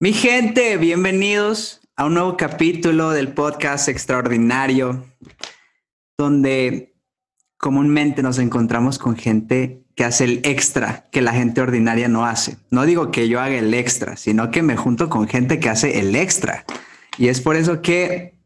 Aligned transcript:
Mi 0.00 0.12
gente, 0.12 0.76
bienvenidos 0.76 1.80
a 1.96 2.04
un 2.04 2.14
nuevo 2.14 2.36
capítulo 2.36 3.10
del 3.10 3.32
podcast 3.32 3.88
extraordinario, 3.88 5.04
donde 6.16 6.94
comúnmente 7.56 8.22
nos 8.22 8.38
encontramos 8.38 9.00
con 9.00 9.16
gente 9.16 9.82
que 9.96 10.04
hace 10.04 10.22
el 10.22 10.40
extra 10.44 11.08
que 11.10 11.20
la 11.20 11.32
gente 11.32 11.60
ordinaria 11.60 12.06
no 12.06 12.24
hace. 12.24 12.58
No 12.70 12.84
digo 12.84 13.10
que 13.10 13.28
yo 13.28 13.40
haga 13.40 13.56
el 13.56 13.74
extra, 13.74 14.16
sino 14.16 14.52
que 14.52 14.62
me 14.62 14.76
junto 14.76 15.08
con 15.08 15.26
gente 15.26 15.58
que 15.58 15.68
hace 15.68 15.98
el 15.98 16.14
extra. 16.14 16.64
Y 17.16 17.26
es 17.26 17.40
por 17.40 17.56
eso 17.56 17.82
que 17.82 18.38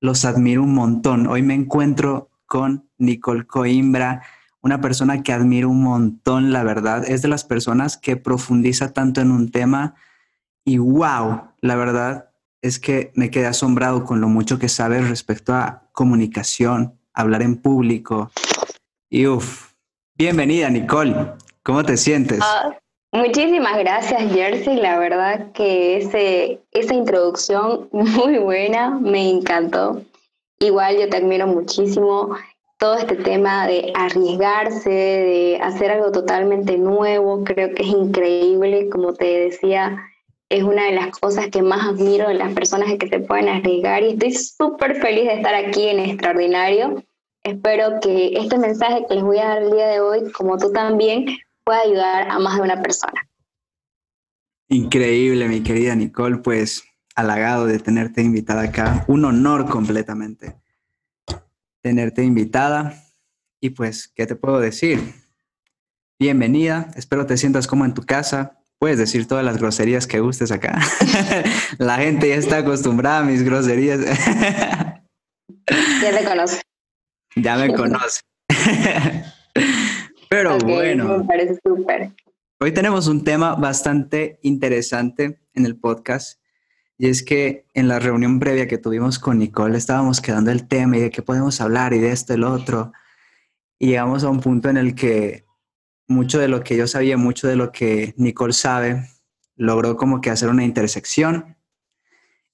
los 0.00 0.24
admiro 0.24 0.62
un 0.62 0.72
montón. 0.72 1.26
Hoy 1.26 1.42
me 1.42 1.52
encuentro 1.52 2.30
con 2.46 2.88
Nicole 2.96 3.46
Coimbra, 3.46 4.22
una 4.62 4.80
persona 4.80 5.22
que 5.22 5.34
admiro 5.34 5.68
un 5.68 5.82
montón, 5.82 6.50
la 6.50 6.64
verdad. 6.64 7.04
Es 7.06 7.20
de 7.20 7.28
las 7.28 7.44
personas 7.44 7.98
que 7.98 8.16
profundiza 8.16 8.94
tanto 8.94 9.20
en 9.20 9.32
un 9.32 9.50
tema 9.50 9.96
y 10.64 10.78
wow, 10.78 11.42
la 11.60 11.76
verdad 11.76 12.30
es 12.62 12.78
que 12.78 13.12
me 13.14 13.30
quedé 13.30 13.46
asombrado 13.46 14.04
con 14.04 14.20
lo 14.20 14.28
mucho 14.28 14.58
que 14.58 14.70
sabes 14.70 15.08
respecto 15.08 15.52
a 15.52 15.82
comunicación, 15.92 16.98
hablar 17.12 17.42
en 17.42 17.56
público. 17.56 18.30
Y 19.10 19.26
uff, 19.26 19.72
bienvenida 20.16 20.70
Nicole, 20.70 21.32
¿cómo 21.62 21.84
te 21.84 21.98
sientes? 21.98 22.40
Ah, 22.42 22.74
muchísimas 23.12 23.76
gracias 23.78 24.32
Jersey, 24.32 24.76
la 24.76 24.98
verdad 24.98 25.52
que 25.52 25.98
ese, 25.98 26.60
esa 26.72 26.94
introducción 26.94 27.88
muy 27.92 28.38
buena, 28.38 28.90
me 28.90 29.28
encantó. 29.28 30.02
Igual 30.58 30.96
yo 30.98 31.10
te 31.10 31.18
admiro 31.18 31.46
muchísimo 31.46 32.34
todo 32.78 32.96
este 32.96 33.16
tema 33.16 33.66
de 33.66 33.92
arriesgarse, 33.94 34.90
de 34.90 35.58
hacer 35.62 35.90
algo 35.90 36.10
totalmente 36.12 36.78
nuevo, 36.78 37.44
creo 37.44 37.74
que 37.74 37.82
es 37.82 37.88
increíble, 37.88 38.88
como 38.88 39.12
te 39.12 39.24
decía, 39.24 40.02
es 40.48 40.62
una 40.62 40.84
de 40.84 40.92
las 40.92 41.18
cosas 41.18 41.48
que 41.48 41.62
más 41.62 41.86
admiro 41.86 42.28
de 42.28 42.34
las 42.34 42.52
personas 42.52 42.88
que 42.98 43.08
se 43.08 43.20
pueden 43.20 43.48
arriesgar 43.48 44.02
y 44.02 44.12
estoy 44.12 44.32
súper 44.32 45.00
feliz 45.00 45.24
de 45.24 45.34
estar 45.34 45.54
aquí 45.54 45.88
en 45.88 46.00
Extraordinario. 46.00 47.02
Espero 47.42 48.00
que 48.00 48.34
este 48.34 48.58
mensaje 48.58 49.04
que 49.08 49.14
les 49.14 49.24
voy 49.24 49.38
a 49.38 49.48
dar 49.48 49.62
el 49.62 49.72
día 49.72 49.86
de 49.88 50.00
hoy, 50.00 50.32
como 50.32 50.56
tú 50.56 50.72
también, 50.72 51.26
pueda 51.64 51.80
ayudar 51.80 52.30
a 52.30 52.38
más 52.38 52.56
de 52.56 52.62
una 52.62 52.82
persona. 52.82 53.28
Increíble, 54.68 55.48
mi 55.48 55.62
querida 55.62 55.94
Nicole, 55.94 56.38
pues 56.38 56.84
halagado 57.14 57.66
de 57.66 57.78
tenerte 57.78 58.22
invitada 58.22 58.62
acá. 58.62 59.04
Un 59.08 59.24
honor 59.24 59.68
completamente 59.68 60.56
tenerte 61.84 62.24
invitada. 62.24 62.94
Y 63.60 63.70
pues, 63.70 64.08
¿qué 64.08 64.26
te 64.26 64.36
puedo 64.36 64.58
decir? 64.58 65.12
Bienvenida, 66.18 66.90
espero 66.96 67.26
te 67.26 67.36
sientas 67.36 67.66
como 67.66 67.84
en 67.84 67.92
tu 67.92 68.02
casa, 68.02 68.58
puedes 68.84 68.98
decir 68.98 69.26
todas 69.26 69.42
las 69.42 69.56
groserías 69.56 70.06
que 70.06 70.20
gustes 70.20 70.52
acá. 70.52 70.78
La 71.78 71.96
gente 71.96 72.28
ya 72.28 72.34
está 72.34 72.58
acostumbrada 72.58 73.20
a 73.20 73.22
mis 73.22 73.42
groserías. 73.42 73.98
ya 73.98 75.02
te 76.18 76.22
conoce. 76.22 76.60
Ya 77.34 77.56
me 77.56 77.72
conoce. 77.72 78.20
Pero 80.28 80.58
bueno. 80.58 81.16
Me 81.16 81.24
parece 81.24 81.58
súper. 81.64 82.10
Hoy 82.60 82.72
tenemos 82.72 83.06
un 83.06 83.24
tema 83.24 83.54
bastante 83.54 84.38
interesante 84.42 85.40
en 85.54 85.64
el 85.64 85.76
podcast. 85.76 86.38
Y 86.98 87.08
es 87.08 87.22
que 87.22 87.64
en 87.72 87.88
la 87.88 88.00
reunión 88.00 88.38
previa 88.38 88.68
que 88.68 88.76
tuvimos 88.76 89.18
con 89.18 89.38
Nicole 89.38 89.78
estábamos 89.78 90.20
quedando 90.20 90.50
el 90.50 90.68
tema 90.68 90.98
y 90.98 91.00
de 91.00 91.10
qué 91.10 91.22
podemos 91.22 91.58
hablar 91.62 91.94
y 91.94 92.00
de 92.00 92.12
esto 92.12 92.34
y 92.34 92.36
lo 92.36 92.52
otro. 92.52 92.92
Y 93.78 93.86
llegamos 93.86 94.24
a 94.24 94.28
un 94.28 94.40
punto 94.40 94.68
en 94.68 94.76
el 94.76 94.94
que 94.94 95.43
mucho 96.06 96.38
de 96.38 96.48
lo 96.48 96.62
que 96.62 96.76
yo 96.76 96.86
sabía, 96.86 97.16
mucho 97.16 97.48
de 97.48 97.56
lo 97.56 97.72
que 97.72 98.14
Nicole 98.16 98.52
sabe, 98.52 99.08
logró 99.56 99.96
como 99.96 100.20
que 100.20 100.30
hacer 100.30 100.48
una 100.48 100.64
intersección. 100.64 101.56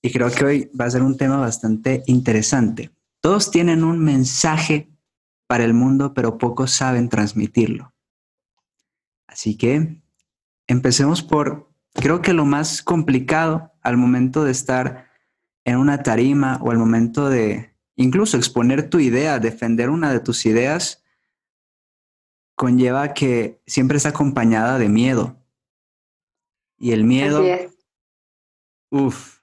Y 0.03 0.13
creo 0.13 0.31
que 0.31 0.45
hoy 0.45 0.71
va 0.79 0.87
a 0.87 0.91
ser 0.91 1.03
un 1.03 1.17
tema 1.17 1.39
bastante 1.39 2.03
interesante. 2.07 2.91
Todos 3.21 3.51
tienen 3.51 3.85
un 3.85 3.99
mensaje 3.99 4.89
para 5.47 5.65
el 5.65 5.75
mundo, 5.75 6.15
pero 6.15 6.39
pocos 6.39 6.71
saben 6.71 7.09
transmitirlo. 7.09 7.93
Así 9.27 9.57
que 9.57 10.01
empecemos 10.67 11.23
por, 11.23 11.71
creo 11.93 12.23
que 12.23 12.33
lo 12.33 12.45
más 12.45 12.83
complicado 12.83 13.73
al 13.83 13.97
momento 13.97 14.45
de 14.45 14.53
estar 14.53 15.11
en 15.65 15.77
una 15.77 16.03
tarima 16.03 16.59
o 16.63 16.71
al 16.71 16.79
momento 16.79 17.29
de 17.29 17.75
incluso 17.97 18.37
exponer 18.37 18.89
tu 18.89 18.99
idea, 18.99 19.39
defender 19.39 19.91
una 19.91 20.13
de 20.13 20.21
tus 20.21 20.47
ideas, 20.47 21.00
conlleva 22.61 23.15
que 23.15 23.63
siempre 23.67 23.97
está 23.97 24.11
acompañada 24.11 24.79
de 24.79 24.91
miedo. 24.91 25.35
Y 26.77 26.93
el 26.93 27.05
miedo, 27.05 27.43
uff, 28.91 29.39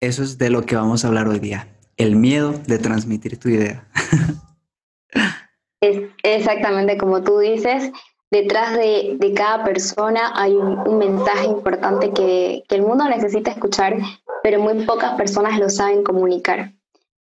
eso 0.00 0.22
es 0.22 0.38
de 0.38 0.48
lo 0.48 0.62
que 0.62 0.76
vamos 0.76 1.04
a 1.04 1.08
hablar 1.08 1.26
hoy 1.26 1.40
día. 1.40 1.66
El 1.96 2.14
miedo 2.14 2.52
de 2.52 2.78
transmitir 2.78 3.36
tu 3.36 3.48
idea. 3.48 3.84
Es 5.80 6.08
exactamente 6.22 6.96
como 6.98 7.24
tú 7.24 7.38
dices, 7.38 7.90
detrás 8.30 8.76
de, 8.76 9.18
cada 9.34 9.64
persona 9.64 10.30
hay 10.36 10.52
un, 10.52 10.98
mensaje 10.98 11.46
importante 11.46 12.12
que, 12.12 12.62
que, 12.68 12.76
el 12.76 12.82
mundo 12.82 13.08
necesita 13.08 13.50
escuchar, 13.50 13.96
pero 14.44 14.60
muy 14.60 14.84
pocas 14.86 15.14
personas 15.14 15.58
lo 15.58 15.68
saben 15.68 16.04
comunicar. 16.04 16.74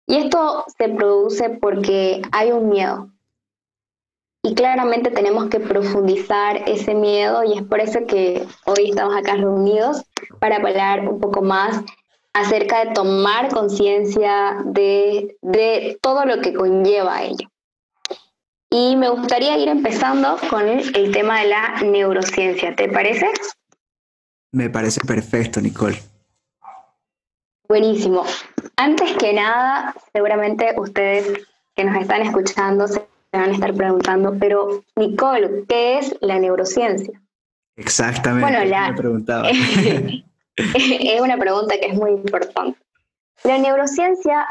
Y 0.07 0.15
esto 0.15 0.65
se 0.75 0.89
produce 0.89 1.49
porque 1.49 2.23
hay 2.31 2.51
un 2.51 2.69
miedo, 2.69 3.11
y 4.43 4.55
claramente 4.55 5.11
tenemos 5.11 5.49
que 5.49 5.59
profundizar 5.59 6.57
ese 6.69 6.93
miedo 6.93 7.43
y 7.43 7.57
es 7.57 7.63
por 7.63 7.79
eso 7.79 8.05
que 8.07 8.45
hoy 8.65 8.89
estamos 8.89 9.15
acá 9.15 9.35
reunidos 9.35 10.03
para 10.39 10.57
hablar 10.57 11.07
un 11.07 11.19
poco 11.19 11.41
más 11.41 11.83
acerca 12.33 12.85
de 12.85 12.93
tomar 12.93 13.49
conciencia 13.49 14.57
de, 14.65 15.37
de, 15.41 15.97
todo 16.01 16.23
lo 16.25 16.39
que 16.41 16.53
conlleva 16.53 17.23
ello. 17.23 17.49
Y 18.69 18.95
me 18.95 19.09
gustaría 19.09 19.57
ir 19.57 19.69
empezando 19.69 20.37
con 20.49 20.67
el 20.67 21.11
tema 21.11 21.41
de 21.41 21.47
la 21.47 21.81
neurociencia, 21.81 22.75
¿te 22.75 22.89
parece? 22.89 23.31
Me 24.51 24.69
parece 24.69 25.01
perfecto, 25.01 25.59
Nicole. 25.61 25.97
Buenísimo. 27.67 28.23
Antes 28.75 29.13
que 29.17 29.33
nada, 29.33 29.95
seguramente 30.13 30.73
ustedes 30.77 31.45
que 31.75 31.83
nos 31.83 32.01
están 32.01 32.21
escuchando 32.21 32.87
se 32.87 33.05
van 33.31 33.49
a 33.49 33.53
estar 33.53 33.73
preguntando, 33.73 34.35
pero 34.39 34.83
Nicole, 34.95 35.65
¿qué 35.67 35.99
es 35.99 36.15
la 36.21 36.39
neurociencia? 36.39 37.21
Exactamente. 37.75 38.49
Bueno, 38.49 38.65
la, 38.65 38.93
preguntaba. 38.95 39.49
es 40.57 41.21
una 41.21 41.37
pregunta 41.37 41.75
que 41.79 41.87
es 41.87 41.93
muy 41.93 42.11
importante. 42.11 42.79
La 43.43 43.57
neurociencia, 43.57 44.47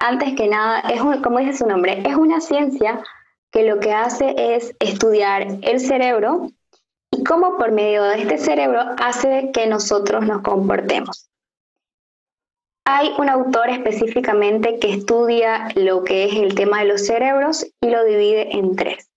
antes 0.00 0.34
que 0.34 0.48
nada, 0.48 0.80
es 0.80 1.00
como 1.22 1.38
dice 1.38 1.54
su 1.54 1.66
nombre, 1.66 2.02
es 2.04 2.14
una 2.14 2.40
ciencia 2.40 3.02
que 3.50 3.66
lo 3.66 3.80
que 3.80 3.92
hace 3.92 4.34
es 4.36 4.74
estudiar 4.80 5.46
el 5.62 5.80
cerebro 5.80 6.50
y 7.10 7.24
cómo 7.24 7.56
por 7.56 7.72
medio 7.72 8.02
de 8.02 8.20
este 8.20 8.36
cerebro 8.36 8.80
hace 8.98 9.50
que 9.54 9.66
nosotros 9.66 10.26
nos 10.26 10.42
comportemos. 10.42 11.30
Hay 12.88 13.12
un 13.18 13.28
autor 13.28 13.68
específicamente 13.68 14.78
que 14.78 14.92
estudia 14.92 15.70
lo 15.74 16.04
que 16.04 16.26
es 16.26 16.36
el 16.36 16.54
tema 16.54 16.78
de 16.78 16.84
los 16.84 17.04
cerebros 17.04 17.66
y 17.80 17.90
lo 17.90 18.04
divide 18.04 18.56
en 18.56 18.76
tres. 18.76 19.10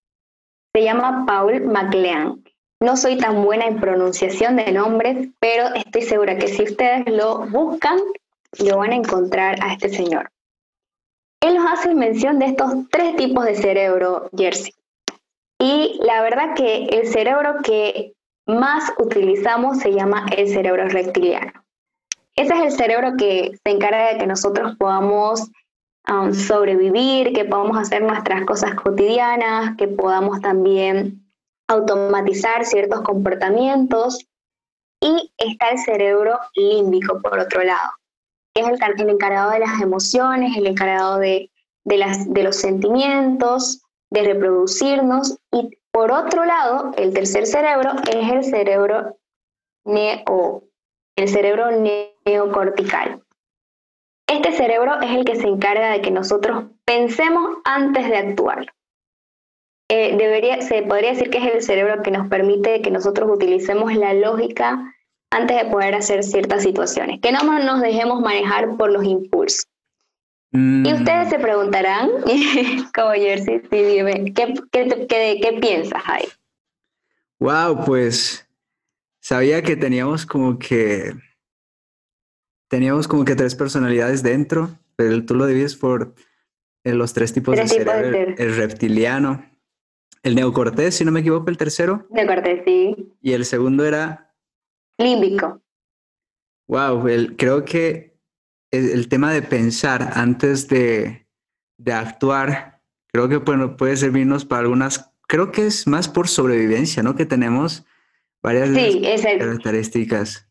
Se 0.73 0.83
llama 0.83 1.23
Paul 1.27 1.61
MacLean. 1.65 2.43
No 2.81 2.97
soy 2.97 3.17
tan 3.17 3.43
buena 3.43 3.65
en 3.65 3.79
pronunciación 3.79 4.55
de 4.55 4.71
nombres, 4.71 5.27
pero 5.39 5.67
estoy 5.75 6.01
segura 6.01 6.39
que 6.39 6.47
si 6.47 6.63
ustedes 6.63 7.05
lo 7.11 7.45
buscan, 7.45 7.99
lo 8.57 8.77
van 8.77 8.91
a 8.91 8.95
encontrar 8.95 9.63
a 9.63 9.73
este 9.73 9.89
señor. 9.89 10.31
Él 11.39 11.53
nos 11.53 11.71
hace 11.71 11.93
mención 11.93 12.39
de 12.39 12.47
estos 12.47 12.73
tres 12.89 13.17
tipos 13.17 13.45
de 13.45 13.53
cerebro, 13.53 14.31
Jersey. 14.35 14.73
Y 15.59 15.99
la 16.01 16.23
verdad 16.23 16.55
que 16.55 16.85
el 16.85 17.07
cerebro 17.07 17.57
que 17.63 18.13
más 18.47 18.91
utilizamos 18.97 19.77
se 19.77 19.93
llama 19.93 20.25
el 20.35 20.47
cerebro 20.47 20.87
reptiliano. 20.87 21.53
Ese 22.39 22.53
es 22.53 22.61
el 22.61 22.71
cerebro 22.71 23.17
que 23.17 23.51
se 23.65 23.71
encarga 23.73 24.13
de 24.13 24.17
que 24.17 24.25
nosotros 24.25 24.77
podamos 24.77 25.51
um, 26.07 26.33
sobrevivir, 26.33 27.33
que 27.33 27.43
podamos 27.43 27.77
hacer 27.77 28.01
nuestras 28.01 28.45
cosas 28.45 28.75
cotidianas, 28.75 29.75
que 29.75 29.89
podamos 29.89 30.39
también 30.39 31.29
automatizar 31.67 32.63
ciertos 32.63 33.01
comportamientos. 33.01 34.25
Y 35.01 35.33
está 35.37 35.71
el 35.71 35.79
cerebro 35.79 36.39
límbico, 36.55 37.21
por 37.21 37.39
otro 37.39 37.61
lado, 37.61 37.91
que 38.53 38.61
es 38.61 38.67
el, 38.69 39.09
encargado 39.09 39.51
de 39.51 39.59
las 39.59 39.81
emociones, 39.81 40.55
el 40.55 40.67
encargado 40.67 41.17
de, 41.17 41.51
de 41.83 42.43
los 42.43 42.55
sentimientos, 42.55 43.81
de 44.11 44.23
reproducirnos. 44.23 45.37
Y 45.51 45.77
por 45.91 46.13
otro 46.13 46.45
lado, 46.45 46.93
el 46.95 47.13
tercer 47.13 47.45
cerebro 47.45 47.91
es 48.09 48.31
el 48.31 48.45
cerebro 48.45 49.17
neo, 49.83 50.63
el 51.17 51.27
cerebro 51.27 51.71
neocortical. 52.29 53.21
Este 54.27 54.51
cerebro 54.51 55.01
es 55.01 55.11
el 55.11 55.25
que 55.25 55.35
se 55.35 55.47
encarga 55.47 55.91
de 55.91 56.01
que 56.01 56.11
nosotros 56.11 56.65
pensemos 56.85 57.57
antes 57.65 58.07
de 58.07 58.17
actuar. 58.17 58.73
Eh, 59.89 60.15
debería, 60.17 60.61
se 60.61 60.83
podría 60.83 61.13
decir 61.13 61.31
que 61.31 61.39
es 61.39 61.55
el 61.55 61.61
cerebro 61.63 62.03
que 62.03 62.11
nos 62.11 62.27
permite 62.27 62.81
que 62.83 62.91
nosotros 62.91 63.27
utilicemos 63.31 63.91
la 63.95 64.13
lógica 64.13 64.93
antes 65.31 65.57
de 65.57 65.71
poder 65.71 65.95
hacer 65.95 66.23
ciertas 66.23 66.61
situaciones, 66.61 67.19
que 67.21 67.31
no 67.31 67.41
nos 67.41 67.81
dejemos 67.81 68.21
manejar 68.21 68.77
por 68.77 68.91
los 68.91 69.03
impulsos. 69.03 69.67
Y 70.51 70.57
mm. 70.57 70.93
ustedes 70.93 71.29
se 71.29 71.39
preguntarán, 71.39 72.09
como 72.95 73.11
Jersey, 73.11 73.61
sí, 73.69 73.83
dime, 73.83 74.31
¿qué, 74.33 74.53
qué, 74.71 75.07
qué, 75.07 75.39
qué 75.41 75.57
piensas 75.59 76.01
ahí? 76.05 76.25
Wow, 77.39 77.85
pues 77.85 78.47
sabía 79.19 79.61
que 79.61 79.75
teníamos 79.75 80.25
como 80.25 80.57
que 80.59 81.13
teníamos 82.69 83.07
como 83.07 83.25
que 83.25 83.35
tres 83.35 83.55
personalidades 83.55 84.23
dentro, 84.23 84.69
pero 84.95 85.25
tú 85.25 85.35
lo 85.35 85.45
divides 85.45 85.75
por 85.75 86.13
eh, 86.85 86.93
los 86.93 87.13
tres 87.13 87.33
tipos 87.33 87.57
de 87.57 87.67
cerebro, 87.67 88.35
el 88.37 88.55
reptiliano, 88.55 89.43
el 90.23 90.35
neocortés, 90.35 90.95
si 90.95 91.03
no 91.03 91.11
me 91.11 91.19
equivoco, 91.19 91.49
el 91.49 91.57
tercero. 91.57 92.07
Neocortés, 92.11 92.61
sí. 92.65 93.13
Y 93.21 93.33
el 93.33 93.43
segundo 93.45 93.85
era... 93.85 94.33
Límbico. 94.97 95.61
Wow, 96.67 97.03
creo 97.37 97.65
que 97.65 98.19
el, 98.71 99.09
tema 99.09 99.33
de 99.33 99.41
pensar 99.41 100.11
antes 100.13 100.67
de, 100.67 101.27
de 101.77 101.93
actuar, 101.93 102.83
creo 103.07 103.27
que 103.27 103.37
bueno, 103.37 103.75
puede 103.75 103.97
servirnos 103.97 104.45
para 104.45 104.61
algunas, 104.61 105.11
creo 105.27 105.51
que 105.51 105.65
es 105.65 105.87
más 105.87 106.07
por 106.07 106.27
sobrevivencia, 106.27 107.01
¿no? 107.01 107.15
Que 107.15 107.25
tenemos 107.25 107.85
varias 108.43 108.69
características. 109.39 110.48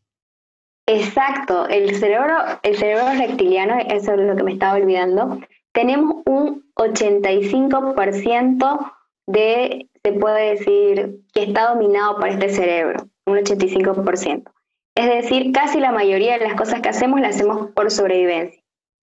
Exacto, 0.91 1.67
el 1.67 1.95
cerebro, 1.97 2.35
el 2.63 2.75
cerebro 2.75 3.11
reptiliano, 3.15 3.77
eso 3.77 4.13
es 4.13 4.19
lo 4.21 4.35
que 4.35 4.41
me 4.41 4.53
estaba 4.53 4.73
olvidando, 4.73 5.37
tenemos 5.71 6.23
un 6.25 6.65
85% 6.73 8.91
de, 9.27 9.87
se 10.03 10.11
puede 10.13 10.55
decir, 10.55 11.19
que 11.31 11.43
está 11.43 11.75
dominado 11.75 12.15
por 12.15 12.29
este 12.29 12.49
cerebro, 12.49 13.07
un 13.27 13.37
85%. 13.37 14.51
Es 14.95 15.05
decir, 15.05 15.51
casi 15.51 15.79
la 15.79 15.91
mayoría 15.91 16.39
de 16.39 16.47
las 16.47 16.55
cosas 16.55 16.81
que 16.81 16.89
hacemos 16.89 17.21
las 17.21 17.35
hacemos 17.35 17.69
por 17.75 17.91
sobrevivencia. 17.91 18.59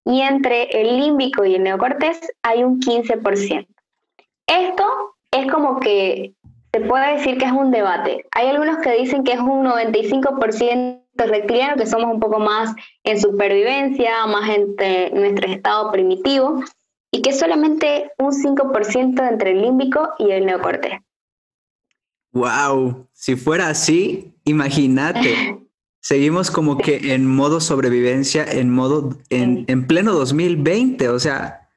Y 0.05 0.20
entre 0.20 0.67
el 0.81 1.00
límbico 1.00 1.44
y 1.44 1.56
el 1.56 1.64
neocortés 1.64 2.20
hay 2.44 2.62
un 2.62 2.79
15%. 2.79 3.67
Esto 4.46 5.17
es 5.32 5.50
como 5.50 5.81
que 5.81 6.32
se 6.73 6.81
puede 6.82 7.17
decir 7.17 7.38
que 7.38 7.46
es 7.46 7.52
un 7.52 7.73
debate. 7.73 8.25
Hay 8.31 8.46
algunos 8.46 8.79
que 8.79 8.93
dicen 8.93 9.25
que 9.25 9.32
es 9.32 9.40
un 9.40 9.67
95% 9.67 11.01
reptiliano, 11.14 11.76
que 11.76 11.87
somos 11.87 12.12
un 12.12 12.20
poco 12.20 12.38
más 12.38 12.75
en 13.05 13.20
supervivencia, 13.20 14.26
más 14.26 14.50
en 14.50 14.75
nuestro 15.14 15.50
estado 15.50 15.93
primitivo, 15.93 16.62
y 17.11 17.23
que 17.23 17.32
solamente 17.32 18.11
un 18.19 18.32
5% 18.32 19.29
entre 19.29 19.53
el 19.53 19.62
límbico 19.62 20.11
y 20.19 20.31
el 20.31 20.47
neocortés. 20.47 21.00
Wow, 22.32 23.09
si 23.12 23.37
fuera 23.37 23.69
así, 23.69 24.35
imagínate. 24.44 25.59
Seguimos 26.00 26.50
como 26.50 26.79
que 26.79 27.15
en 27.15 27.26
modo 27.26 27.61
sobrevivencia, 27.61 28.44
en 28.44 28.70
modo, 28.70 29.17
en, 29.31 29.65
en 29.69 29.87
pleno 29.87 30.12
2020, 30.15 31.08
o 31.11 31.20
sea, 31.20 31.69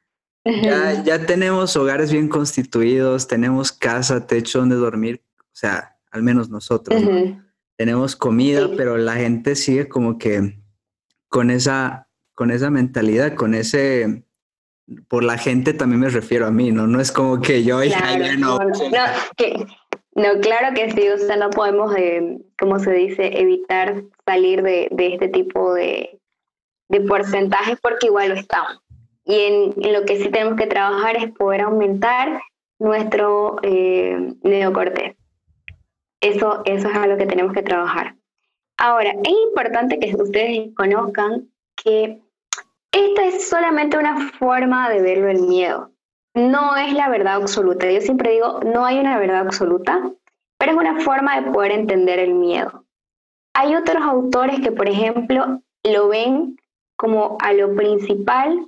ya, 0.44 1.04
ya, 1.06 1.26
tenemos 1.28 1.76
hogares 1.76 2.12
bien 2.12 2.28
constituidos, 2.28 3.28
tenemos 3.28 3.72
casa, 3.72 4.26
techo 4.26 4.60
donde 4.60 4.76
dormir, 4.76 5.22
o 5.40 5.44
sea, 5.52 5.98
al 6.10 6.24
menos 6.24 6.50
nosotros. 6.50 7.00
Tenemos 7.77 8.16
comida, 8.16 8.69
pero 8.77 8.98
la 8.98 9.16
gente 9.16 9.56
sigue 9.56 9.88
como 9.88 10.18
que 10.18 10.60
con 11.27 11.51
esa, 11.51 12.07
con 12.33 12.51
esa 12.51 12.69
mentalidad, 12.69 13.36
con 13.36 13.54
ese, 13.54 14.24
por 15.07 15.24
la 15.24 15.38
gente 15.38 15.74
también 15.74 16.01
me 16.01 16.10
refiero 16.10 16.48
a 16.48 16.51
mí, 16.51 16.72
¿no? 16.72 16.88
No 16.88 17.01
es 17.01 17.12
como 17.12 17.42
que 17.42 17.63
yo 17.63 17.83
ya 17.83 18.38
no. 18.38 18.57
No, 20.18 20.39
claro 20.39 20.74
que 20.74 20.92
sí, 20.92 21.10
o 21.10 21.18
sea, 21.18 21.36
no 21.36 21.50
podemos, 21.50 21.94
eh, 21.98 22.39
como 22.57 22.80
se 22.80 22.94
dice, 22.94 23.38
evitar 23.38 24.01
salir 24.25 24.63
de, 24.63 24.88
de 24.92 25.13
este 25.13 25.28
tipo 25.28 25.74
de, 25.74 26.21
de 26.88 27.01
porcentajes 27.01 27.78
porque 27.81 28.07
igual 28.07 28.30
lo 28.30 28.36
estamos. 28.36 28.81
Y 29.25 29.36
en, 29.36 29.94
lo 29.94 30.06
que 30.06 30.18
sí 30.18 30.30
tenemos 30.30 30.56
que 30.56 30.68
trabajar 30.68 31.18
es 31.18 31.31
poder 31.33 31.62
aumentar 31.62 32.42
nuestro 32.80 33.57
eh, 33.63 34.33
neocortés. 34.44 35.16
Eso, 36.25 36.63
eso 36.66 36.89
es 36.89 36.95
algo 36.95 37.18
que 37.18 37.27
tenemos 37.27 37.54
que 37.54 37.62
trabajar. 37.62 38.16
Ahora, 38.77 39.12
es 39.12 39.33
importante 39.48 40.00
que 40.00 40.16
ustedes 40.16 40.74
conozcan 40.75 41.48
que 41.75 42.19
esta 42.92 43.25
es 43.25 43.48
solamente 43.48 43.98
una 44.00 44.31
forma 44.31 44.89
de 44.89 45.04
verlo 45.04 45.30
el 45.30 45.42
miedo. 45.42 45.92
No 46.33 46.75
es 46.77 46.94
la 46.94 47.10
verdad 47.10 47.36
absoluta. 47.36 47.92
Yo 47.92 48.01
siempre 48.01 48.31
digo, 48.31 48.60
no 48.62 48.86
hay 48.86 48.98
una 48.98 49.19
verdad 49.19 49.42
absoluta, 49.42 50.01
pero 50.57 50.72
es 50.72 50.77
una 50.77 51.00
forma 51.01 51.39
de 51.39 51.51
poder 51.51 51.72
entender 51.72 52.18
el 52.18 52.33
miedo. 52.33 52.86
Hay 53.54 53.75
otros 53.75 54.01
autores 54.01 54.60
que, 54.62 54.71
por 54.71 54.89
ejemplo, 54.89 55.62
lo 55.83 56.07
ven 56.07 56.57
como 56.95 57.38
a 57.39 57.54
lo 57.54 57.75
principal 57.75 58.68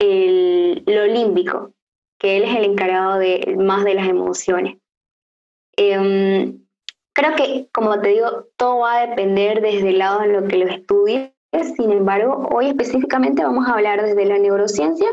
el, 0.00 0.82
lo 0.86 1.06
límbico, 1.06 1.72
que 2.18 2.36
él 2.36 2.42
es 2.42 2.56
el 2.56 2.64
encargado 2.64 3.18
de 3.18 3.56
más 3.60 3.84
de 3.84 3.94
las 3.94 4.08
emociones. 4.08 4.76
Em, 5.76 6.59
creo 7.14 7.34
que, 7.36 7.68
como 7.72 8.00
te 8.00 8.08
digo, 8.10 8.46
todo 8.56 8.80
va 8.80 8.98
a 8.98 9.06
depender 9.06 9.60
desde 9.60 9.90
el 9.90 9.98
lado 9.98 10.20
de 10.20 10.28
lo 10.28 10.46
que 10.46 10.56
lo 10.56 10.68
estudies. 10.68 11.32
Sin 11.76 11.90
embargo, 11.90 12.48
hoy 12.52 12.68
específicamente 12.68 13.42
vamos 13.42 13.66
a 13.68 13.74
hablar 13.74 14.02
desde 14.02 14.24
la 14.24 14.38
neurociencia 14.38 15.08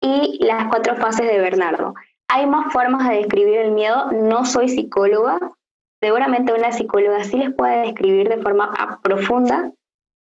y 0.00 0.38
las 0.44 0.68
cuatro 0.68 0.96
fases 0.96 1.26
de 1.26 1.38
Bernardo. 1.38 1.94
Hay 2.28 2.46
más 2.46 2.72
formas 2.72 3.08
de 3.08 3.16
describir 3.16 3.58
el 3.58 3.72
miedo. 3.72 4.10
No 4.12 4.44
soy 4.44 4.68
psicóloga. 4.68 5.38
Seguramente 6.02 6.52
una 6.52 6.72
psicóloga 6.72 7.22
sí 7.24 7.36
les 7.36 7.54
puede 7.54 7.82
describir 7.82 8.28
de 8.28 8.42
forma 8.42 8.98
profunda 9.02 9.72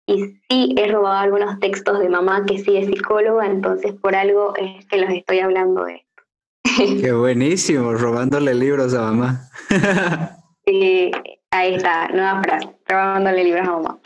y 0.06 0.38
sí 0.48 0.74
he 0.76 0.86
robado 0.90 1.18
algunos 1.18 1.58
textos 1.58 1.98
de 1.98 2.08
mamá 2.08 2.44
que 2.46 2.58
sí 2.58 2.76
es 2.76 2.86
psicóloga, 2.86 3.46
entonces 3.46 3.92
por 3.94 4.14
algo 4.14 4.54
es 4.56 4.86
que 4.86 4.98
los 4.98 5.10
estoy 5.10 5.40
hablando 5.40 5.84
de 5.84 5.94
esto. 5.96 7.02
Qué 7.02 7.12
buenísimo, 7.12 7.92
robándole 7.94 8.54
libros 8.54 8.94
a 8.94 9.10
mamá. 9.10 9.50
sí, 10.66 11.10
ahí 11.50 11.74
está, 11.74 12.08
nueva 12.08 12.42
frase, 12.42 12.68
robándole 12.86 13.44
libros 13.44 13.68
a 13.68 13.72
mamá. 13.72 13.98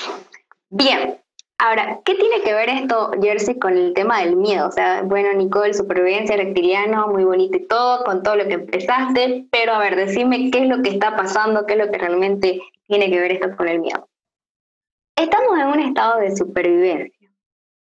Bien, 0.69 1.19
ahora, 1.59 2.01
¿qué 2.05 2.15
tiene 2.15 2.43
que 2.43 2.53
ver 2.53 2.69
esto, 2.69 3.13
Jersey, 3.21 3.59
con 3.59 3.77
el 3.77 3.95
tema 3.95 4.21
del 4.21 4.37
miedo? 4.37 4.69
O 4.69 4.73
sea, 4.73 5.03
bueno, 5.03 5.33
Nicole, 5.33 5.75
supervivencia, 5.75 6.37
reptiliano, 6.37 7.09
muy 7.09 7.25
bonito 7.25 7.57
y 7.57 7.67
todo, 7.67 8.05
con 8.05 8.23
todo 8.23 8.37
lo 8.37 8.47
que 8.47 8.55
empezaste, 8.55 9.47
pero 9.51 9.75
a 9.75 9.79
ver, 9.79 9.97
decime 9.97 10.51
qué 10.51 10.63
es 10.63 10.69
lo 10.69 10.83
que 10.83 10.91
está 10.91 11.17
pasando, 11.17 11.67
qué 11.67 11.75
es 11.75 11.79
lo 11.79 11.91
que 11.91 11.99
realmente 11.99 12.61
tiene 12.87 13.11
que 13.11 13.21
ver 13.21 13.33
esto 13.33 13.57
con 13.57 13.69
el 13.69 13.81
miedo. 13.81 14.09
Estamos 15.17 15.59
en 15.59 15.67
un 15.67 15.81
estado 15.81 16.21
de 16.21 16.37
supervivencia. 16.37 17.31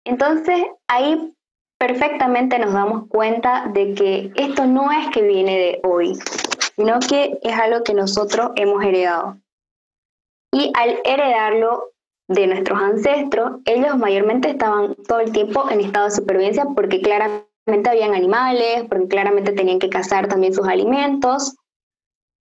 Entonces, 0.04 0.64
ahí 0.88 1.34
perfectamente 1.78 2.58
nos 2.58 2.72
damos 2.72 3.08
cuenta 3.08 3.66
de 3.72 3.94
que 3.94 4.32
esto 4.36 4.66
no 4.66 4.90
es 4.92 5.08
que 5.10 5.22
viene 5.22 5.58
de 5.58 5.80
hoy, 5.84 6.16
sino 6.82 6.98
que 6.98 7.38
es 7.42 7.52
algo 7.52 7.84
que 7.84 7.94
nosotros 7.94 8.50
hemos 8.56 8.82
heredado. 8.82 9.36
Y 10.52 10.72
al 10.74 10.98
heredarlo 11.04 11.92
de 12.26 12.48
nuestros 12.48 12.80
ancestros, 12.80 13.60
ellos 13.66 13.96
mayormente 13.96 14.50
estaban 14.50 14.96
todo 15.06 15.20
el 15.20 15.30
tiempo 15.30 15.70
en 15.70 15.80
estado 15.80 16.06
de 16.06 16.10
supervivencia 16.10 16.64
porque 16.74 17.00
claramente 17.00 17.88
habían 17.88 18.14
animales, 18.14 18.84
porque 18.88 19.06
claramente 19.06 19.52
tenían 19.52 19.78
que 19.78 19.90
cazar 19.90 20.26
también 20.26 20.54
sus 20.54 20.66
alimentos 20.66 21.54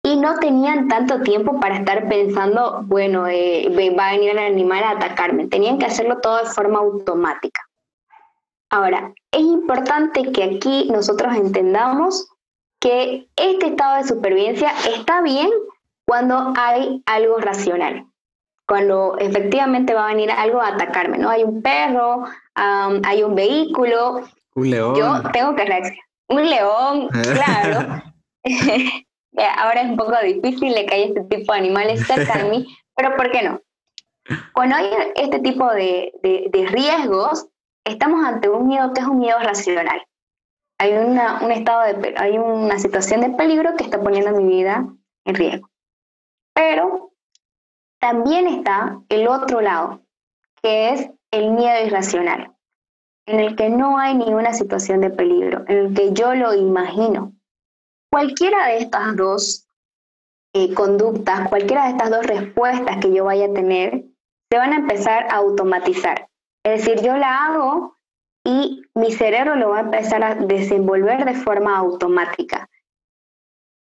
y 0.03 0.15
no 0.17 0.37
tenían 0.37 0.87
tanto 0.87 1.21
tiempo 1.21 1.59
para 1.59 1.77
estar 1.77 2.07
pensando, 2.07 2.83
bueno, 2.85 3.27
eh, 3.27 3.69
va 3.97 4.09
a 4.09 4.11
venir 4.11 4.29
el 4.29 4.39
animal 4.39 4.83
a 4.83 4.91
atacarme. 4.91 5.47
Tenían 5.47 5.79
que 5.79 5.87
hacerlo 5.87 6.19
todo 6.21 6.37
de 6.37 6.45
forma 6.51 6.77
automática. 6.77 7.61
Ahora, 8.69 9.11
es 9.31 9.41
importante 9.41 10.31
que 10.31 10.43
aquí 10.43 10.89
nosotros 10.91 11.35
entendamos 11.35 12.27
que 12.79 13.27
este 13.35 13.67
estado 13.67 13.97
de 13.97 14.07
supervivencia 14.07 14.71
está 14.89 15.21
bien 15.21 15.49
cuando 16.05 16.53
hay 16.57 17.03
algo 17.05 17.37
racional, 17.37 18.05
cuando 18.67 19.17
efectivamente 19.19 19.93
va 19.93 20.05
a 20.05 20.13
venir 20.13 20.31
algo 20.31 20.61
a 20.61 20.69
atacarme, 20.69 21.17
¿no? 21.17 21.29
Hay 21.29 21.43
un 21.43 21.61
perro, 21.61 22.23
hay 22.55 23.23
un 23.23 23.35
vehículo. 23.35 24.21
Un 24.55 24.69
león. 24.69 24.95
Yo 24.95 25.31
tengo 25.31 25.55
que 25.55 25.65
reaccionar. 25.65 25.99
Un 26.29 26.49
león, 26.49 27.09
claro. 27.33 28.03
ahora 29.57 29.81
es 29.81 29.89
un 29.89 29.97
poco 29.97 30.13
difícil 30.23 30.73
de 30.73 30.85
que 30.85 30.95
haya 30.95 31.05
este 31.05 31.21
tipo 31.23 31.53
de 31.53 31.59
animales 31.59 32.05
cerca 32.05 32.37
de 32.37 32.49
mí, 32.49 32.77
pero 32.95 33.15
¿por 33.15 33.31
qué 33.31 33.43
no? 33.43 33.61
Cuando 34.53 34.75
hay 34.75 34.89
este 35.15 35.39
tipo 35.39 35.71
de, 35.71 36.11
riesgos, 36.69 37.47
estamos 37.85 38.25
ante 38.25 38.49
un 38.49 38.67
miedo 38.67 38.91
que 38.93 38.99
es 38.99 39.07
un 39.07 39.19
miedo 39.19 39.39
racional. 39.39 40.05
Hay, 40.79 40.93
una, 40.93 41.41
una 41.43 42.79
situación 42.79 43.21
de 43.21 43.29
peligro 43.31 43.75
que 43.75 43.83
está 43.83 43.99
poniendo 43.99 44.31
mi 44.31 44.45
vida 44.45 44.87
en 45.25 45.35
riesgo. 45.35 45.69
Pero 46.53 47.11
también 47.99 48.47
está 48.47 49.01
el 49.09 49.27
otro 49.27 49.61
lado, 49.61 50.01
que 50.61 50.91
es 50.91 51.09
el 51.31 51.51
miedo 51.51 51.85
irracional, 51.85 52.55
en 53.25 53.39
el 53.39 53.55
que 53.55 53.69
no 53.69 53.97
hay 53.97 54.15
ninguna 54.15 54.53
situación 54.53 55.01
de 55.01 55.09
peligro, 55.09 55.65
en 55.67 55.77
el 55.77 55.93
que 55.93 56.13
yo 56.13 56.35
lo 56.35 56.53
imagino, 56.53 57.33
Cualquiera 58.09 58.67
de 58.67 58.77
estas 58.77 59.15
dos 59.17 59.67
eh, 60.53 60.73
conductas, 60.73 61.49
cualquiera 61.49 61.85
de 61.85 61.91
estas 61.91 62.09
dos 62.09 62.25
respuestas 62.25 62.97
que 62.97 63.13
yo 63.13 63.25
vaya 63.25 63.45
a 63.45 63.53
tener, 63.53 64.05
se 64.49 64.57
van 64.57 64.71
a 64.71 64.77
empezar 64.77 65.27
a 65.29 65.35
automatizar. 65.35 66.29
Es 66.63 66.85
decir, 66.85 67.03
yo 67.03 67.17
la 67.17 67.45
hago 67.45 67.96
y 68.47 68.81
mi 68.95 69.11
cerebro 69.11 69.57
lo 69.57 69.71
va 69.71 69.79
a 69.79 69.81
empezar 69.81 70.23
a 70.23 70.35
desenvolver 70.35 71.25
de 71.25 71.33
forma 71.33 71.77
automática. 71.77 72.69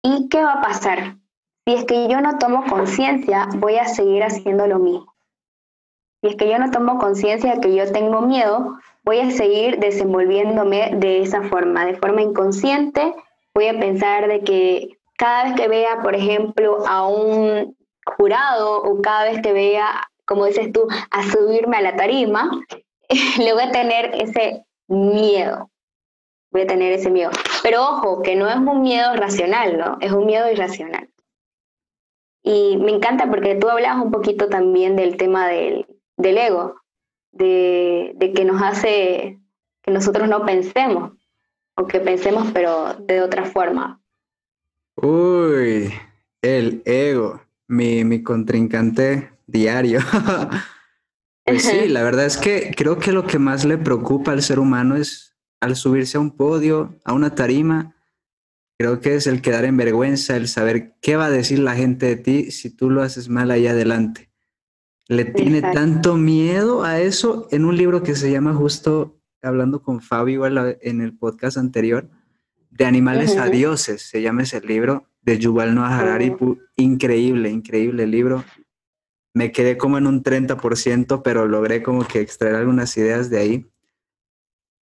¿Y 0.01 0.29
qué 0.29 0.41
va 0.41 0.53
a 0.53 0.61
pasar? 0.61 1.17
Si 1.65 1.73
es 1.73 1.83
que 1.83 2.07
yo 2.07 2.21
no 2.21 2.37
tomo 2.37 2.63
conciencia, 2.65 3.49
voy 3.57 3.75
a 3.75 3.89
seguir 3.89 4.23
haciendo 4.23 4.65
lo 4.65 4.79
mismo. 4.79 5.13
Si 6.21 6.29
es 6.29 6.37
que 6.37 6.49
yo 6.49 6.59
no 6.59 6.71
tomo 6.71 6.97
conciencia 6.97 7.55
de 7.55 7.59
que 7.59 7.75
yo 7.75 7.91
tengo 7.91 8.21
miedo, 8.21 8.79
voy 9.03 9.19
a 9.19 9.31
seguir 9.31 9.79
desenvolviéndome 9.79 10.91
de 10.95 11.23
esa 11.23 11.41
forma, 11.43 11.85
de 11.85 11.97
forma 11.97 12.21
inconsciente. 12.21 13.15
Voy 13.53 13.67
a 13.67 13.77
pensar 13.77 14.29
de 14.29 14.45
que 14.45 14.97
cada 15.17 15.43
vez 15.43 15.55
que 15.55 15.67
vea, 15.67 16.01
por 16.01 16.15
ejemplo, 16.15 16.87
a 16.87 17.05
un 17.05 17.75
jurado 18.15 18.81
o 18.81 19.01
cada 19.01 19.25
vez 19.25 19.41
que 19.41 19.51
vea, 19.51 20.09
como 20.23 20.45
dices 20.45 20.71
tú, 20.71 20.87
a 21.11 21.23
subirme 21.23 21.75
a 21.75 21.81
la 21.81 21.97
tarima, 21.97 22.49
le 23.39 23.53
voy 23.53 23.63
a 23.63 23.71
tener 23.71 24.11
ese 24.15 24.65
miedo. 24.87 25.69
Voy 26.51 26.61
a 26.61 26.67
tener 26.67 26.93
ese 26.93 27.09
miedo. 27.09 27.31
Pero 27.63 27.83
ojo, 27.83 28.21
que 28.21 28.35
no 28.35 28.47
es 28.47 28.55
un 28.55 28.81
miedo 28.81 29.15
racional, 29.15 29.77
¿no? 29.77 29.97
Es 29.99 30.11
un 30.11 30.25
miedo 30.25 30.49
irracional. 30.51 31.09
Y 32.43 32.77
me 32.77 32.91
encanta 32.91 33.29
porque 33.29 33.55
tú 33.55 33.67
hablabas 33.69 34.03
un 34.03 34.11
poquito 34.11 34.47
también 34.47 34.95
del 34.95 35.17
tema 35.17 35.47
del, 35.47 35.85
ego, 36.17 36.81
de, 37.31 38.13
de, 38.15 38.33
que 38.33 38.45
nos 38.45 38.61
hace 38.61 39.39
que 39.81 39.91
nosotros 39.91 40.29
no 40.29 40.45
pensemos, 40.45 41.11
o 41.75 41.87
que 41.87 41.99
pensemos 41.99 42.49
pero 42.53 42.93
de 42.93 43.21
otra 43.21 43.45
forma. 43.45 44.01
Uy, 44.95 45.93
el 46.41 46.81
ego, 46.85 47.41
mi, 47.67 48.05
mi 48.05 48.23
contrincante 48.23 49.29
diario. 49.45 49.99
pues 51.47 51.63
sí, 51.63 51.87
la 51.87 52.03
verdad 52.03 52.25
es 52.25 52.37
que 52.37 52.73
creo 52.75 52.99
que 52.99 53.11
lo 53.11 53.25
que 53.25 53.39
más 53.39 53.65
le 53.65 53.77
preocupa 53.77 54.31
al 54.31 54.43
ser 54.43 54.59
humano 54.59 54.95
es 54.95 55.35
al 55.59 55.75
subirse 55.75 56.17
a 56.17 56.19
un 56.19 56.35
podio, 56.35 56.99
a 57.03 57.13
una 57.13 57.33
tarima, 57.33 57.95
creo 58.77 58.99
que 58.99 59.15
es 59.15 59.25
el 59.25 59.41
quedar 59.41 59.65
en 59.65 59.77
vergüenza, 59.77 60.35
el 60.35 60.47
saber 60.47 60.95
qué 61.01 61.15
va 61.15 61.25
a 61.25 61.31
decir 61.31 61.59
la 61.59 61.75
gente 61.75 62.05
de 62.05 62.15
ti 62.15 62.51
si 62.51 62.69
tú 62.69 62.89
lo 62.89 63.01
haces 63.01 63.29
mal 63.29 63.49
ahí 63.49 63.65
adelante. 63.65 64.29
Le 65.07 65.25
tiene 65.25 65.61
tanto 65.61 66.17
miedo 66.17 66.83
a 66.83 66.99
eso 66.99 67.47
en 67.51 67.65
un 67.65 67.77
libro 67.77 68.03
que 68.03 68.15
se 68.15 68.29
llama 68.29 68.53
justo, 68.53 69.19
hablando 69.41 69.81
con 69.81 70.01
Fabio 70.01 70.45
en 70.45 71.01
el 71.01 71.17
podcast 71.17 71.57
anterior, 71.57 72.09
de 72.69 72.85
animales 72.85 73.37
a 73.37 73.47
dioses, 73.47 74.01
se 74.01 74.21
llama 74.21 74.43
ese 74.43 74.61
libro 74.61 75.07
de 75.21 75.39
Yuval 75.39 75.73
Noah 75.73 75.97
Harari, 75.97 76.35
oh. 76.39 76.57
increíble, 76.75 77.49
increíble 77.49 78.05
libro. 78.05 78.43
Me 79.37 79.51
quedé 79.51 79.77
como 79.77 79.99
en 79.99 80.07
un 80.07 80.23
30%, 80.23 81.21
pero 81.21 81.47
logré 81.47 81.83
como 81.83 82.07
que 82.07 82.21
extraer 82.21 82.55
algunas 82.55 82.97
ideas 82.97 83.29
de 83.29 83.37
ahí. 83.37 83.71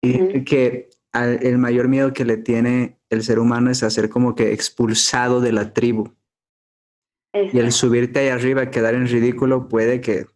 Y 0.03 0.43
que 0.43 0.91
el 1.11 1.57
mayor 1.57 1.87
miedo 1.87 2.13
que 2.13 2.23
le 2.23 2.37
tiene 2.37 2.99
el 3.09 3.23
ser 3.23 3.39
humano 3.39 3.71
es 3.71 3.81
hacer 3.81 4.09
como 4.09 4.35
que 4.35 4.53
expulsado 4.53 5.41
de 5.41 5.53
la 5.53 5.73
tribu. 5.73 6.13
Y 7.33 7.57
el 7.57 7.71
subirte 7.71 8.19
ahí 8.19 8.27
arriba, 8.27 8.69
quedar 8.69 8.93
en 8.93 9.07
ridículo, 9.07 9.67
puede 9.67 10.01
que, 10.01 10.27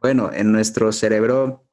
bueno, 0.00 0.30
en 0.32 0.52
nuestro 0.52 0.90
cerebro 0.90 1.66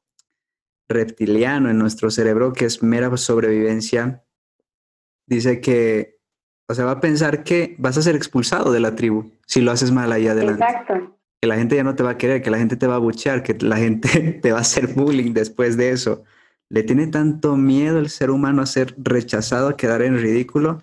reptiliano, 0.90 1.70
en 1.70 1.78
nuestro 1.78 2.10
cerebro 2.10 2.52
que 2.52 2.66
es 2.66 2.82
mera 2.82 3.16
sobrevivencia, 3.16 4.26
dice 5.26 5.62
que, 5.62 6.18
o 6.68 6.74
sea, 6.74 6.84
va 6.84 6.92
a 6.92 7.00
pensar 7.00 7.44
que 7.44 7.76
vas 7.78 7.96
a 7.96 8.02
ser 8.02 8.14
expulsado 8.14 8.72
de 8.72 8.80
la 8.80 8.94
tribu 8.94 9.32
si 9.46 9.62
lo 9.62 9.70
haces 9.70 9.90
mal 9.90 10.12
ahí 10.12 10.28
adelante. 10.28 10.64
Exacto. 10.64 11.14
Que 11.40 11.48
la 11.48 11.56
gente 11.56 11.76
ya 11.76 11.84
no 11.84 11.94
te 11.94 12.02
va 12.02 12.10
a 12.10 12.18
querer, 12.18 12.42
que 12.42 12.50
la 12.50 12.58
gente 12.58 12.76
te 12.76 12.86
va 12.86 12.96
a 12.96 12.98
buchear, 12.98 13.42
que 13.42 13.56
la 13.60 13.76
gente 13.76 14.32
te 14.42 14.52
va 14.52 14.58
a 14.58 14.62
hacer 14.62 14.88
bullying 14.94 15.32
después 15.32 15.76
de 15.76 15.90
eso. 15.90 16.24
Le 16.70 16.82
tiene 16.82 17.06
tanto 17.06 17.56
miedo 17.56 17.98
el 17.98 18.10
ser 18.10 18.30
humano 18.30 18.60
a 18.62 18.66
ser 18.66 18.94
rechazado, 18.98 19.68
a 19.68 19.76
quedar 19.76 20.02
en 20.02 20.18
ridículo. 20.18 20.82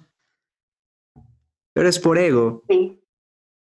Pero 1.73 1.89
es 1.89 1.99
por 1.99 2.17
ego. 2.17 2.63
Sí. 2.69 3.01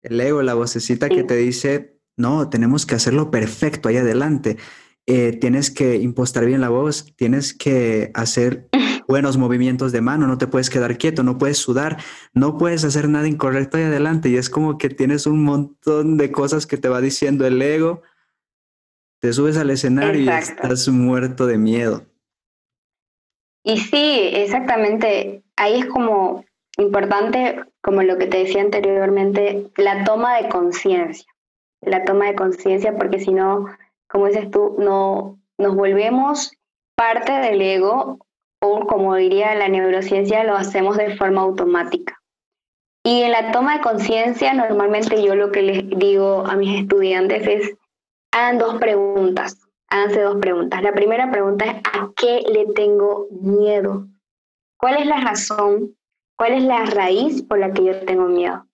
El 0.02 0.20
ego, 0.20 0.42
la 0.42 0.54
vocecita 0.54 1.10
que 1.10 1.24
te 1.24 1.36
dice, 1.36 2.00
no, 2.18 2.50
tenemos 2.50 2.86
que 2.86 2.96
hacerlo 2.96 3.32
perfecto 3.32 3.90
ahí 3.90 3.98
adelante. 3.98 4.58
Eh, 5.06 5.34
tienes 5.34 5.72
que 5.72 5.96
impostar 5.96 6.46
bien 6.46 6.62
la 6.62 6.70
voz, 6.70 7.14
tienes 7.16 7.54
que 7.54 8.12
hacer 8.14 8.70
buenos 9.10 9.38
movimientos 9.38 9.92
de 9.92 10.02
mano, 10.02 10.28
no 10.28 10.38
te 10.38 10.46
puedes 10.46 10.70
quedar 10.70 11.00
quieto, 11.00 11.24
no 11.24 11.40
puedes 11.40 11.58
sudar, 11.58 11.98
no 12.32 12.60
puedes 12.60 12.84
hacer 12.84 13.10
nada 13.10 13.28
incorrecto 13.28 13.78
ahí 13.78 13.84
adelante. 13.84 14.30
Y 14.30 14.38
es 14.38 14.52
como 14.52 14.78
que 14.78 14.90
tienes 14.90 15.26
un 15.26 15.44
montón 15.44 16.18
de 16.18 16.32
cosas 16.32 16.68
que 16.68 16.78
te 16.78 16.90
va 16.90 17.02
diciendo 17.02 17.48
el 17.48 17.60
ego. 17.60 18.04
Te 19.20 19.34
subes 19.34 19.58
al 19.58 19.72
escenario 19.72 20.22
y 20.22 20.30
estás 20.30 20.88
muerto 20.90 21.48
de 21.48 21.58
miedo. 21.58 22.06
Y 23.64 23.80
sí, 23.80 24.30
exactamente. 24.32 25.44
Ahí 25.56 25.80
es 25.80 25.86
como 25.88 26.46
importante, 26.78 27.64
como 27.82 28.04
lo 28.04 28.18
que 28.20 28.28
te 28.28 28.38
decía 28.38 28.62
anteriormente, 28.62 29.72
la 29.76 30.04
toma 30.04 30.38
de 30.38 30.50
conciencia. 30.50 31.26
La 31.82 32.06
toma 32.06 32.28
de 32.28 32.36
conciencia, 32.36 32.96
porque 32.96 33.20
si 33.20 33.34
no, 33.34 33.66
como 34.08 34.28
dices 34.28 34.52
tú, 34.52 34.76
no 34.78 35.40
nos 35.58 35.76
volvemos 35.76 36.52
parte 36.96 37.32
del 37.32 37.62
ego 37.62 38.20
o 38.62 38.86
como 38.88 39.16
diría 39.16 39.56
la 39.56 39.70
neurociencia, 39.70 40.44
lo 40.44 40.56
hacemos 40.56 40.98
de 40.98 41.16
forma 41.16 41.42
automática. 41.42 42.22
Y 43.04 43.22
en 43.22 43.32
la 43.32 43.52
toma 43.52 43.78
de 43.78 43.82
conciencia, 43.82 44.54
normalmente 44.54 45.24
yo 45.24 45.36
lo 45.36 45.52
que 45.52 45.62
les 45.62 45.90
digo 45.90 46.46
a 46.46 46.56
mis 46.56 46.82
estudiantes 46.82 47.48
es, 47.48 47.78
hagan 48.32 48.58
dos 48.58 48.78
preguntas 48.78 49.58
háganse 49.90 50.22
dos 50.22 50.38
preguntas. 50.40 50.82
La 50.82 50.94
primera 50.94 51.32
pregunta 51.32 51.66
es, 51.66 51.76
¿a 51.78 52.10
qué 52.16 52.44
le 52.52 52.68
tengo 52.74 53.28
miedo? 53.42 54.08
¿Cuál 54.78 54.98
es 54.98 55.06
la 55.08 55.20
razón? 55.20 55.96
¿Cuál 56.38 56.54
es 56.54 56.64
la 56.64 56.86
raíz 56.86 57.44
por 57.44 57.60
la 57.60 57.74
que 57.74 57.84
yo 57.86 58.06
tengo 58.06 58.28
miedo? 58.28 58.66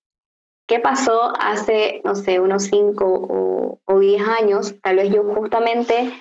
¿Qué 0.67 0.79
pasó 0.79 1.33
hace, 1.39 2.01
no 2.03 2.15
sé, 2.15 2.39
unos 2.39 2.63
cinco 2.63 3.79
o, 3.85 3.99
diez 3.99 4.21
años? 4.27 4.75
Tal 4.81 4.97
vez 4.97 5.13
yo 5.13 5.23
justamente 5.23 6.11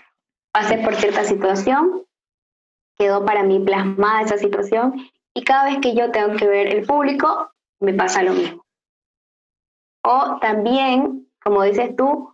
pasé 0.52 0.78
por 0.78 0.94
cierta 0.94 1.24
situación, 1.24 2.04
quedó 2.98 3.24
para 3.24 3.42
mí 3.42 3.60
plasmada 3.60 4.22
esa 4.22 4.38
situación 4.38 5.10
y 5.34 5.42
cada 5.42 5.64
vez 5.64 5.78
que 5.80 5.94
yo 5.94 6.10
tengo 6.10 6.36
que 6.36 6.46
ver 6.46 6.68
el 6.68 6.86
público, 6.86 7.50
me 7.80 7.92
pasa 7.92 8.22
lo 8.22 8.32
mismo. 8.32 8.64
O 10.02 10.38
también, 10.40 11.28
como 11.42 11.62
dices 11.62 11.96
tú, 11.96 12.30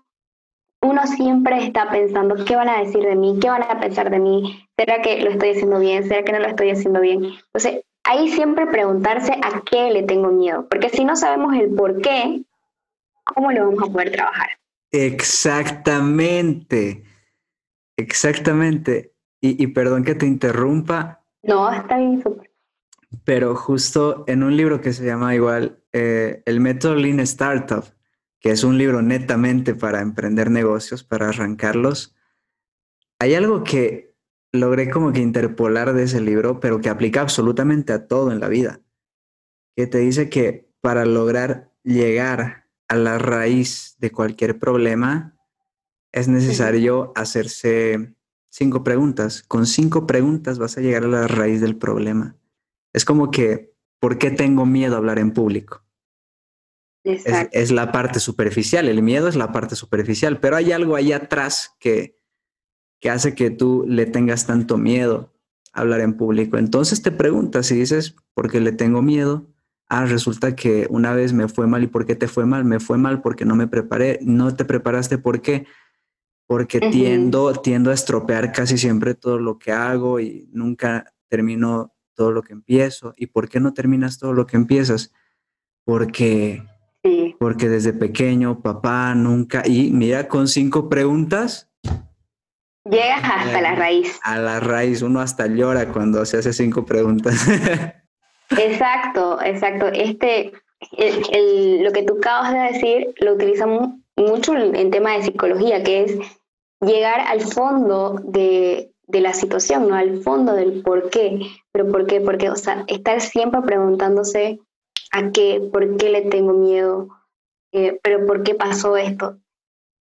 uno 0.82 1.06
siempre 1.06 1.64
está 1.64 1.90
pensando, 1.90 2.44
¿qué 2.44 2.56
van 2.56 2.68
a 2.68 2.80
decir 2.80 3.04
de 3.04 3.14
mí? 3.14 3.38
¿Qué 3.40 3.48
van 3.48 3.62
a 3.62 3.80
pensar 3.80 4.10
de 4.10 4.18
mí? 4.18 4.66
¿Será 4.76 5.02
que 5.02 5.22
lo 5.22 5.30
estoy 5.30 5.50
haciendo 5.50 5.78
bien? 5.78 6.04
¿Será 6.04 6.24
que 6.24 6.32
no 6.32 6.40
lo 6.40 6.48
estoy 6.48 6.70
haciendo 6.70 7.00
bien? 7.00 7.24
Entonces, 7.24 7.84
ahí 8.04 8.30
siempre 8.30 8.66
preguntarse 8.66 9.32
a 9.32 9.62
qué 9.62 9.90
le 9.90 10.02
tengo 10.02 10.28
miedo, 10.28 10.66
porque 10.68 10.88
si 10.88 11.04
no 11.04 11.16
sabemos 11.16 11.54
el 11.54 11.74
por 11.74 12.00
qué, 12.00 12.42
¿cómo 13.24 13.52
lo 13.52 13.66
vamos 13.66 13.88
a 13.88 13.92
poder 13.92 14.12
trabajar? 14.12 14.48
Exactamente, 14.90 17.04
exactamente. 17.96 19.12
Y, 19.42 19.66
perdón 19.68 20.04
que 20.04 20.14
te 20.14 20.26
interrumpa. 20.26 21.24
No, 21.42 21.72
está 21.72 21.96
bien, 21.96 22.22
súper. 22.22 22.50
Pero 23.24 23.56
justo 23.56 24.24
en 24.26 24.42
un 24.42 24.56
libro 24.56 24.80
que 24.80 24.92
se 24.92 25.04
llama 25.04 25.34
igual 25.34 25.82
eh, 25.92 26.42
El 26.44 26.60
método 26.60 26.94
Lean 26.94 27.20
Startup, 27.20 27.84
que 28.38 28.50
es 28.50 28.64
un 28.64 28.76
libro 28.78 29.02
netamente 29.02 29.74
para 29.74 30.00
emprender 30.00 30.50
negocios, 30.50 31.04
para 31.04 31.30
arrancarlos, 31.30 32.14
hay 33.18 33.34
algo 33.34 33.64
que 33.64 34.14
logré 34.52 34.90
como 34.90 35.12
que 35.12 35.20
interpolar 35.20 35.92
de 35.92 36.04
ese 36.04 36.20
libro, 36.20 36.60
pero 36.60 36.80
que 36.80 36.88
aplica 36.88 37.20
absolutamente 37.20 37.92
a 37.92 38.06
todo 38.06 38.32
en 38.32 38.40
la 38.40 38.48
vida, 38.48 38.80
que 39.76 39.86
te 39.86 39.98
dice 39.98 40.28
que 40.28 40.70
para 40.80 41.04
lograr 41.04 41.72
llegar 41.82 42.68
a 42.88 42.96
la 42.96 43.18
raíz 43.18 43.96
de 43.98 44.10
cualquier 44.10 44.58
problema, 44.58 45.36
es 46.12 46.28
necesario 46.28 47.12
hacerse 47.14 48.14
cinco 48.50 48.84
preguntas. 48.84 49.42
Con 49.42 49.66
cinco 49.66 50.06
preguntas 50.06 50.58
vas 50.58 50.76
a 50.76 50.82
llegar 50.82 51.04
a 51.04 51.08
la 51.08 51.26
raíz 51.26 51.60
del 51.60 51.76
problema. 51.76 52.36
Es 52.92 53.04
como 53.04 53.30
que, 53.30 53.72
¿por 53.98 54.18
qué 54.18 54.30
tengo 54.30 54.66
miedo 54.66 54.94
a 54.94 54.98
hablar 54.98 55.18
en 55.18 55.32
público? 55.32 55.82
Es, 57.02 57.70
la 57.70 57.92
parte 57.92 58.20
superficial, 58.20 58.86
el 58.86 59.02
miedo 59.02 59.28
es 59.28 59.36
la 59.36 59.52
parte 59.52 59.74
superficial, 59.74 60.38
pero 60.38 60.56
hay 60.56 60.72
algo 60.72 60.96
ahí 60.96 61.12
atrás 61.12 61.74
que, 61.80 62.16
que 63.00 63.08
hace 63.08 63.34
que 63.34 63.50
tú 63.50 63.86
le 63.88 64.04
tengas 64.04 64.46
tanto 64.46 64.76
miedo 64.76 65.32
a 65.72 65.80
hablar 65.80 66.00
en 66.00 66.18
público. 66.18 66.58
Entonces 66.58 67.00
te 67.00 67.10
preguntas 67.10 67.70
y 67.70 67.76
dices, 67.76 68.16
¿por 68.34 68.50
qué 68.50 68.60
le 68.60 68.72
tengo 68.72 69.00
miedo? 69.00 69.46
Ah, 69.88 70.04
resulta 70.04 70.54
que 70.54 70.86
una 70.90 71.14
vez 71.14 71.32
me 71.32 71.48
fue 71.48 71.66
mal. 71.66 71.82
¿Y 71.82 71.86
por 71.86 72.04
qué 72.04 72.14
te 72.16 72.28
fue 72.28 72.44
mal? 72.44 72.64
Me 72.64 72.80
fue 72.80 72.98
mal 72.98 73.22
porque 73.22 73.46
no 73.46 73.56
me 73.56 73.66
preparé. 73.66 74.18
No 74.22 74.54
te 74.54 74.64
preparaste, 74.64 75.16
¿por 75.16 75.40
qué? 75.40 75.66
Porque 76.50 76.80
tiendo, 76.80 77.52
tiendo 77.52 77.92
a 77.92 77.94
estropear 77.94 78.50
casi 78.50 78.76
siempre 78.76 79.14
todo 79.14 79.38
lo 79.38 79.56
que 79.56 79.70
hago 79.70 80.18
y 80.18 80.48
nunca 80.50 81.14
termino 81.28 81.94
todo 82.16 82.32
lo 82.32 82.42
que 82.42 82.54
empiezo. 82.54 83.14
¿Y 83.16 83.26
por 83.26 83.48
qué 83.48 83.60
no 83.60 83.72
terminas 83.72 84.18
todo 84.18 84.32
lo 84.32 84.48
que 84.48 84.56
empiezas? 84.56 85.12
Porque 85.84 86.64
Sí. 87.04 87.36
Porque 87.38 87.68
desde 87.68 87.92
pequeño, 87.92 88.62
papá 88.62 89.14
nunca, 89.14 89.62
y 89.64 89.92
mira, 89.92 90.26
con 90.26 90.48
cinco 90.48 90.88
preguntas. 90.88 91.70
Llegas 92.84 93.22
hasta 93.22 93.60
la 93.60 93.76
raíz. 93.76 94.18
A 94.24 94.38
la 94.38 94.58
raíz, 94.58 95.02
uno 95.02 95.20
hasta 95.20 95.46
llora 95.46 95.92
cuando 95.92 96.26
se 96.26 96.38
hace 96.38 96.52
cinco 96.52 96.84
preguntas. 96.84 97.46
exacto, 98.50 99.40
exacto. 99.40 99.86
Este, 99.86 100.52
el, 100.98 101.84
lo 101.84 101.92
que 101.92 102.02
tú 102.02 102.18
acabas 102.18 102.52
de 102.52 102.58
decir 102.72 103.14
lo 103.20 103.34
utilizamos 103.34 103.90
mucho 104.16 104.56
en 104.56 104.90
tema 104.90 105.12
de 105.12 105.22
psicología, 105.22 105.82
que 105.84 106.02
es 106.02 106.39
llegar 106.80 107.20
al 107.20 107.40
fondo 107.40 108.20
de, 108.22 108.92
de 109.06 109.20
la 109.20 109.32
situación, 109.32 109.88
¿no? 109.88 109.94
Al 109.94 110.22
fondo 110.22 110.54
del 110.54 110.82
por 110.82 111.10
qué. 111.10 111.40
Pero 111.72 111.90
por 111.90 112.06
qué, 112.06 112.20
porque, 112.20 112.50
o 112.50 112.56
sea, 112.56 112.84
estar 112.88 113.20
siempre 113.20 113.60
preguntándose 113.62 114.60
a 115.12 115.30
qué, 115.30 115.68
por 115.72 115.96
qué 115.96 116.10
le 116.10 116.22
tengo 116.22 116.52
miedo, 116.52 117.08
eh, 117.72 117.98
pero 118.02 118.26
por 118.26 118.42
qué 118.42 118.54
pasó 118.54 118.96
esto. 118.96 119.38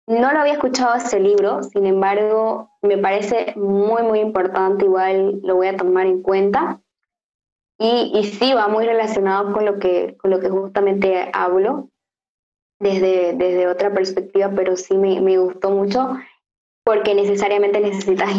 No 0.06 0.32
lo 0.32 0.40
había 0.40 0.54
escuchado 0.54 0.94
ese 0.96 1.18
libro, 1.18 1.62
sin 1.62 1.86
embargo, 1.86 2.70
me 2.82 2.98
parece 2.98 3.54
muy, 3.56 4.02
muy 4.02 4.20
importante, 4.20 4.84
igual 4.84 5.40
lo 5.42 5.56
voy 5.56 5.68
a 5.68 5.76
tomar 5.76 6.06
en 6.06 6.22
cuenta. 6.22 6.82
Y, 7.78 8.12
y 8.14 8.24
sí, 8.24 8.52
va 8.52 8.68
muy 8.68 8.84
relacionado 8.84 9.52
con 9.52 9.64
lo 9.64 9.78
que, 9.78 10.16
con 10.18 10.30
lo 10.30 10.40
que 10.40 10.50
justamente 10.50 11.30
hablo, 11.32 11.88
desde, 12.78 13.32
desde 13.34 13.66
otra 13.66 13.92
perspectiva, 13.94 14.52
pero 14.54 14.76
sí 14.76 14.96
me, 14.96 15.20
me 15.22 15.38
gustó 15.38 15.70
mucho 15.70 16.18
porque 16.84 17.14
necesariamente 17.14 17.80
necesitas, 17.80 18.30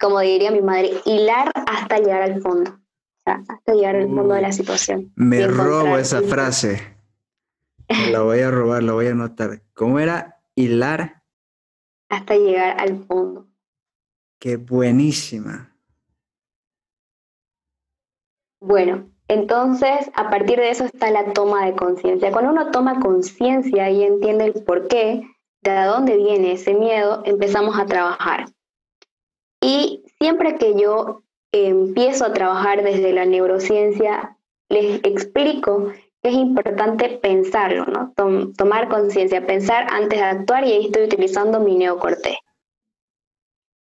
como 0.00 0.20
diría 0.20 0.50
mi 0.50 0.62
madre, 0.62 0.90
hilar 1.04 1.52
hasta 1.66 1.98
llegar 1.98 2.22
al 2.22 2.40
fondo, 2.40 2.70
o 2.70 3.22
sea, 3.22 3.42
hasta 3.46 3.74
llegar 3.74 3.96
al 3.96 4.08
fondo 4.08 4.34
de 4.34 4.40
la 4.40 4.52
situación. 4.52 5.12
Me 5.16 5.46
robo 5.46 5.98
esa 5.98 6.22
frase. 6.22 6.96
La 8.10 8.22
voy 8.22 8.40
a 8.40 8.50
robar, 8.50 8.82
la 8.82 8.92
voy 8.92 9.08
a 9.08 9.10
anotar. 9.10 9.62
¿Cómo 9.74 9.98
era? 9.98 10.40
Hilar. 10.54 11.22
Hasta 12.08 12.36
llegar 12.36 12.80
al 12.80 13.04
fondo. 13.04 13.48
Qué 14.38 14.56
buenísima. 14.56 15.76
Bueno, 18.60 19.10
entonces 19.28 20.10
a 20.14 20.30
partir 20.30 20.58
de 20.58 20.70
eso 20.70 20.84
está 20.84 21.10
la 21.10 21.32
toma 21.32 21.66
de 21.66 21.74
conciencia. 21.74 22.32
Cuando 22.32 22.52
uno 22.52 22.70
toma 22.70 23.00
conciencia 23.00 23.90
y 23.90 24.04
entiende 24.04 24.46
el 24.46 24.64
por 24.64 24.88
qué, 24.88 25.22
de 25.62 25.84
dónde 25.84 26.16
viene 26.16 26.52
ese 26.52 26.74
miedo, 26.74 27.22
empezamos 27.24 27.78
a 27.78 27.86
trabajar. 27.86 28.46
Y 29.62 30.04
siempre 30.18 30.56
que 30.56 30.74
yo 30.80 31.22
empiezo 31.52 32.24
a 32.24 32.32
trabajar 32.32 32.82
desde 32.82 33.12
la 33.12 33.26
neurociencia, 33.26 34.36
les 34.68 35.00
explico 35.04 35.92
que 36.22 36.28
es 36.28 36.34
importante 36.34 37.18
pensarlo, 37.18 37.86
¿no? 37.86 38.12
tomar 38.56 38.88
conciencia, 38.88 39.46
pensar 39.46 39.86
antes 39.90 40.18
de 40.18 40.24
actuar 40.24 40.64
y 40.64 40.72
ahí 40.72 40.86
estoy 40.86 41.04
utilizando 41.04 41.60
mi 41.60 41.76
neocorte. 41.76 42.38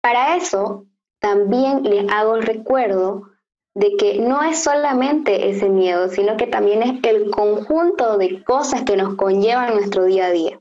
Para 0.03 0.37
eso, 0.37 0.87
también 1.21 1.83
les 1.83 2.09
hago 2.13 2.37
el 2.37 2.43
recuerdo 2.43 3.31
de 3.75 3.97
que 3.97 4.21
no 4.21 4.43
es 4.43 4.63
solamente 4.63 5.51
ese 5.51 5.69
miedo, 5.69 6.09
sino 6.09 6.37
que 6.37 6.47
también 6.47 6.83
es 6.83 7.05
el 7.05 7.31
conjunto 7.31 8.17
de 8.17 8.43
cosas 8.45 8.85
que 8.85 8.97
nos 8.97 9.17
conllevan 9.17 9.75
nuestro 9.75 10.05
día 10.05 10.27
a 10.27 10.31
día. 10.31 10.61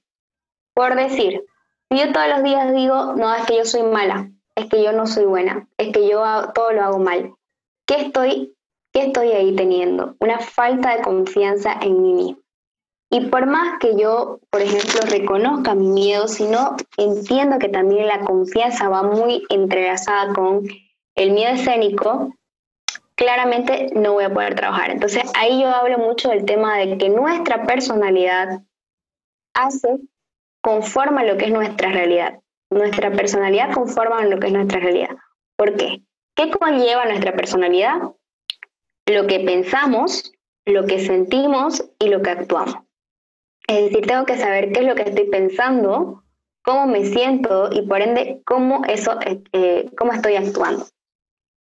Por 0.75 0.95
decir, 0.95 1.41
yo 1.89 2.11
todos 2.11 2.27
los 2.27 2.43
días 2.43 2.73
digo, 2.73 3.13
no, 3.15 3.33
es 3.33 3.45
que 3.45 3.57
yo 3.57 3.65
soy 3.65 3.83
mala, 3.83 4.29
es 4.55 4.67
que 4.67 4.83
yo 4.83 4.91
no 4.91 5.07
soy 5.07 5.25
buena, 5.25 5.67
es 5.77 5.93
que 5.93 6.07
yo 6.07 6.21
todo 6.53 6.73
lo 6.73 6.83
hago 6.83 6.99
mal, 6.99 7.33
¿qué 7.87 8.01
estoy, 8.01 8.55
¿qué 8.93 9.05
estoy 9.05 9.31
ahí 9.31 9.55
teniendo? 9.55 10.15
Una 10.19 10.39
falta 10.39 10.97
de 10.97 11.03
confianza 11.03 11.77
en 11.81 12.01
mí 12.01 12.13
mismo. 12.13 12.41
Y 13.09 13.27
por 13.27 13.45
más 13.45 13.79
que 13.79 13.95
yo, 13.95 14.39
por 14.49 14.61
ejemplo, 14.61 14.99
reconozca 15.09 15.75
mi 15.75 15.87
miedo, 15.87 16.27
si 16.27 16.45
no 16.45 16.75
entiendo 16.97 17.59
que 17.59 17.69
también 17.69 18.07
la 18.07 18.19
confianza 18.19 18.89
va 18.89 19.03
muy 19.03 19.45
entrelazada 19.49 20.33
con 20.33 20.67
el 21.15 21.31
miedo 21.31 21.53
escénico, 21.53 22.35
claramente 23.15 23.91
no 23.95 24.13
voy 24.13 24.25
a 24.25 24.33
poder 24.33 24.55
trabajar. 24.55 24.91
Entonces 24.91 25.23
ahí 25.35 25.61
yo 25.61 25.69
hablo 25.69 25.97
mucho 25.99 26.29
del 26.29 26.43
tema 26.43 26.77
de 26.77 26.97
que 26.97 27.09
nuestra 27.09 27.65
personalidad 27.65 28.61
hace 29.53 29.99
conforma 30.65 31.23
lo 31.23 31.37
que 31.37 31.45
es 31.45 31.51
nuestra 31.51 31.91
realidad. 31.91 32.39
Nuestra 32.71 33.11
personalidad 33.11 33.71
conforma 33.71 34.25
lo 34.25 34.39
que 34.39 34.47
es 34.47 34.53
nuestra 34.53 34.79
realidad. 34.79 35.15
¿Por 35.55 35.75
qué? 35.75 36.01
¿Qué 36.35 36.49
conlleva 36.49 37.05
nuestra 37.05 37.33
personalidad? 37.33 37.97
Lo 39.05 39.27
que 39.27 39.41
pensamos, 39.41 40.33
lo 40.65 40.87
que 40.87 41.05
sentimos 41.05 41.87
y 41.99 42.09
lo 42.09 42.23
que 42.23 42.31
actuamos. 42.31 42.77
Es 43.67 43.85
decir, 43.85 44.07
tengo 44.07 44.25
que 44.25 44.37
saber 44.37 44.71
qué 44.71 44.79
es 44.79 44.87
lo 44.87 44.95
que 44.95 45.03
estoy 45.03 45.25
pensando, 45.29 46.23
cómo 46.63 46.87
me 46.87 47.05
siento 47.05 47.69
y 47.71 47.83
por 47.83 48.01
ende 48.01 48.41
cómo, 48.43 48.83
eso, 48.85 49.19
eh, 49.53 49.91
cómo 49.95 50.13
estoy 50.13 50.35
actuando. 50.35 50.87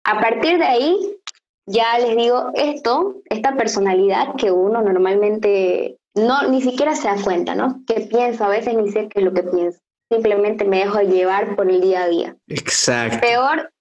A 0.04 0.20
partir 0.20 0.58
de 0.58 0.64
ahí, 0.64 1.18
ya 1.66 1.98
les 1.98 2.16
digo 2.16 2.52
esto, 2.54 3.16
esta 3.24 3.56
personalidad 3.56 4.36
que 4.36 4.52
uno 4.52 4.80
normalmente 4.80 5.98
no, 6.14 6.48
ni 6.48 6.61
siquiera 6.61 6.94
se 6.94 7.09
da 7.09 7.16
cuenta, 7.22 7.55
¿no? 7.55 7.83
¿Qué 7.87 8.07
pienso? 8.11 8.44
A 8.44 8.48
veces 8.48 8.75
ni 8.75 8.90
sé 8.90 9.09
qué 9.09 9.20
es 9.20 9.25
lo 9.25 9.33
que 9.33 9.42
pienso. 9.44 9.81
Simplemente 10.11 10.64
me 10.64 10.79
dejo 10.79 11.01
llevar 11.01 11.57
por 11.57 11.70
el 11.70 11.81
día 11.81 12.03
a 12.03 12.09
día. 12.09 12.37
Exacto. 12.48 13.18
Peor, 13.20 13.72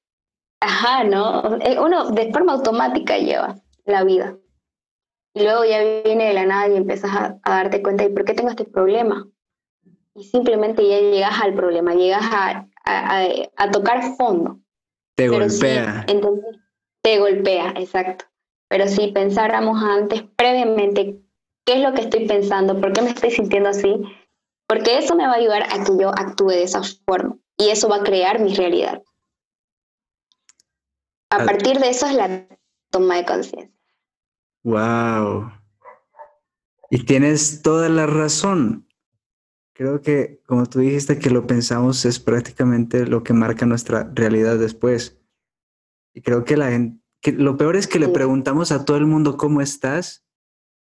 ajá, 0.61 1.03
¿no? 1.03 1.57
Eh, 1.57 1.77
uno 1.79 2.11
de 2.11 2.31
forma 2.31 2.53
automática 2.53 3.17
lleva 3.17 3.55
la 3.85 4.03
vida. 4.03 4.37
Y 5.33 5.43
luego 5.43 5.65
ya 5.65 5.81
viene 6.03 6.27
de 6.27 6.33
la 6.33 6.45
nada 6.45 6.69
y 6.69 6.77
empiezas 6.77 7.11
a, 7.13 7.39
darte 7.43 7.81
cuenta, 7.81 8.03
¿y 8.03 8.09
por 8.09 8.25
qué 8.25 8.33
tengo 8.33 8.49
este 8.49 8.65
problema? 8.65 9.27
Y 10.15 10.23
simplemente 10.23 10.87
ya 10.87 10.99
llegas 10.99 11.41
al 11.41 11.53
problema, 11.53 11.93
llegas 11.93 12.23
a, 12.31 12.67
a, 12.85 13.71
tocar 13.71 14.15
fondo. 14.17 14.59
Te 15.15 15.29
golpea. 15.29 16.05
entonces, 16.07 16.57
te 17.01 17.19
golpea, 17.19 17.73
exacto. 17.77 18.25
Pero 18.69 18.87
si 18.87 19.07
pensáramos 19.11 19.81
antes, 19.81 20.23
previamente, 20.35 21.21
¿Qué 21.65 21.73
es 21.73 21.81
lo 21.81 21.93
que 21.93 22.01
estoy 22.01 22.27
pensando? 22.27 22.79
¿Por 22.79 22.93
qué 22.93 23.01
me 23.01 23.09
estoy 23.09 23.31
sintiendo 23.31 23.69
así? 23.69 24.01
Porque 24.67 24.97
eso 24.97 25.15
me 25.15 25.25
va 25.25 25.33
a 25.33 25.37
ayudar 25.37 25.63
a 25.63 25.83
que 25.83 25.91
yo 25.99 26.09
actúe 26.09 26.49
de 26.49 26.63
esa 26.63 26.81
forma 27.05 27.37
y 27.57 27.69
eso 27.69 27.89
va 27.89 27.97
a 27.97 28.03
crear 28.03 28.39
mi 28.39 28.55
realidad. 28.55 29.03
A 31.29 31.45
partir 31.45 31.79
de 31.79 31.89
eso 31.89 32.07
es 32.07 32.15
la 32.15 32.47
toma 32.89 33.17
de 33.17 33.25
conciencia. 33.25 33.71
Wow. 34.63 35.51
Y 36.89 37.05
tienes 37.05 37.61
toda 37.61 37.89
la 37.89 38.05
razón. 38.05 38.87
Creo 39.73 40.01
que, 40.01 40.41
como 40.45 40.65
tú 40.65 40.79
dijiste, 40.79 41.19
que 41.19 41.29
lo 41.29 41.47
pensamos 41.47 42.03
es 42.05 42.19
prácticamente 42.19 43.05
lo 43.05 43.23
que 43.23 43.33
marca 43.33 43.65
nuestra 43.65 44.11
realidad 44.13 44.57
después. 44.57 45.19
Y 46.13 46.21
creo 46.21 46.43
que 46.43 46.57
la 46.57 46.69
gente, 46.69 47.01
que 47.21 47.31
lo 47.31 47.55
peor 47.55 47.77
es 47.77 47.87
que 47.87 47.99
le 47.99 48.09
preguntamos 48.09 48.71
a 48.71 48.83
todo 48.83 48.97
el 48.97 49.05
mundo 49.05 49.37
cómo 49.37 49.61
estás 49.61 50.25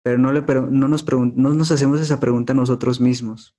pero 0.08 0.20
no, 0.20 0.32
le, 0.32 0.42
no, 0.42 0.88
nos 0.88 1.06
no 1.12 1.54
nos 1.54 1.70
hacemos 1.70 2.00
esa 2.00 2.22
pregunta 2.22 2.54
nosotros 2.54 3.02
mismos. 3.02 3.58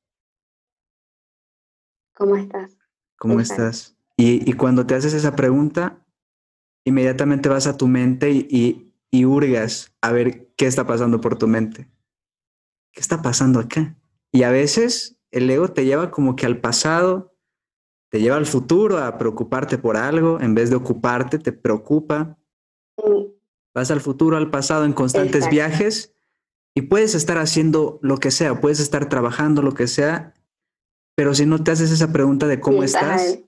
¿Cómo 2.17 2.37
estás? 2.37 2.79
¿Cómo 3.19 3.39
estás? 3.39 3.99
Y, 4.17 4.49
y, 4.49 4.55
cuando 4.55 4.87
te 4.87 4.95
haces 4.95 5.13
esa 5.13 5.37
pregunta, 5.37 6.03
inmediatamente 6.87 7.51
vas 7.51 7.67
a 7.67 7.77
tu 7.77 7.87
mente 7.87 8.31
y, 8.31 8.49
y, 8.51 8.95
y, 9.11 9.27
hurgas 9.27 9.95
a 10.01 10.11
ver 10.11 10.51
qué 10.57 10.67
está 10.67 10.87
pasando 10.87 11.21
por 11.21 11.37
tu 11.37 11.47
mente. 11.49 11.91
¿Qué 12.95 13.01
está 13.03 13.21
pasando 13.21 13.61
acá? 13.61 13.95
Y 14.33 14.45
a 14.45 14.51
veces 14.51 15.21
el 15.31 15.51
ego 15.51 15.69
te 15.69 15.85
lleva 15.85 16.11
como 16.11 16.35
que 16.35 16.47
al 16.47 16.63
pasado, 16.63 17.37
te 18.09 18.23
lleva 18.23 18.39
al 18.39 18.47
futuro 18.47 18.97
a 18.97 19.19
preocuparte 19.19 19.77
por 19.77 19.99
algo, 19.99 20.41
en 20.41 20.55
vez 20.55 20.71
de 20.71 20.77
ocuparte, 20.77 21.39
te 21.39 21.53
preocupa. 21.53 22.39
Vas 23.75 23.91
al 23.91 24.01
futuro, 24.01 24.39
al 24.39 24.51
pasado 24.51 24.87
en 24.87 24.95
constantes 24.95 25.51
viajes 25.51 26.15
y 26.79 26.83
puedes 26.83 27.17
estar 27.17 27.39
haciendo 27.39 27.99
lo 28.03 28.19
que 28.19 28.31
sea, 28.31 28.61
puedes 28.61 28.79
estar 28.79 29.09
trabajando 29.09 29.63
lo 29.63 29.75
que 29.75 29.89
sea, 29.89 30.33
pero 31.17 31.35
si 31.35 31.45
no 31.45 31.65
te 31.65 31.73
haces 31.73 31.91
esa 31.91 32.13
pregunta 32.13 32.47
de 32.47 32.61
cómo 32.61 32.85
estás, 32.85 33.41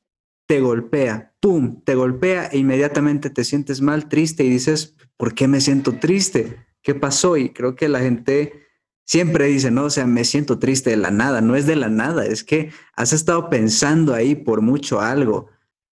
te 0.49 0.59
golpea, 0.59 1.33
¡pum!, 1.38 1.81
te 1.85 1.95
golpea 1.95 2.47
e 2.47 2.59
inmediatamente 2.59 3.31
te 3.31 3.45
sientes 3.45 3.83
mal, 3.83 4.09
triste 4.09 4.43
y 4.43 4.51
dices, 4.51 4.97
¿por 5.16 5.33
qué 5.33 5.47
me 5.47 5.61
siento 5.61 6.01
triste? 6.01 6.57
¿Qué 6.83 6.97
pasó? 6.97 7.37
Y 7.37 7.51
creo 7.51 7.77
que 7.77 7.88
la 7.88 8.01
gente 8.01 8.64
siempre 9.05 9.45
dice, 9.45 9.71
no, 9.71 9.85
o 9.85 9.90
sea, 9.90 10.09
me 10.09 10.25
siento 10.25 10.59
triste 10.59 10.90
de 10.90 10.97
la 10.97 11.12
nada, 11.12 11.40
no 11.40 11.55
es 11.55 11.66
de 11.66 11.77
la 11.77 11.88
nada, 11.88 12.27
es 12.27 12.43
que 12.43 12.73
has 12.97 13.12
estado 13.12 13.49
pensando 13.49 14.12
ahí 14.12 14.35
por 14.35 14.61
mucho 14.61 15.01
algo 15.01 15.51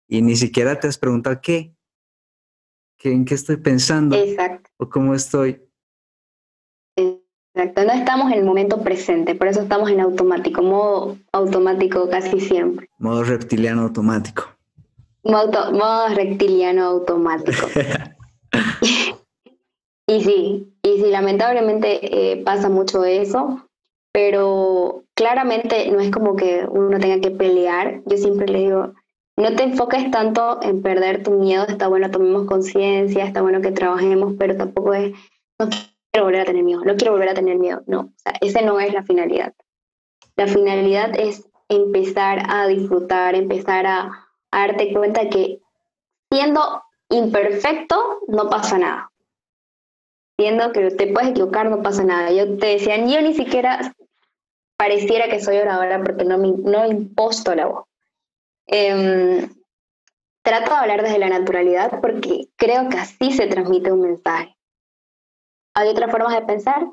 y 0.07 0.21
ni 0.21 0.37
siquiera 0.37 0.79
te 0.79 0.87
has 0.87 0.99
preguntado 0.99 1.41
qué, 1.41 1.75
¿en 3.05 3.25
qué 3.25 3.35
estoy 3.35 3.57
pensando? 3.57 4.17
Exacto. 4.17 4.69
¿O 4.77 4.91
cómo 4.91 5.15
estoy? 5.15 5.63
Exacto, 7.55 7.85
no 7.85 7.93
estamos 7.93 8.33
en 8.33 8.39
el 8.39 8.45
momento 8.45 8.83
presente, 8.83 9.35
por 9.35 9.47
eso 9.47 9.61
estamos 9.61 9.91
en 9.91 10.01
automático, 10.01 10.63
modo 10.63 11.19
automático 11.33 12.09
casi 12.09 12.41
siempre. 12.41 12.89
Modo 12.99 13.25
reptiliano 13.25 13.83
automático. 13.83 14.45
Modo, 15.23 16.09
reptiliano 16.15 16.85
automático. 16.85 17.67
y 20.07 20.25
sí, 20.25 20.73
y 20.83 20.97
sí, 20.97 21.11
lamentablemente 21.11 22.33
eh, 22.33 22.43
pasa 22.43 22.71
mucho 22.71 23.05
eso. 23.05 23.69
pero 24.13 25.05
claramente 25.15 25.91
no 25.91 26.01
es 26.01 26.11
como 26.11 26.37
que 26.37 26.67
uno 26.69 26.99
tenga 26.99 27.21
que 27.21 27.31
pelear. 27.31 28.01
Yo 28.07 28.17
siempre 28.17 28.47
le 28.47 28.59
digo, 28.61 28.95
no 29.37 29.55
te 29.55 29.65
enfoques 29.65 30.11
tanto 30.11 30.63
en 30.63 30.83
perder 30.83 31.23
tu 31.23 31.33
miedo, 31.33 31.67
está 31.67 31.89
bueno, 31.89 32.11
tomemos 32.11 32.47
conciencia, 32.47 33.25
está 33.25 33.43
bueno 33.43 33.61
que 33.61 33.73
trabajemos, 33.73 34.35
pero 34.39 34.57
tampoco 34.57 34.95
es, 34.95 35.13
no 35.59 35.69
quiero 36.13 36.27
volver 36.27 36.43
a 36.43 36.45
tener 36.45 36.63
miedo, 36.63 36.85
no 36.85 36.95
quiero 36.97 37.13
volver 37.13 37.31
a 37.31 37.35
tener 37.35 37.59
miedo, 37.59 37.83
no, 37.87 38.01
o 38.01 38.13
ese 38.41 38.63
no 38.63 38.79
es 38.79 38.93
la 38.93 39.03
finalidad. 39.03 39.55
La 40.37 40.47
finalidad 40.47 41.19
es 41.19 41.49
empezar 41.69 42.43
a 42.49 42.67
disfrutar, 42.67 43.35
empezar 43.35 43.87
a, 43.87 44.29
a 44.51 44.59
darte 44.67 44.93
cuenta 44.93 45.29
que 45.29 45.61
siendo 46.31 46.83
imperfecto 47.09 48.21
no 48.29 48.49
pasa 48.49 48.79
nada. 48.79 49.11
Siendo 50.39 50.73
que 50.73 50.91
te 50.91 51.07
puedes 51.09 51.31
equivocar 51.31 51.71
no 51.71 51.83
pasa 51.83 52.05
nada. 52.05 52.31
Yo 52.33 52.57
te 52.57 52.67
decía, 52.67 52.97
yo 52.97 53.21
ni 53.21 53.35
siquiera 53.35 53.95
pareciera 54.77 55.29
que 55.29 55.41
soy 55.41 55.59
oradora 55.59 56.03
porque 56.03 56.25
no 56.25 56.39
me, 56.39 56.53
no 56.53 56.87
imposto 56.87 57.55
la 57.55 57.67
voz. 57.67 57.85
Em, 58.67 59.49
trato 60.43 60.71
de 60.71 60.77
hablar 60.77 61.03
desde 61.03 61.19
la 61.19 61.29
naturalidad 61.29 62.01
porque 62.01 62.49
creo 62.57 62.89
que 62.89 62.99
así 62.99 63.33
se 63.33 63.47
transmite 63.47 63.93
un 63.93 64.01
mensaje. 64.01 64.57
¿Hay 65.75 65.89
otras 65.89 66.11
formas 66.11 66.35
de 66.35 66.43
pensar? 66.43 66.87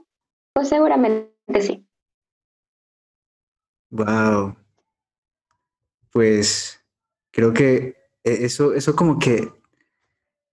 Pues 0.54 0.70
seguramente 0.70 1.62
sí. 1.62 1.86
Wow. 3.90 4.56
Pues 6.12 6.84
creo 7.32 7.54
que 7.54 7.96
e, 8.24 8.46
eso, 8.46 8.74
eso 8.74 8.96
como 8.96 9.20
que, 9.20 9.52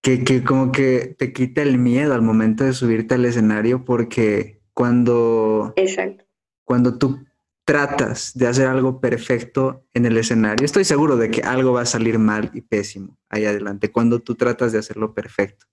que, 0.02 0.24
que 0.24 0.42
como 0.42 0.72
que 0.72 1.14
te 1.18 1.32
quita 1.32 1.62
el 1.62 1.78
miedo 1.78 2.14
al 2.14 2.22
momento 2.22 2.64
de 2.64 2.72
subirte 2.72 3.14
al 3.14 3.24
escenario 3.24 3.84
porque 3.84 4.62
cuando, 4.72 5.72
Exacto. 5.76 6.24
cuando 6.64 6.98
tú 6.98 7.24
tratas 7.64 8.32
de 8.34 8.46
hacer 8.46 8.66
algo 8.66 9.00
perfecto 9.00 9.86
en 9.94 10.06
el 10.06 10.16
escenario, 10.16 10.64
estoy 10.64 10.84
seguro 10.84 11.16
de 11.16 11.30
que 11.30 11.42
algo 11.42 11.72
va 11.72 11.82
a 11.82 11.86
salir 11.86 12.18
mal 12.18 12.50
y 12.54 12.60
pésimo 12.60 13.18
ahí 13.28 13.44
adelante 13.44 13.90
cuando 13.90 14.20
tú 14.20 14.34
tratas 14.34 14.72
de 14.72 14.78
hacerlo 14.78 15.14
perfecto. 15.14 15.66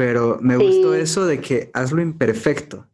Pero 0.00 0.38
me 0.40 0.56
gustó 0.56 0.94
eso 0.94 1.26
de 1.26 1.42
que 1.42 1.70
hazlo 1.74 2.00
imperfecto 2.00 2.88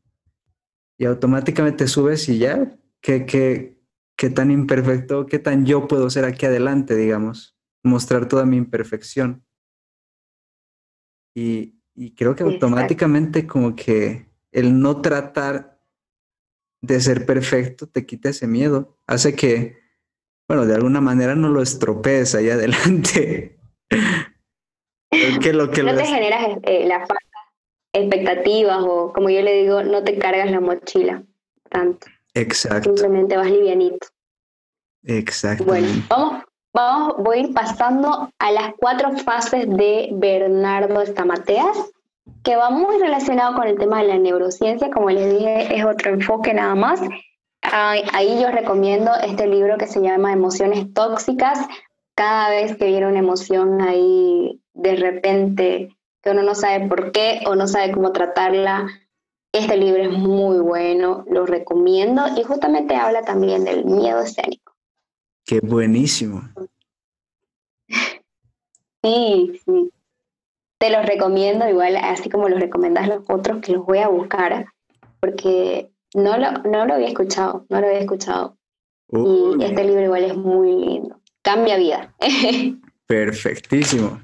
y 0.99 1.05
automáticamente 1.05 1.87
subes 1.87 2.29
y 2.29 2.39
ya, 2.39 2.77
qué, 3.01 3.25
qué, 3.27 3.81
qué 4.17 4.29
tan 4.29 4.51
imperfecto, 4.51 5.25
qué 5.27 5.39
tan 5.39 5.65
yo 5.65 5.87
puedo 5.87 6.11
ser 6.11 6.25
aquí 6.25 6.47
adelante, 6.47 6.97
digamos, 6.97 7.57
mostrar 7.85 8.27
toda 8.27 8.45
mi 8.45 8.57
imperfección. 8.57 9.47
Y, 11.33 11.81
y 11.95 12.13
creo 12.17 12.35
que 12.35 12.43
automáticamente 12.43 13.47
como 13.47 13.77
que 13.77 14.29
el 14.51 14.81
no 14.81 15.01
tratar 15.01 15.81
de 16.83 17.01
ser 17.01 17.25
perfecto 17.25 17.87
te 17.87 18.05
quita 18.05 18.31
ese 18.31 18.49
miedo. 18.49 18.99
Hace 19.07 19.37
que, 19.37 19.79
bueno, 20.49 20.67
de 20.67 20.75
alguna 20.75 21.01
manera 21.01 21.37
no 21.37 21.51
lo 21.51 21.63
estropees 21.63 22.35
ahí 22.35 22.51
adelante. 22.51 23.61
que 25.11 25.53
lo 25.53 25.71
que 25.71 25.83
no 25.83 25.95
te 25.95 26.05
generas 26.05 26.59
eh, 26.63 26.87
las 26.87 27.09
expectativas 27.93 28.79
o, 28.81 29.13
como 29.13 29.31
yo 29.31 29.43
le 29.43 29.63
digo, 29.63 29.83
no 29.83 30.03
te 30.05 30.19
cargas 30.19 30.51
la 30.51 30.61
mochila 30.61 31.23
tanto. 31.71 32.07
Exacto. 32.35 32.91
Simplemente 32.91 33.37
vas 33.37 33.51
livianito. 33.51 34.09
Exacto. 35.05 35.65
Bueno, 35.65 35.89
vamos, 36.09 36.45
vamos, 36.75 37.15
voy 37.19 37.39
a 37.39 37.41
ir 37.43 37.55
pasando 37.55 38.31
a 38.39 38.53
las 38.53 38.75
cuatro 38.79 39.17
fases 39.19 39.69
de 39.69 40.11
Bernardo 40.13 41.01
Estamateas 41.01 41.91
que 42.43 42.57
va 42.57 42.71
muy 42.71 42.99
relacionado 42.99 43.55
con 43.55 43.67
el 43.67 43.79
tema 43.79 44.03
de 44.03 44.09
la 44.09 44.19
neurociencia, 44.19 44.91
como 44.91 45.11
les 45.11 45.33
dije, 45.39 45.77
es 45.77 45.85
otro 45.85 46.11
enfoque 46.11 46.53
nada 46.55 46.75
más. 46.75 47.01
Ahí 47.63 48.41
yo 48.41 48.51
recomiendo 48.51 49.13
este 49.23 49.47
libro 49.47 49.77
que 49.79 49.87
se 49.87 50.01
llama 50.01 50.33
Emociones 50.33 50.93
Tóxicas. 50.93 51.59
Cada 52.17 52.51
vez 52.51 52.77
que 52.77 52.87
viene 52.87 53.07
una 53.07 53.21
emoción 53.21 53.81
ahí 53.81 54.61
de 54.75 54.97
repente 54.97 55.97
que 56.23 56.31
uno 56.31 56.43
no 56.43 56.57
sabe 56.57 56.89
por 56.89 57.13
qué 57.13 57.41
o 57.47 57.55
no 57.55 57.69
sabe 57.69 57.93
cómo 57.93 58.11
tratarla, 58.11 58.89
este 59.53 59.77
libro 59.77 60.03
es 60.03 60.11
muy 60.11 60.59
bueno, 60.59 61.25
lo 61.31 61.47
recomiendo 61.47 62.25
y 62.37 62.43
justamente 62.43 62.97
habla 62.97 63.23
también 63.23 63.65
del 63.65 63.85
miedo 63.85 64.21
escénico. 64.21 64.75
Qué 65.45 65.61
buenísimo. 65.61 66.43
Sí, 69.03 69.61
sí 69.65 69.93
te 70.79 70.91
los 70.91 71.07
recomiendo, 71.07 71.69
igual 71.69 71.97
así 71.97 72.29
como 72.29 72.49
los 72.49 72.61
recomendas 72.61 73.09
los 73.09 73.29
otros, 73.29 73.61
que 73.61 73.73
los 73.73 73.85
voy 73.85 73.99
a 73.99 74.09
buscar, 74.09 74.67
porque 75.21 75.91
no 76.15 76.37
lo, 76.37 76.53
no 76.53 76.87
lo 76.87 76.95
había 76.95 77.09
escuchado, 77.09 77.65
no 77.69 77.81
lo 77.81 77.87
había 77.87 78.01
escuchado. 78.01 78.57
Y 79.09 79.63
este 79.63 79.85
libro 79.85 80.03
igual 80.03 80.25
es 80.25 80.37
muy 80.37 80.73
lindo. 80.73 81.16
Cambia 81.47 81.77
vida. 81.77 82.13
Perfectísimo. 83.07 84.21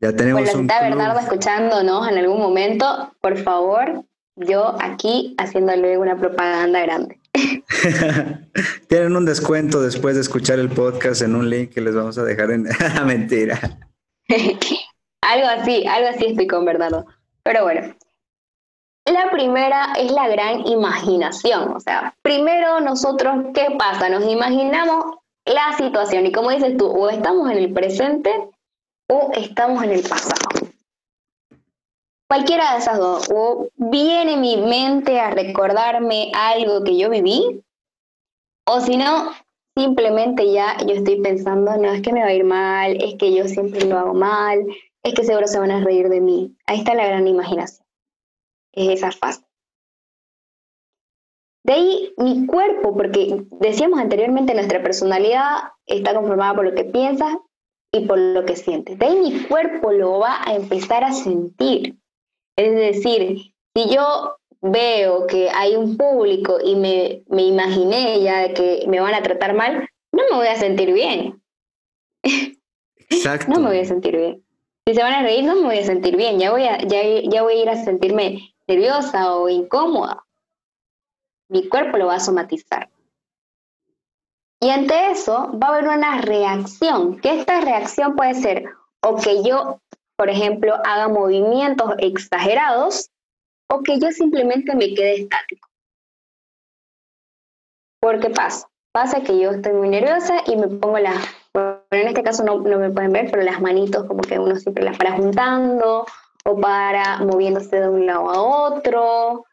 Ya 0.00 0.16
tenemos 0.16 0.44
bueno, 0.44 0.60
un. 0.60 0.70
está 0.70 0.80
Bernardo 0.80 1.20
escuchándonos 1.20 2.08
en 2.08 2.16
algún 2.16 2.38
momento, 2.38 3.14
por 3.20 3.36
favor, 3.36 4.06
yo 4.36 4.74
aquí 4.80 5.34
haciéndole 5.36 5.98
una 5.98 6.16
propaganda 6.16 6.80
grande. 6.80 7.20
Tienen 8.88 9.14
un 9.14 9.26
descuento 9.26 9.82
después 9.82 10.14
de 10.14 10.22
escuchar 10.22 10.58
el 10.58 10.70
podcast 10.70 11.20
en 11.20 11.34
un 11.34 11.50
link 11.50 11.74
que 11.74 11.82
les 11.82 11.94
vamos 11.94 12.16
a 12.16 12.24
dejar 12.24 12.50
en. 12.50 12.66
Mentira. 13.04 13.60
algo 15.20 15.46
así, 15.46 15.86
algo 15.86 16.08
así 16.08 16.24
estoy 16.24 16.46
con 16.46 16.64
Bernardo. 16.64 17.04
Pero 17.42 17.64
bueno, 17.64 17.94
la 19.04 19.30
primera 19.30 19.92
es 19.98 20.10
la 20.10 20.26
gran 20.26 20.66
imaginación. 20.66 21.74
O 21.74 21.80
sea, 21.80 22.14
primero 22.22 22.80
nosotros, 22.80 23.44
¿qué 23.52 23.76
pasa? 23.78 24.08
Nos 24.08 24.24
imaginamos 24.24 25.16
la 25.46 25.76
situación 25.76 26.26
y 26.26 26.32
como 26.32 26.50
dices 26.50 26.76
tú, 26.76 26.86
o 26.86 27.08
estamos 27.10 27.50
en 27.50 27.58
el 27.58 27.72
presente 27.72 28.50
o 29.08 29.30
estamos 29.34 29.82
en 29.82 29.90
el 29.92 30.02
pasado. 30.02 30.68
Cualquiera 32.28 32.72
de 32.72 32.78
esas 32.78 32.98
dos, 32.98 33.28
o 33.32 33.68
viene 33.76 34.36
mi 34.36 34.56
mente 34.56 35.20
a 35.20 35.30
recordarme 35.30 36.32
algo 36.34 36.82
que 36.82 36.96
yo 36.96 37.10
viví, 37.10 37.62
o 38.66 38.80
si 38.80 38.96
no, 38.96 39.30
simplemente 39.76 40.50
ya 40.50 40.78
yo 40.78 40.94
estoy 40.94 41.20
pensando, 41.20 41.76
no 41.76 41.92
es 41.92 42.00
que 42.00 42.12
me 42.12 42.22
va 42.22 42.28
a 42.28 42.34
ir 42.34 42.44
mal, 42.44 42.96
es 43.02 43.16
que 43.16 43.34
yo 43.34 43.46
siempre 43.46 43.84
lo 43.84 43.98
hago 43.98 44.14
mal, 44.14 44.64
es 45.02 45.14
que 45.14 45.22
seguro 45.22 45.46
se 45.46 45.58
van 45.58 45.70
a 45.70 45.84
reír 45.84 46.08
de 46.08 46.20
mí. 46.20 46.56
Ahí 46.66 46.78
está 46.78 46.94
la 46.94 47.06
gran 47.06 47.28
imaginación. 47.28 47.86
Es 48.72 48.88
esa 48.88 49.12
fase. 49.12 49.43
De 51.64 51.72
ahí 51.72 52.14
mi 52.18 52.46
cuerpo, 52.46 52.94
porque 52.94 53.46
decíamos 53.52 53.98
anteriormente, 53.98 54.54
nuestra 54.54 54.82
personalidad 54.82 55.72
está 55.86 56.14
conformada 56.14 56.54
por 56.54 56.66
lo 56.66 56.74
que 56.74 56.84
piensas 56.84 57.36
y 57.90 58.06
por 58.06 58.18
lo 58.18 58.44
que 58.44 58.54
sientes. 58.54 58.98
De 58.98 59.06
ahí 59.06 59.16
mi 59.18 59.44
cuerpo 59.44 59.90
lo 59.92 60.18
va 60.18 60.46
a 60.46 60.54
empezar 60.54 61.04
a 61.04 61.12
sentir. 61.12 61.96
Es 62.56 62.74
decir, 62.74 63.54
si 63.74 63.94
yo 63.94 64.36
veo 64.60 65.26
que 65.26 65.48
hay 65.50 65.76
un 65.76 65.96
público 65.96 66.58
y 66.62 66.76
me, 66.76 67.22
me 67.28 67.44
imaginé 67.44 68.20
ya 68.20 68.52
que 68.52 68.84
me 68.86 69.00
van 69.00 69.14
a 69.14 69.22
tratar 69.22 69.54
mal, 69.54 69.88
no 70.12 70.22
me 70.30 70.36
voy 70.36 70.46
a 70.46 70.56
sentir 70.56 70.92
bien. 70.92 71.42
Exacto. 73.08 73.50
no 73.50 73.60
me 73.60 73.68
voy 73.68 73.78
a 73.78 73.84
sentir 73.84 74.16
bien. 74.16 74.44
Si 74.86 74.94
se 74.94 75.02
van 75.02 75.14
a 75.14 75.22
reír, 75.22 75.44
no 75.44 75.54
me 75.56 75.62
voy 75.62 75.78
a 75.78 75.84
sentir 75.84 76.16
bien. 76.16 76.38
Ya 76.38 76.50
voy 76.50 76.64
a, 76.64 76.78
ya, 76.82 77.02
ya 77.02 77.42
voy 77.42 77.54
a 77.54 77.62
ir 77.62 77.68
a 77.70 77.84
sentirme 77.84 78.54
nerviosa 78.66 79.34
o 79.34 79.48
incómoda. 79.48 80.23
Mi 81.48 81.68
cuerpo 81.68 81.98
lo 81.98 82.06
va 82.06 82.16
a 82.16 82.20
somatizar. 82.20 82.88
Y 84.60 84.70
ante 84.70 85.10
eso 85.10 85.50
va 85.58 85.68
a 85.68 85.70
haber 85.76 85.88
una 85.88 86.22
reacción, 86.22 87.20
que 87.20 87.38
esta 87.38 87.60
reacción 87.60 88.16
puede 88.16 88.34
ser 88.34 88.64
o 89.02 89.16
que 89.16 89.42
yo, 89.42 89.80
por 90.16 90.30
ejemplo, 90.30 90.74
haga 90.84 91.08
movimientos 91.08 91.90
exagerados 91.98 93.10
o 93.70 93.82
que 93.82 93.98
yo 93.98 94.10
simplemente 94.10 94.74
me 94.74 94.94
quede 94.94 95.22
estático. 95.22 95.68
¿Por 98.00 98.20
qué 98.20 98.30
pasa? 98.30 98.68
Pasa 98.92 99.22
que 99.22 99.38
yo 99.38 99.50
estoy 99.50 99.72
muy 99.72 99.88
nerviosa 99.88 100.42
y 100.46 100.56
me 100.56 100.68
pongo 100.68 100.98
las, 100.98 101.16
bueno, 101.52 101.82
en 101.90 102.08
este 102.08 102.22
caso 102.22 102.44
no, 102.44 102.60
no 102.60 102.78
me 102.78 102.90
pueden 102.90 103.12
ver, 103.12 103.30
pero 103.30 103.42
las 103.42 103.60
manitos 103.60 104.04
como 104.06 104.20
que 104.22 104.38
uno 104.38 104.56
siempre 104.56 104.84
las 104.84 104.96
para 104.96 105.12
juntando 105.16 106.06
o 106.44 106.60
para 106.60 107.18
moviéndose 107.18 107.80
de 107.80 107.88
un 107.88 108.06
lado 108.06 108.30
a 108.30 108.40
otro 108.40 109.44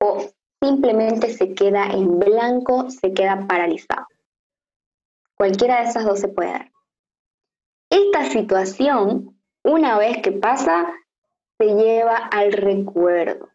o 0.00 0.30
simplemente 0.62 1.30
se 1.32 1.54
queda 1.54 1.86
en 1.86 2.18
blanco, 2.18 2.90
se 2.90 3.12
queda 3.12 3.46
paralizado. 3.46 4.06
Cualquiera 5.36 5.80
de 5.80 5.88
esas 5.88 6.04
dos 6.04 6.20
se 6.20 6.28
puede 6.28 6.52
dar. 6.52 6.72
Esta 7.90 8.24
situación, 8.26 9.40
una 9.64 9.98
vez 9.98 10.18
que 10.22 10.32
pasa, 10.32 10.92
se 11.58 11.66
lleva 11.66 12.16
al 12.16 12.52
recuerdo, 12.52 13.48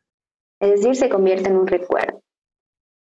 es 0.60 0.72
decir, 0.72 0.96
se 0.96 1.10
convierte 1.10 1.50
en 1.50 1.58
un 1.58 1.68
recuerdo. 1.68 2.22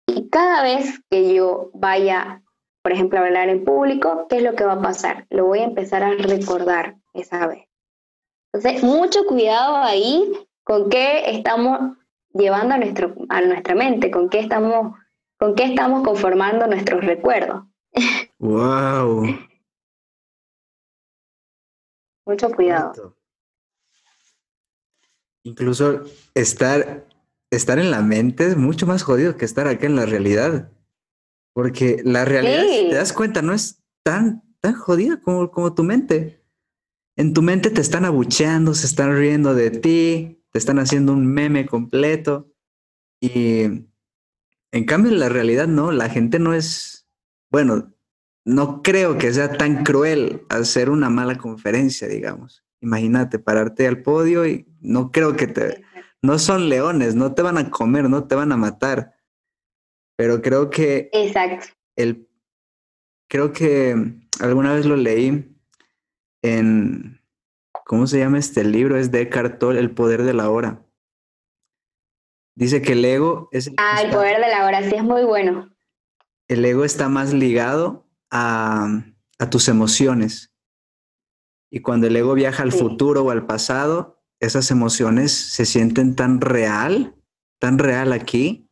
Y 0.07 0.29
cada 0.29 0.63
vez 0.63 1.01
que 1.11 1.35
yo 1.35 1.71
vaya, 1.75 2.43
por 2.83 2.93
ejemplo, 2.93 3.19
a 3.19 3.23
hablar 3.23 3.49
en 3.49 3.65
público, 3.65 4.27
¿qué 4.29 4.37
es 4.37 4.43
lo 4.43 4.55
que 4.55 4.65
va 4.65 4.75
a 4.75 4.83
pasar? 4.83 5.27
Lo 5.31 5.47
voy 5.47 5.61
a 5.61 5.65
empezar 5.65 6.03
a 6.03 6.13
recordar 6.13 6.97
esa 7.13 7.47
vez. 7.47 7.67
Entonces, 8.53 8.83
mucho 8.83 9.27
cuidado 9.27 9.77
ahí 9.77 10.33
con 10.65 10.89
qué 10.89 11.31
estamos 11.31 11.97
llevando 12.37 12.75
a, 12.75 12.79
nuestro, 12.79 13.15
a 13.29 13.41
nuestra 13.41 13.75
mente, 13.75 14.11
con 14.11 14.29
qué 14.29 14.41
estamos, 14.41 14.97
con 15.39 15.55
qué 15.55 15.65
estamos 15.65 16.03
conformando 16.03 16.67
nuestros 16.67 17.05
recuerdos. 17.05 17.65
Wow. 18.39 19.25
Mucho 22.27 22.51
cuidado. 22.51 23.17
Incluso 25.43 26.03
estar, 26.35 27.07
estar 27.51 27.79
en 27.79 27.91
la 27.91 28.03
mente 28.03 28.49
es 28.49 28.57
mucho 28.57 28.87
más 28.87 29.03
jodido 29.05 29.39
que 29.39 29.47
estar 29.47 29.67
acá 29.69 29.87
en 29.87 29.97
la 29.97 30.05
realidad. 30.05 30.71
Porque 31.55 32.03
la 32.05 32.27
realidad, 32.27 32.65
si 32.69 32.91
te 32.91 32.97
das 32.97 33.15
cuenta, 33.15 33.41
no 33.41 33.55
es 33.55 33.83
tan, 34.05 34.43
tan 34.61 34.75
jodida 34.75 35.21
como, 35.23 35.51
como 35.51 35.75
tu 35.75 35.85
mente. 35.85 36.45
En 37.17 37.33
tu 37.33 37.41
mente 37.41 37.71
te 37.71 37.81
están 37.81 38.05
abucheando, 38.05 38.75
se 38.75 38.87
están 38.87 39.17
riendo 39.17 39.55
de 39.55 39.71
ti, 39.71 40.45
te 40.57 40.61
están 40.61 40.79
haciendo 40.79 41.13
un 41.13 41.27
meme 41.27 41.67
completo. 41.67 42.51
Y 43.21 43.61
en 44.73 44.85
cambio, 44.87 45.13
en 45.13 45.19
la 45.19 45.29
realidad 45.29 45.69
no, 45.69 45.93
la 45.93 46.09
gente 46.09 46.39
no 46.39 46.55
es, 46.55 47.07
bueno, 47.51 47.93
no 48.47 48.83
creo 48.83 49.19
que 49.19 49.35
sea 49.35 49.53
tan 49.59 49.85
cruel 49.85 50.47
hacer 50.49 50.89
una 50.89 51.11
mala 51.11 51.37
conferencia, 51.37 52.09
digamos. 52.09 52.65
Imagínate 52.81 53.39
pararte 53.39 53.87
al 53.87 54.01
podio 54.01 54.47
y 54.47 54.67
no 54.81 55.13
creo 55.13 55.37
que 55.37 55.47
te, 55.47 55.85
no 56.23 56.39
son 56.39 56.71
leones, 56.71 57.15
no 57.15 57.35
te 57.35 57.43
van 57.43 57.59
a 57.59 57.69
comer, 57.69 58.09
no 58.09 58.27
te 58.27 58.35
van 58.35 58.51
a 58.51 58.57
matar. 58.57 59.15
Pero 60.17 60.41
creo 60.41 60.71
que 60.71 61.11
Exacto. 61.13 61.67
el 61.97 62.31
creo 63.29 63.53
que 63.53 63.95
alguna 64.41 64.73
vez 64.73 64.87
lo 64.87 64.97
leí 64.97 65.55
en 66.41 67.16
¿cómo 67.87 68.07
se 68.07 68.19
llama 68.19 68.39
este 68.39 68.65
libro? 68.65 68.99
Es 68.99 69.11
de 69.11 69.23
El 69.23 69.91
poder 69.93 70.25
de 70.25 70.35
la 70.35 70.51
hora. 70.51 70.85
Dice 72.57 72.83
que 72.83 72.93
el 72.93 73.05
ego 73.05 73.49
es 73.53 73.71
Ah, 73.77 74.03
el 74.03 74.11
poder 74.11 74.41
de 74.41 74.49
la 74.49 74.67
hora, 74.67 74.83
sí 74.83 74.95
es 74.95 75.05
muy 75.05 75.25
bueno. 75.25 75.71
El 76.49 76.65
ego 76.65 76.85
está 76.85 77.09
más 77.09 77.33
ligado 77.33 78.09
a, 78.31 79.05
a 79.39 79.51
tus 79.51 79.69
emociones. 79.69 80.53
Y 81.71 81.81
cuando 81.81 82.07
el 82.07 82.17
ego 82.17 82.35
viaja 82.35 82.63
al 82.63 82.73
futuro 82.73 83.23
o 83.25 83.31
al 83.31 83.47
pasado, 83.47 84.23
esas 84.41 84.71
emociones 84.71 85.33
se 85.33 85.67
sienten 85.67 86.15
tan 86.17 86.41
real, 86.41 87.15
tan 87.61 87.79
real 87.79 88.13
aquí. 88.13 88.71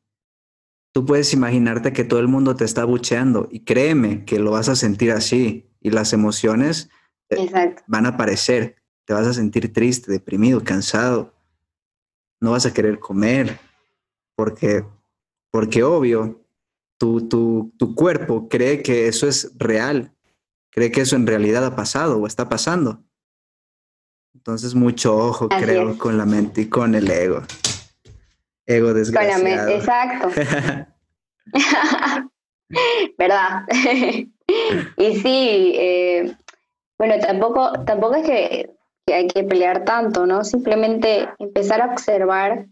Tú 0.92 1.04
puedes 1.04 1.32
imaginarte 1.34 1.92
que 1.92 2.04
todo 2.04 2.20
el 2.20 2.28
mundo 2.28 2.56
te 2.56 2.64
está 2.64 2.84
bucheando 2.84 3.48
y 3.50 3.64
créeme 3.64 4.24
que 4.24 4.38
lo 4.38 4.52
vas 4.52 4.68
a 4.68 4.76
sentir 4.76 5.12
así 5.12 5.70
y 5.80 5.90
las 5.90 6.12
emociones 6.12 6.88
eh, 7.30 7.74
van 7.86 8.06
a 8.06 8.10
aparecer. 8.10 8.83
Te 9.04 9.12
vas 9.12 9.26
a 9.26 9.34
sentir 9.34 9.72
triste, 9.72 10.10
deprimido, 10.10 10.62
cansado. 10.62 11.32
No 12.40 12.52
vas 12.52 12.66
a 12.66 12.72
querer 12.72 12.98
comer 12.98 13.58
porque, 14.34 14.84
porque 15.50 15.82
obvio, 15.82 16.40
tu, 16.98 17.28
tu, 17.28 17.72
tu 17.78 17.94
cuerpo 17.94 18.48
cree 18.48 18.82
que 18.82 19.08
eso 19.08 19.28
es 19.28 19.52
real 19.56 20.14
cree 20.74 20.90
que 20.90 21.02
eso 21.02 21.14
en 21.14 21.26
realidad 21.26 21.64
ha 21.64 21.76
pasado 21.76 22.20
o 22.20 22.26
está 22.26 22.48
pasando. 22.48 23.00
Entonces, 24.34 24.74
mucho 24.74 25.16
ojo, 25.16 25.48
creo, 25.48 25.96
con 25.96 26.18
la 26.18 26.26
mente 26.26 26.62
y 26.62 26.68
con 26.68 26.96
el 26.96 27.08
ego. 27.08 27.42
Ego 28.66 28.92
desgraciado. 28.92 29.42
Con 29.42 29.50
la 29.50 29.56
mente, 29.56 29.76
exacto. 29.76 30.30
¿Verdad? 33.18 33.62
y 34.96 35.16
sí, 35.20 35.72
eh, 35.76 36.36
bueno, 36.98 37.14
tampoco, 37.24 37.84
tampoco 37.84 38.16
es 38.16 38.26
que, 38.26 38.70
que, 39.06 39.14
hay 39.14 39.28
que 39.28 39.44
pelear 39.44 39.84
tanto, 39.84 40.26
¿no? 40.26 40.44
Simplemente 40.44 41.28
empezar 41.38 41.80
a 41.80 41.92
observar 41.92 42.66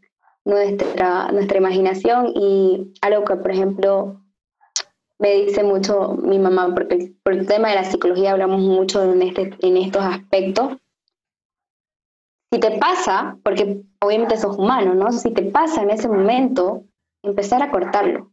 nuestra, 0.45 1.31
nuestra 1.33 1.59
imaginación 1.59 2.33
y 2.35 2.93
algo 3.01 3.25
que, 3.25 3.37
por 3.37 3.51
ejemplo, 3.51 4.21
me 5.19 5.35
dice 5.35 5.63
mucho 5.63 6.15
mi 6.15 6.39
mamá, 6.39 6.75
porque 6.75 7.13
por 7.23 7.33
el 7.35 7.47
tema 7.47 7.69
de 7.69 7.77
la 7.77 7.85
psicología 7.85 8.33
hablamos 8.33 8.61
mucho 8.61 9.03
en, 9.05 9.23
este, 9.23 9.55
en 9.61 9.77
estos 9.77 10.03
aspectos. 10.03 10.79
Si 12.53 12.59
te 12.59 12.79
pasa, 12.79 13.39
porque 13.45 13.83
obviamente 14.01 14.37
sos 14.37 14.59
humano, 14.59 14.95
¿no? 14.95 15.13
Si 15.13 15.31
te 15.31 15.43
pasa 15.43 15.83
en 15.83 15.91
ese 15.91 16.09
momento, 16.09 16.85
empezar 17.23 17.63
a 17.63 17.71
cortarlo. 17.71 18.33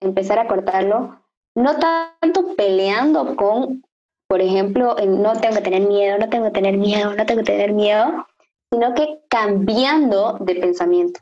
Empezar 0.00 0.38
a 0.38 0.46
cortarlo, 0.46 1.18
no 1.56 1.76
tanto 1.78 2.54
peleando 2.54 3.34
con, 3.34 3.85
por 4.28 4.40
ejemplo, 4.40 4.96
no 5.06 5.32
tengo 5.34 5.56
que 5.56 5.62
tener 5.62 5.82
miedo, 5.82 6.18
no 6.18 6.28
tengo 6.28 6.46
que 6.46 6.50
tener 6.52 6.76
miedo, 6.76 7.14
no 7.14 7.26
tengo 7.26 7.40
que 7.40 7.52
tener 7.52 7.72
miedo, 7.72 8.26
sino 8.70 8.94
que 8.94 9.20
cambiando 9.28 10.38
de 10.40 10.56
pensamiento. 10.56 11.20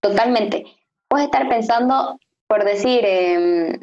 Totalmente. 0.00 0.66
Puedes 1.08 1.26
estar 1.26 1.48
pensando, 1.48 2.18
por 2.46 2.64
decir, 2.64 3.00
eh, 3.04 3.80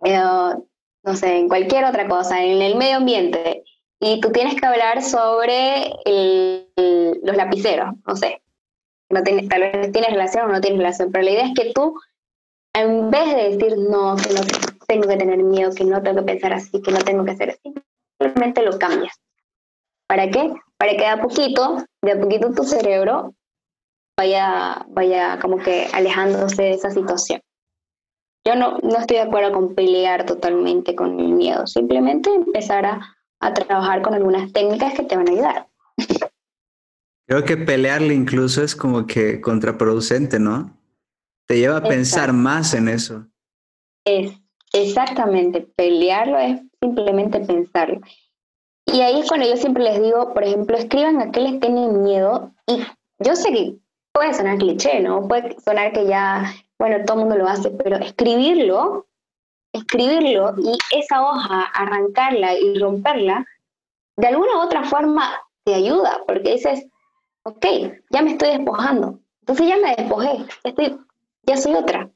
no 0.00 1.16
sé, 1.16 1.38
en 1.38 1.48
cualquier 1.48 1.84
otra 1.84 2.08
cosa, 2.08 2.42
en 2.42 2.62
el 2.62 2.76
medio 2.76 2.96
ambiente, 2.96 3.64
y 4.00 4.20
tú 4.20 4.30
tienes 4.30 4.54
que 4.54 4.66
hablar 4.66 5.02
sobre 5.02 5.92
los 6.76 7.36
lapiceros, 7.36 7.94
no 8.06 8.16
sé, 8.16 8.42
no 9.10 9.22
tiene, 9.22 9.48
tal 9.48 9.62
vez 9.62 9.92
tienes 9.92 10.10
relación 10.10 10.48
o 10.48 10.52
no 10.52 10.60
tienes 10.60 10.78
relación, 10.78 11.10
pero 11.10 11.24
la 11.24 11.30
idea 11.30 11.46
es 11.46 11.54
que 11.54 11.72
tú, 11.72 11.98
en 12.74 13.10
vez 13.10 13.34
de 13.34 13.50
decir 13.50 13.78
no, 13.78 14.14
que 14.16 14.34
no 14.34 14.40
tengo 14.88 15.06
que 15.06 15.16
tener 15.16 15.42
miedo, 15.42 15.70
que 15.74 15.84
no 15.84 16.02
tengo 16.02 16.20
que 16.20 16.32
pensar 16.32 16.52
así, 16.54 16.80
que 16.80 16.90
no 16.90 16.98
tengo 17.00 17.24
que 17.24 17.32
hacer 17.32 17.50
así, 17.50 17.74
simplemente 18.18 18.62
lo 18.62 18.78
cambias. 18.78 19.14
¿Para 20.08 20.30
qué? 20.30 20.54
Para 20.78 20.92
que 20.92 20.98
de 20.98 21.06
a 21.06 21.20
poquito, 21.20 21.84
de 22.02 22.12
a 22.12 22.20
poquito 22.20 22.52
tu 22.52 22.64
cerebro 22.64 23.34
vaya, 24.16 24.86
vaya 24.88 25.38
como 25.40 25.58
que 25.58 25.88
alejándose 25.92 26.62
de 26.62 26.70
esa 26.70 26.90
situación. 26.90 27.40
Yo 28.46 28.54
no, 28.54 28.78
no 28.78 28.98
estoy 28.98 29.18
de 29.18 29.24
acuerdo 29.24 29.52
con 29.52 29.74
pelear 29.74 30.24
totalmente 30.24 30.94
con 30.94 31.20
el 31.20 31.32
miedo, 31.32 31.66
simplemente 31.66 32.32
empezar 32.32 32.86
a, 32.86 33.16
a 33.40 33.52
trabajar 33.52 34.00
con 34.00 34.14
algunas 34.14 34.50
técnicas 34.52 34.94
que 34.94 35.02
te 35.02 35.16
van 35.16 35.28
a 35.28 35.32
ayudar. 35.32 35.68
Creo 37.26 37.44
que 37.44 37.58
pelearle 37.58 38.14
incluso 38.14 38.62
es 38.62 38.74
como 38.74 39.06
que 39.06 39.42
contraproducente, 39.42 40.38
¿no? 40.38 40.74
Te 41.46 41.58
lleva 41.58 41.76
a 41.76 41.82
pensar 41.82 42.32
más 42.32 42.72
en 42.72 42.88
eso. 42.88 43.26
Es 44.06 44.32
exactamente, 44.72 45.66
pelearlo 45.76 46.38
es 46.38 46.60
simplemente 46.80 47.40
pensarlo. 47.40 48.00
Y 48.86 49.00
ahí 49.00 49.20
es 49.20 49.28
cuando 49.28 49.46
yo 49.46 49.56
siempre 49.56 49.84
les 49.84 50.02
digo, 50.02 50.32
por 50.32 50.44
ejemplo, 50.44 50.76
escriban 50.76 51.20
a 51.20 51.30
qué 51.30 51.40
les 51.40 51.60
tienen 51.60 52.02
miedo. 52.02 52.52
Y 52.66 52.78
yo 53.18 53.36
sé 53.36 53.52
que 53.52 53.76
puede 54.12 54.32
sonar 54.32 54.58
cliché, 54.58 55.00
¿no? 55.00 55.28
Puede 55.28 55.60
sonar 55.60 55.92
que 55.92 56.06
ya 56.06 56.54
bueno, 56.78 57.04
todo 57.04 57.18
el 57.18 57.26
mundo 57.26 57.36
lo 57.36 57.48
hace, 57.48 57.70
pero 57.70 57.96
escribirlo, 57.96 59.06
escribirlo 59.72 60.54
y 60.58 60.78
esa 60.96 61.22
hoja, 61.22 61.64
arrancarla 61.74 62.54
y 62.58 62.78
romperla, 62.78 63.44
de 64.16 64.26
alguna 64.28 64.58
u 64.58 64.60
otra 64.60 64.84
forma 64.84 65.42
te 65.64 65.74
ayuda, 65.74 66.22
porque 66.26 66.52
dices, 66.52 66.86
ok, 67.42 67.66
ya 68.10 68.22
me 68.22 68.32
estoy 68.32 68.50
despojando, 68.50 69.18
entonces 69.40 69.68
ya 69.68 69.76
me 69.76 69.96
despojé, 69.96 70.46
estoy, 70.64 70.98
ya 71.42 71.56
soy 71.56 71.74
otra. 71.74 72.08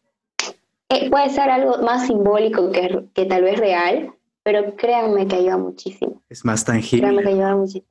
Eh, 0.92 1.09
puede 1.09 1.31
ser 1.31 1.48
algo 1.48 1.78
más 1.78 2.07
simbólico 2.07 2.70
que, 2.70 3.07
que 3.14 3.24
tal 3.24 3.42
vez 3.44 3.59
real, 3.59 4.12
pero 4.42 4.76
créanme 4.76 5.26
que 5.26 5.37
ayuda 5.37 5.57
muchísimo. 5.57 6.22
Es 6.28 6.44
más 6.44 6.64
tangible. 6.66 7.07
Créanme 7.07 7.22
que 7.22 7.28
ayuda 7.28 7.57
muchísimo. 7.57 7.87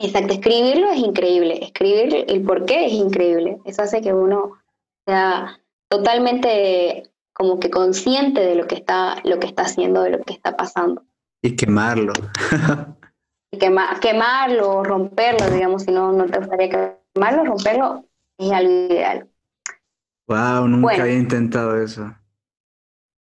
Exacto, 0.00 0.34
escribirlo 0.34 0.92
es 0.92 0.98
increíble, 0.98 1.64
escribir 1.64 2.24
el 2.28 2.42
por 2.44 2.64
qué 2.64 2.86
es 2.86 2.92
increíble. 2.92 3.58
Eso 3.64 3.82
hace 3.82 4.00
que 4.00 4.14
uno 4.14 4.52
sea 5.04 5.60
totalmente 5.88 7.10
como 7.32 7.58
que 7.58 7.70
consciente 7.70 8.40
de 8.40 8.54
lo 8.54 8.68
que 8.68 8.76
está, 8.76 9.16
lo 9.24 9.40
que 9.40 9.48
está 9.48 9.62
haciendo, 9.62 10.02
de 10.02 10.10
lo 10.10 10.22
que 10.22 10.34
está 10.34 10.56
pasando. 10.56 11.02
Y 11.42 11.56
quemarlo. 11.56 12.12
y 13.50 13.58
quemarlo, 13.58 14.84
romperlo, 14.84 15.50
digamos, 15.50 15.82
si 15.82 15.90
no, 15.90 16.12
no 16.12 16.26
te 16.26 16.38
gustaría 16.38 16.68
quemarlo, 17.14 17.44
romperlo, 17.44 18.04
es 18.38 18.52
algo 18.52 18.70
ideal. 18.70 19.28
Wow, 20.28 20.68
nunca 20.68 21.02
había 21.02 21.14
intentado 21.14 21.82
eso. 21.82 22.14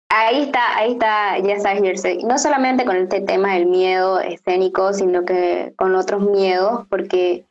Ahí 0.10 0.44
está, 0.44 0.78
ahí 0.78 0.92
está 0.92 1.40
ya 1.40 1.60
sabes, 1.60 2.04
No 2.24 2.38
solamente 2.38 2.86
con 2.86 2.96
este 2.98 3.22
tema 3.22 3.54
del 3.54 3.66
miedo 3.66 4.20
escénico, 4.20 4.94
sino 4.94 5.26
que 5.26 5.74
con 5.78 5.96
otros 5.96 6.22
miedos, 6.22 6.86
porque 6.90 7.48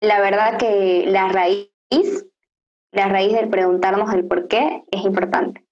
la 0.00 0.20
verdad 0.20 0.58
que 0.58 1.04
la 1.08 1.28
raíz 1.28 1.70
la 2.92 3.08
raíz 3.08 3.32
del 3.32 3.48
preguntarnos 3.48 4.12
el 4.12 4.26
por 4.26 4.48
qué 4.48 4.84
es 4.90 5.04
importante. 5.04 5.64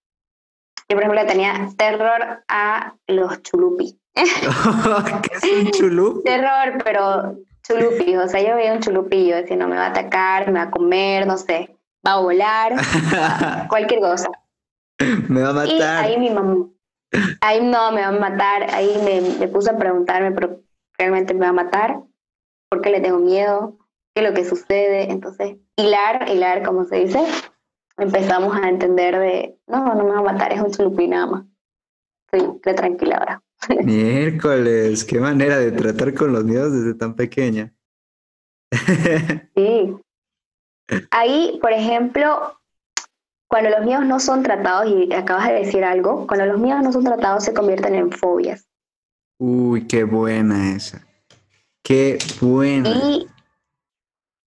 Yo, 0.89 0.97
por 0.97 1.03
ejemplo, 1.03 1.27
tenía 1.27 1.69
terror 1.77 2.43
a 2.49 2.95
los 3.07 3.43
chulupi. 3.43 3.99
¿Qué 4.15 5.35
es 5.35 5.65
un 5.67 5.71
chulupi? 5.73 6.23
terror, 6.25 6.83
pero 6.85 7.37
chulupi. 7.63 8.17
O 8.17 8.29
sea, 8.29 8.41
yo 8.41 8.55
veía 8.57 8.73
un 8.73 8.81
chulupillo, 8.81 9.37
decía, 9.37 9.57
no, 9.57 9.69
me 9.69 9.77
va 9.77 9.87
a 9.87 9.91
atacar, 9.91 10.51
me 10.51 10.61
va 10.61 10.67
a 10.67 10.71
comer, 10.71 11.27
no 11.27 11.37
sé, 11.37 11.78
va 12.07 12.13
a 12.13 12.21
volar, 12.21 12.75
cualquier 13.69 14.01
cosa. 14.01 14.31
Me 15.29 15.43
va 15.43 15.51
a 15.51 15.53
matar. 15.53 15.71
Y 15.71 15.83
ahí 15.83 16.19
mi 16.19 16.31
mamá, 16.31 16.69
ahí 17.41 17.61
no, 17.63 17.93
me 17.93 18.01
va 18.01 18.09
a 18.09 18.13
matar. 18.13 18.75
Ahí 18.75 19.01
me, 19.05 19.21
me 19.39 19.49
puse 19.49 19.71
a 19.71 19.79
preguntarme, 19.79 20.33
pero 20.33 20.61
realmente 20.99 21.35
me 21.35 21.41
va 21.41 21.49
a 21.49 21.53
matar. 21.53 22.03
¿Por 22.71 22.81
qué 22.81 22.91
le 22.91 23.01
tengo 23.01 23.19
miedo? 23.19 23.79
qué 24.15 24.25
es 24.25 24.31
lo 24.31 24.35
que 24.35 24.45
sucede. 24.45 25.11
Entonces, 25.11 25.57
hilar, 25.77 26.29
hilar, 26.29 26.63
como 26.63 26.85
se 26.85 26.97
dice, 26.97 27.21
empezamos 27.97 28.57
a 28.57 28.69
entender 28.69 29.19
de, 29.19 29.59
no, 29.67 29.95
no 29.95 30.05
me 30.05 30.11
va 30.11 30.19
a 30.19 30.33
matar, 30.33 30.53
es 30.53 30.61
un 30.61 30.71
chulupi 30.71 31.09
nada 31.09 31.27
más. 31.27 31.45
Estoy 32.31 32.75
tranquila 32.75 33.17
ahora. 33.17 33.43
Miércoles, 33.85 35.05
qué 35.05 35.19
manera 35.19 35.59
de 35.59 35.73
tratar 35.73 36.15
con 36.15 36.33
los 36.33 36.45
miedos 36.45 36.73
desde 36.73 36.95
tan 36.95 37.15
pequeña. 37.15 37.73
sí. 39.55 39.97
Ahí, 41.11 41.59
por 41.61 41.73
ejemplo, 41.73 42.59
cuando 43.49 43.71
los 43.71 43.85
miedos 43.85 44.05
no 44.07 44.21
son 44.21 44.43
tratados, 44.43 44.87
y 44.87 45.13
acabas 45.13 45.49
de 45.49 45.55
decir 45.55 45.85
algo, 45.85 46.27
cuando 46.27 46.47
los 46.47 46.61
miedos 46.61 46.83
no 46.83 46.93
son 46.93 47.05
tratados 47.05 47.45
se 47.45 47.55
convierten 47.55 47.95
en 47.95 48.13
fobias. 48.13 48.69
Uy, 49.39 49.87
qué 49.87 50.05
buena 50.05 50.75
esa. 50.75 51.07
Qué 51.83 52.19
buena. 52.41 52.89
Y, 52.91 53.27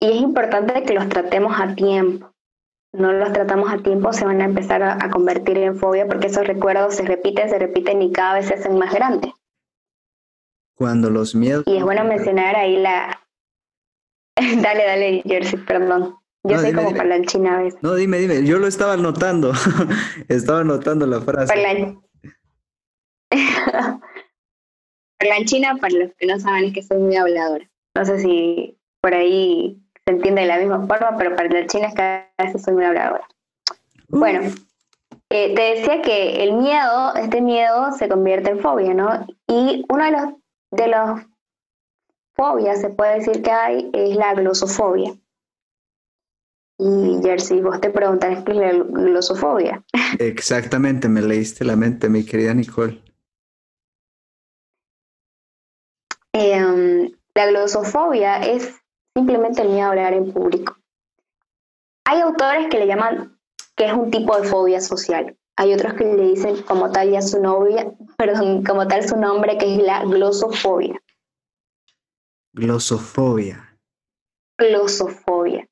y 0.01 0.11
es 0.11 0.17
importante 0.17 0.83
que 0.83 0.95
los 0.95 1.09
tratemos 1.09 1.59
a 1.59 1.75
tiempo. 1.75 2.31
No 2.93 3.13
los 3.13 3.33
tratamos 3.33 3.73
a 3.73 3.79
tiempo, 3.79 4.13
se 4.13 4.25
van 4.25 4.41
a 4.41 4.45
empezar 4.45 4.83
a, 4.83 5.11
convertir 5.11 5.59
en 5.59 5.77
fobia 5.77 6.07
porque 6.07 6.27
esos 6.27 6.47
recuerdos 6.47 6.97
se 6.97 7.05
repiten, 7.05 7.49
se 7.49 7.59
repiten 7.59 8.03
y 8.03 8.11
cada 8.11 8.35
vez 8.35 8.49
se 8.49 8.55
hacen 8.55 8.77
más 8.79 8.93
grandes. 8.93 9.33
Cuando 10.75 11.09
los 11.09 11.35
miedos... 11.35 11.63
Y 11.67 11.77
es 11.77 11.85
bueno 11.85 12.05
mencionar 12.07 12.57
ahí 12.57 12.79
la... 12.79 13.21
dale, 14.37 14.85
dale, 14.85 15.23
Jersey, 15.25 15.61
perdón. 15.61 16.20
Yo 16.45 16.59
soy 16.59 16.73
como 16.73 16.95
parlanchina 16.95 17.59
a 17.59 17.63
veces. 17.63 17.83
No, 17.83 17.95
dime, 17.95 18.19
dime. 18.19 18.45
Yo 18.47 18.59
lo 18.59 18.67
estaba 18.67 18.95
anotando. 18.95 19.53
estaba 20.29 20.61
anotando 20.61 21.07
la 21.07 21.21
frase. 21.21 21.53
Parlanchina, 25.19 25.77
para 25.81 25.95
los 25.95 26.15
que 26.17 26.27
no 26.27 26.41
saben, 26.41 26.65
es 26.65 26.73
que 26.73 26.83
soy 26.83 26.99
muy 26.99 27.17
habladora. 27.17 27.69
No 27.95 28.05
sé 28.05 28.21
si 28.21 28.79
por 29.03 29.15
ahí 29.15 29.79
se 30.07 30.15
entiende 30.15 30.43
de 30.43 30.49
la 30.49 30.59
misma 30.59 30.87
forma, 30.87 31.17
pero 31.19 31.37
parlanchina 31.37 31.89
es 31.89 31.95
que 31.95 32.03
a 32.03 32.31
veces 32.39 32.63
soy 32.63 32.75
muy 32.75 32.85
habladora. 32.85 33.27
Bueno, 34.09 34.41
eh, 35.29 35.55
te 35.55 35.63
decía 35.63 36.03
que 36.03 36.43
el 36.43 36.55
miedo, 36.55 37.15
este 37.15 37.41
miedo 37.41 37.93
se 37.93 38.09
convierte 38.09 38.51
en 38.51 38.61
fobia, 38.61 38.95
¿no? 38.95 39.27
Y 39.47 39.85
uno 39.89 40.05
de 40.05 40.11
los, 40.11 40.23
de 40.73 40.89
los 40.89 41.21
fobias, 42.35 42.81
se 42.81 42.89
puede 42.91 43.19
decir 43.19 43.43
que 43.43 43.51
hay, 43.51 43.91
es 43.93 44.17
la 44.17 44.35
glosofobia. 44.35 45.15
Y 46.83 47.21
Jersey, 47.23 47.61
vos 47.61 47.79
te 47.79 47.91
preguntas 47.91 48.43
qué 48.43 48.53
es 48.53 48.57
la 48.57 48.73
glosofobia. 48.73 49.85
Exactamente, 50.19 51.11
me 51.11 51.21
leíste 51.21 51.63
la 51.63 51.77
mente, 51.77 52.09
mi 52.09 52.25
querida 52.25 52.55
Nicole. 52.55 53.03
Em, 56.33 57.13
la 57.35 57.47
glosofobia 57.49 58.39
es 58.39 58.81
simplemente 59.15 59.61
el 59.61 59.69
miedo 59.69 59.89
a 59.89 59.89
hablar 59.91 60.15
en 60.15 60.33
público. 60.33 60.79
Hay 62.07 62.23
autores 62.23 62.69
que 62.71 62.79
le 62.79 62.87
llaman 62.87 63.39
que 63.77 63.85
es 63.85 63.93
un 63.93 64.11
tipo 64.11 64.41
de 64.41 64.49
fobia 64.49 64.81
social. 64.81 65.37
Hay 65.57 65.75
otros 65.75 65.93
que 65.93 66.05
le 66.05 66.29
dicen 66.29 66.63
como 66.63 66.91
tal 66.91 67.11
ya 67.11 67.21
su 67.21 67.43
novia, 67.43 67.93
perdón, 68.17 68.65
como 68.65 68.89
tal 68.89 69.07
su 69.07 69.19
nombre 69.19 69.59
que 69.59 69.75
es 69.75 69.83
la 69.83 70.03
glosofobia. 70.05 70.99
Glosofobia. 72.55 73.79
Glosofobia. 74.57 75.70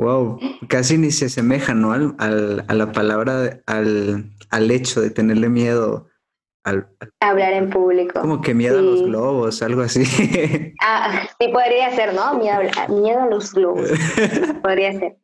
Wow, 0.00 0.38
casi 0.66 0.96
ni 0.96 1.10
se 1.10 1.26
asemeja, 1.26 1.74
¿no? 1.74 1.92
Al, 1.92 2.64
a 2.66 2.74
la 2.74 2.90
palabra, 2.90 3.60
al, 3.66 4.30
al, 4.48 4.70
hecho 4.70 5.02
de 5.02 5.10
tenerle 5.10 5.50
miedo 5.50 6.06
al, 6.64 6.88
hablar 7.20 7.52
en 7.52 7.68
público. 7.68 8.18
Como 8.18 8.40
que 8.40 8.54
miedo 8.54 8.78
a 8.78 8.82
los 8.82 9.02
globos, 9.02 9.60
algo 9.60 9.82
así. 9.82 10.04
Ah, 10.82 11.28
sí 11.38 11.48
podría 11.48 11.94
ser, 11.94 12.14
¿no? 12.14 12.38
Miedo, 12.38 12.60
miedo 12.88 13.20
a 13.20 13.26
los 13.26 13.52
globos. 13.52 13.90
podría 14.62 14.98
ser. 14.98 15.18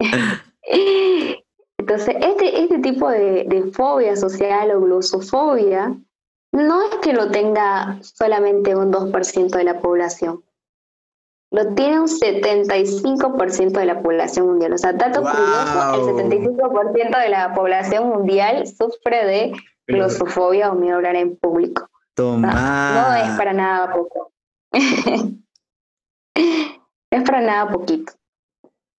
Entonces, 1.78 2.16
este, 2.18 2.62
este 2.62 2.78
tipo 2.78 3.10
de, 3.10 3.44
de 3.44 3.70
fobia 3.72 4.16
social 4.16 4.70
o 4.70 4.80
glosofobia 4.80 5.94
no 6.52 6.82
es 6.82 6.94
que 7.02 7.12
lo 7.12 7.30
tenga 7.30 7.98
solamente 8.00 8.74
un 8.74 8.90
2% 8.90 9.50
de 9.50 9.64
la 9.64 9.80
población 9.80 10.42
lo 11.54 11.72
tiene 11.74 12.00
un 12.00 12.08
75% 12.08 13.70
de 13.70 13.86
la 13.86 14.02
población 14.02 14.48
mundial. 14.48 14.72
O 14.72 14.78
sea, 14.78 14.92
dato 14.92 15.20
curioso, 15.20 15.94
el 15.94 16.00
75% 16.32 17.20
de 17.20 17.28
la 17.28 17.54
población 17.54 18.08
mundial 18.08 18.66
sufre 18.66 19.24
de 19.24 19.52
glosofobia 19.86 20.72
o 20.72 20.74
miedo 20.74 20.94
a 20.94 20.96
hablar 20.96 21.14
en 21.14 21.36
público. 21.36 21.88
Toma. 22.14 22.48
No, 22.92 23.14
es 23.14 23.38
para 23.38 23.52
nada 23.52 23.92
poco. 23.92 24.32
es 27.12 27.22
para 27.24 27.40
nada 27.40 27.70
poquito. 27.70 28.12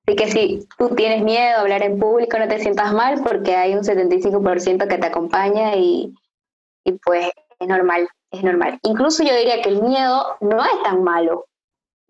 Así 0.08 0.16
que 0.16 0.32
si 0.32 0.66
tú 0.78 0.96
tienes 0.96 1.26
miedo 1.26 1.58
a 1.58 1.62
hablar 1.62 1.84
en 1.84 2.00
público, 2.00 2.40
no 2.40 2.48
te 2.48 2.60
sientas 2.60 2.94
mal 2.94 3.22
porque 3.22 3.54
hay 3.54 3.74
un 3.76 3.84
75% 3.84 4.88
que 4.88 4.98
te 4.98 5.08
acompaña 5.08 5.76
y, 5.76 6.16
y 6.86 6.94
pues 7.04 7.32
es 7.60 7.68
normal, 7.68 8.08
es 8.32 8.44
normal. 8.44 8.80
Incluso 8.84 9.24
yo 9.24 9.36
diría 9.36 9.62
que 9.62 9.68
el 9.68 9.82
miedo 9.82 10.38
no 10.40 10.64
es 10.64 10.84
tan 10.84 11.04
malo, 11.04 11.48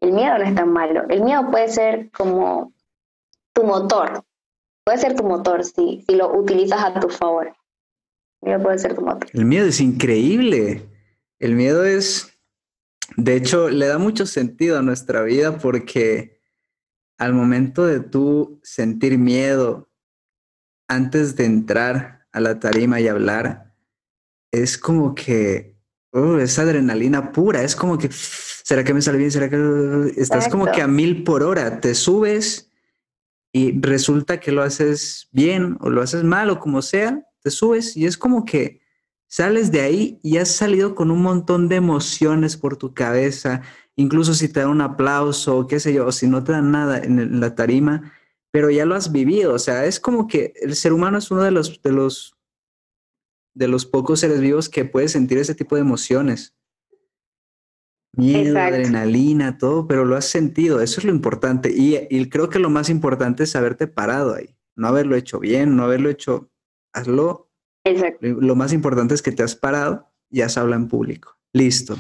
el 0.06 0.14
miedo 0.14 0.38
no 0.38 0.44
es 0.44 0.56
tan 0.56 0.72
malo. 0.72 1.04
El 1.10 1.24
miedo 1.24 1.50
puede 1.50 1.68
ser 1.68 2.12
como 2.12 2.74
tu 3.54 3.64
motor. 3.64 4.24
Puede 4.84 5.00
ser 5.00 5.16
tu 5.16 5.24
motor 5.24 5.64
si, 5.64 6.04
si 6.08 6.16
lo 6.16 6.32
utilizas 6.38 6.84
a 6.84 7.00
tu 7.00 7.10
favor. 7.10 7.48
El 8.42 8.50
miedo 8.50 8.64
puede 8.64 8.78
ser 8.78 8.96
tu 8.96 9.02
motor. 9.02 9.28
El 9.34 9.46
miedo 9.46 9.66
es 9.66 9.82
increíble. 9.82 10.88
El 11.40 11.56
miedo 11.56 11.84
es, 11.84 12.32
de 13.18 13.36
hecho, 13.36 13.70
le 13.70 13.88
da 13.88 13.98
mucho 13.98 14.28
sentido 14.28 14.78
a 14.78 14.84
nuestra 14.84 15.24
vida 15.24 15.58
porque 15.58 16.40
al 17.18 17.34
momento 17.34 17.86
de 17.86 18.00
tú 18.00 18.60
sentir 18.62 19.18
miedo 19.18 19.90
antes 20.88 21.36
de 21.36 21.46
entrar 21.46 22.28
a 22.32 22.40
la 22.40 22.60
tarima 22.60 23.00
y 23.00 23.08
hablar, 23.08 23.74
es 24.52 24.78
como 24.78 25.16
que 25.16 25.76
oh, 26.12 26.38
es 26.38 26.60
adrenalina 26.60 27.32
pura, 27.32 27.64
es 27.64 27.76
como 27.76 27.98
que 27.98 28.10
¿será 28.66 28.84
que 28.84 28.96
me 28.96 29.02
sale 29.02 29.20
bien? 29.20 29.32
¿Será 29.32 29.48
que 29.48 30.14
estás 30.18 30.50
como 30.50 30.66
que 30.72 30.82
a 30.82 30.88
mil 30.88 31.24
por 31.24 31.44
hora? 31.44 31.80
Te 31.82 31.94
subes 31.94 32.72
y 33.54 33.80
resulta 33.80 34.40
que 34.40 34.52
lo 34.52 34.64
haces 34.64 35.30
bien 35.32 35.78
o 35.82 35.92
lo 35.92 36.02
haces 36.02 36.24
mal 36.24 36.50
o 36.50 36.60
como 36.60 36.82
sea, 36.82 37.24
te 37.42 37.52
subes 37.52 37.96
y 37.96 38.08
es 38.08 38.18
como 38.18 38.44
que 38.44 38.82
sales 39.28 39.72
de 39.72 39.82
ahí 39.82 40.20
y 40.24 40.38
has 40.38 40.50
salido 40.50 40.96
con 40.96 41.12
un 41.12 41.22
montón 41.22 41.70
de 41.70 41.76
emociones 41.76 42.58
por 42.58 42.76
tu 42.76 42.96
cabeza, 42.96 43.62
incluso 43.96 44.34
si 44.34 44.50
te 44.50 44.62
dan 44.62 44.70
un 44.70 44.82
aplauso 44.82 45.60
o 45.60 45.68
qué 45.68 45.80
sé 45.80 45.94
yo, 45.94 46.08
o 46.08 46.12
si 46.12 46.26
no 46.26 46.44
te 46.44 46.54
dan 46.54 46.72
nada 46.72 46.98
en 46.98 47.40
la 47.40 47.54
tarima, 47.54 48.14
pero 48.50 48.72
ya 48.72 48.86
lo 48.86 48.96
has 48.96 49.12
vivido, 49.12 49.54
o 49.54 49.60
sea, 49.60 49.86
es 49.86 50.00
como 50.00 50.28
que 50.28 50.54
el 50.60 50.76
ser 50.76 50.92
humano 50.92 51.20
es 51.20 51.30
uno 51.30 51.44
de 51.44 51.52
los 51.52 51.84
de 51.84 51.92
los 51.92 52.36
de 53.54 53.68
los 53.68 53.86
pocos 53.86 54.22
seres 54.22 54.42
vivos 54.42 54.70
que 54.70 54.86
puede 54.86 55.08
sentir 55.08 55.38
ese 55.38 55.54
tipo 55.54 55.76
de 55.76 55.82
emociones 55.82 56.56
miedo, 58.18 58.60
adrenalina, 58.60 59.58
todo, 59.58 59.88
pero 59.88 60.06
lo 60.06 60.16
has 60.16 60.26
sentido, 60.26 60.82
eso 60.82 61.00
es 61.00 61.06
lo 61.06 61.12
importante. 61.12 61.72
Y, 61.76 62.30
creo 62.30 62.50
que 62.50 62.60
lo 62.60 62.70
más 62.70 62.90
importante 62.90 63.44
es 63.44 63.56
haberte 63.56 63.88
parado 63.88 64.36
ahí, 64.36 64.56
no 64.76 64.88
haberlo 64.88 65.16
hecho 65.16 65.40
bien, 65.40 65.76
no 65.76 65.84
haberlo 65.84 66.10
hecho, 66.10 66.50
hazlo. 66.94 67.50
Exacto. 67.84 68.26
Lo 68.26 68.56
más 68.56 68.74
importante 68.74 69.14
es 69.14 69.22
que 69.22 69.32
te 69.32 69.44
has 69.44 69.56
parado 69.56 70.12
y 70.30 70.42
has 70.42 70.58
hablado 70.58 70.82
en 70.82 70.88
público. 70.88 71.38
Listo. 71.54 71.96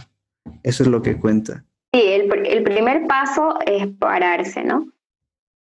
Eso 0.64 0.84
es 0.84 0.90
lo 0.90 1.02
que 1.02 1.20
cuenta. 1.20 1.64
Sí, 1.94 2.02
el, 2.02 2.32
el 2.46 2.64
primer 2.64 3.08
paso 3.08 3.58
es 3.66 3.88
pararse, 3.88 4.64
¿no? 4.64 4.88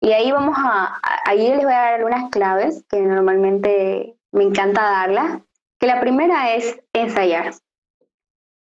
Y 0.01 0.13
ahí 0.13 0.33
vamos 0.33 0.57
a, 0.59 0.99
ahí 1.27 1.49
les 1.49 1.63
voy 1.63 1.73
a 1.73 1.77
dar 1.77 1.95
algunas 1.95 2.31
claves 2.31 2.85
que 2.89 3.01
normalmente 3.01 4.17
me 4.33 4.45
encanta 4.45 4.83
darlas. 4.83 5.43
Que 5.79 5.87
la 5.87 6.01
primera 6.01 6.55
es 6.55 6.81
ensayar. 6.93 7.55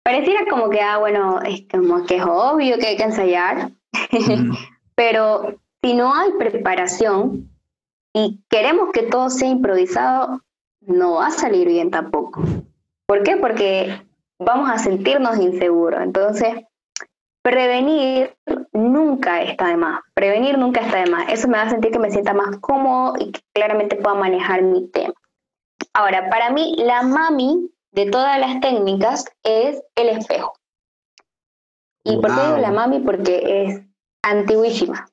Pareciera 0.06 0.46
como 0.48 0.70
que, 0.70 0.82
ah, 0.82 1.00
bueno, 1.00 1.40
es 1.42 1.64
como 1.68 2.06
que 2.06 2.18
es 2.18 2.24
obvio 2.24 2.78
que 2.78 2.86
hay 2.86 2.96
que 2.96 3.06
ensayar, 3.06 3.72
pero 4.96 5.56
si 5.82 5.96
no 5.96 6.14
hay 6.14 6.32
preparación 6.34 7.50
y 8.14 8.40
queremos 8.48 8.92
que 8.94 9.02
todo 9.02 9.32
sea 9.32 9.50
improvisado, 9.50 10.42
no 10.82 11.16
va 11.16 11.28
a 11.28 11.32
salir 11.32 11.68
bien 11.68 11.90
tampoco. 11.90 12.44
¿Por 13.08 13.24
qué? 13.24 13.38
Porque 13.38 14.00
vamos 14.38 14.70
a 14.70 14.78
sentirnos 14.78 15.40
inseguros. 15.40 16.00
Entonces, 16.04 16.54
prevenir 17.42 18.38
nunca 18.74 19.42
está 19.42 19.70
de 19.70 19.78
más. 19.78 20.02
Prevenir 20.14 20.60
nunca 20.60 20.82
está 20.82 21.04
de 21.04 21.10
más. 21.10 21.32
Eso 21.32 21.48
me 21.48 21.58
va 21.58 21.64
a 21.64 21.70
sentir 21.72 21.92
que 21.92 21.98
me 21.98 22.12
sienta 22.12 22.36
más 22.36 22.58
cómodo 22.58 23.16
y 23.18 23.32
que 23.32 23.42
claramente 23.56 23.96
pueda 23.96 24.14
manejar 24.14 24.62
mi 24.62 24.88
tema. 24.90 25.16
Ahora, 25.94 26.30
para 26.30 26.52
mí, 26.52 26.76
la 26.78 27.02
mami 27.02 27.72
de 27.96 28.12
todas 28.12 28.40
las 28.40 28.60
técnicas 28.60 29.26
es 29.44 29.82
el 29.96 30.10
espejo. 30.10 30.54
¿Y 32.04 32.18
por 32.18 32.36
qué 32.36 32.42
digo 32.42 32.58
la 32.58 32.72
mami? 32.72 33.00
Porque 33.00 33.64
es 33.64 33.82
antiguísima. 34.22 35.10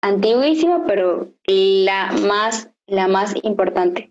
Antiguísima, 0.00 0.84
pero 0.86 1.28
la 1.46 2.12
más, 2.12 2.70
la 2.86 3.08
más 3.08 3.34
importante. 3.42 4.10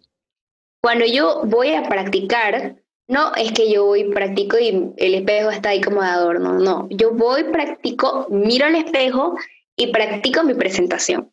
Cuando 0.81 1.05
yo 1.05 1.43
voy 1.45 1.73
a 1.73 1.87
practicar 1.87 2.75
no 3.07 3.33
es 3.35 3.51
que 3.51 3.71
yo 3.71 3.85
voy, 3.85 4.11
practico 4.11 4.57
y 4.57 4.93
el 4.97 5.13
espejo 5.15 5.49
está 5.49 5.69
ahí 5.69 5.81
como 5.81 6.01
de 6.01 6.07
adorno, 6.07 6.53
no, 6.53 6.87
yo 6.89 7.11
voy, 7.11 7.43
practico, 7.43 8.27
miro 8.29 8.65
al 8.65 8.75
espejo 8.75 9.35
y 9.75 9.91
practico 9.91 10.43
mi 10.43 10.53
presentación. 10.53 11.31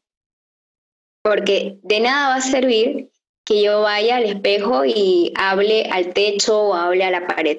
Porque 1.22 1.78
de 1.82 2.00
nada 2.00 2.30
va 2.30 2.34
a 2.36 2.40
servir 2.40 3.09
que 3.44 3.62
yo 3.62 3.82
vaya 3.82 4.16
al 4.16 4.24
espejo 4.24 4.84
y 4.84 5.32
hable 5.36 5.88
al 5.90 6.12
techo 6.12 6.60
o 6.60 6.74
hable 6.74 7.04
a 7.04 7.10
la 7.10 7.26
pared, 7.26 7.58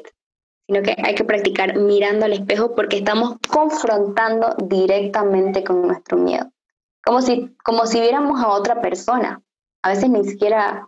sino 0.67 0.81
que 0.81 0.95
hay 1.03 1.15
que 1.15 1.23
practicar 1.23 1.75
mirando 1.77 2.25
al 2.25 2.33
espejo 2.33 2.75
porque 2.75 2.97
estamos 2.97 3.35
confrontando 3.49 4.55
directamente 4.63 5.63
con 5.63 5.81
nuestro 5.81 6.17
miedo, 6.17 6.49
como 7.03 7.21
si, 7.21 7.55
como 7.63 7.85
si 7.85 7.99
viéramos 7.99 8.41
a 8.41 8.49
otra 8.49 8.81
persona. 8.81 9.41
A 9.83 9.89
veces 9.89 10.09
ni 10.09 10.23
siquiera 10.23 10.87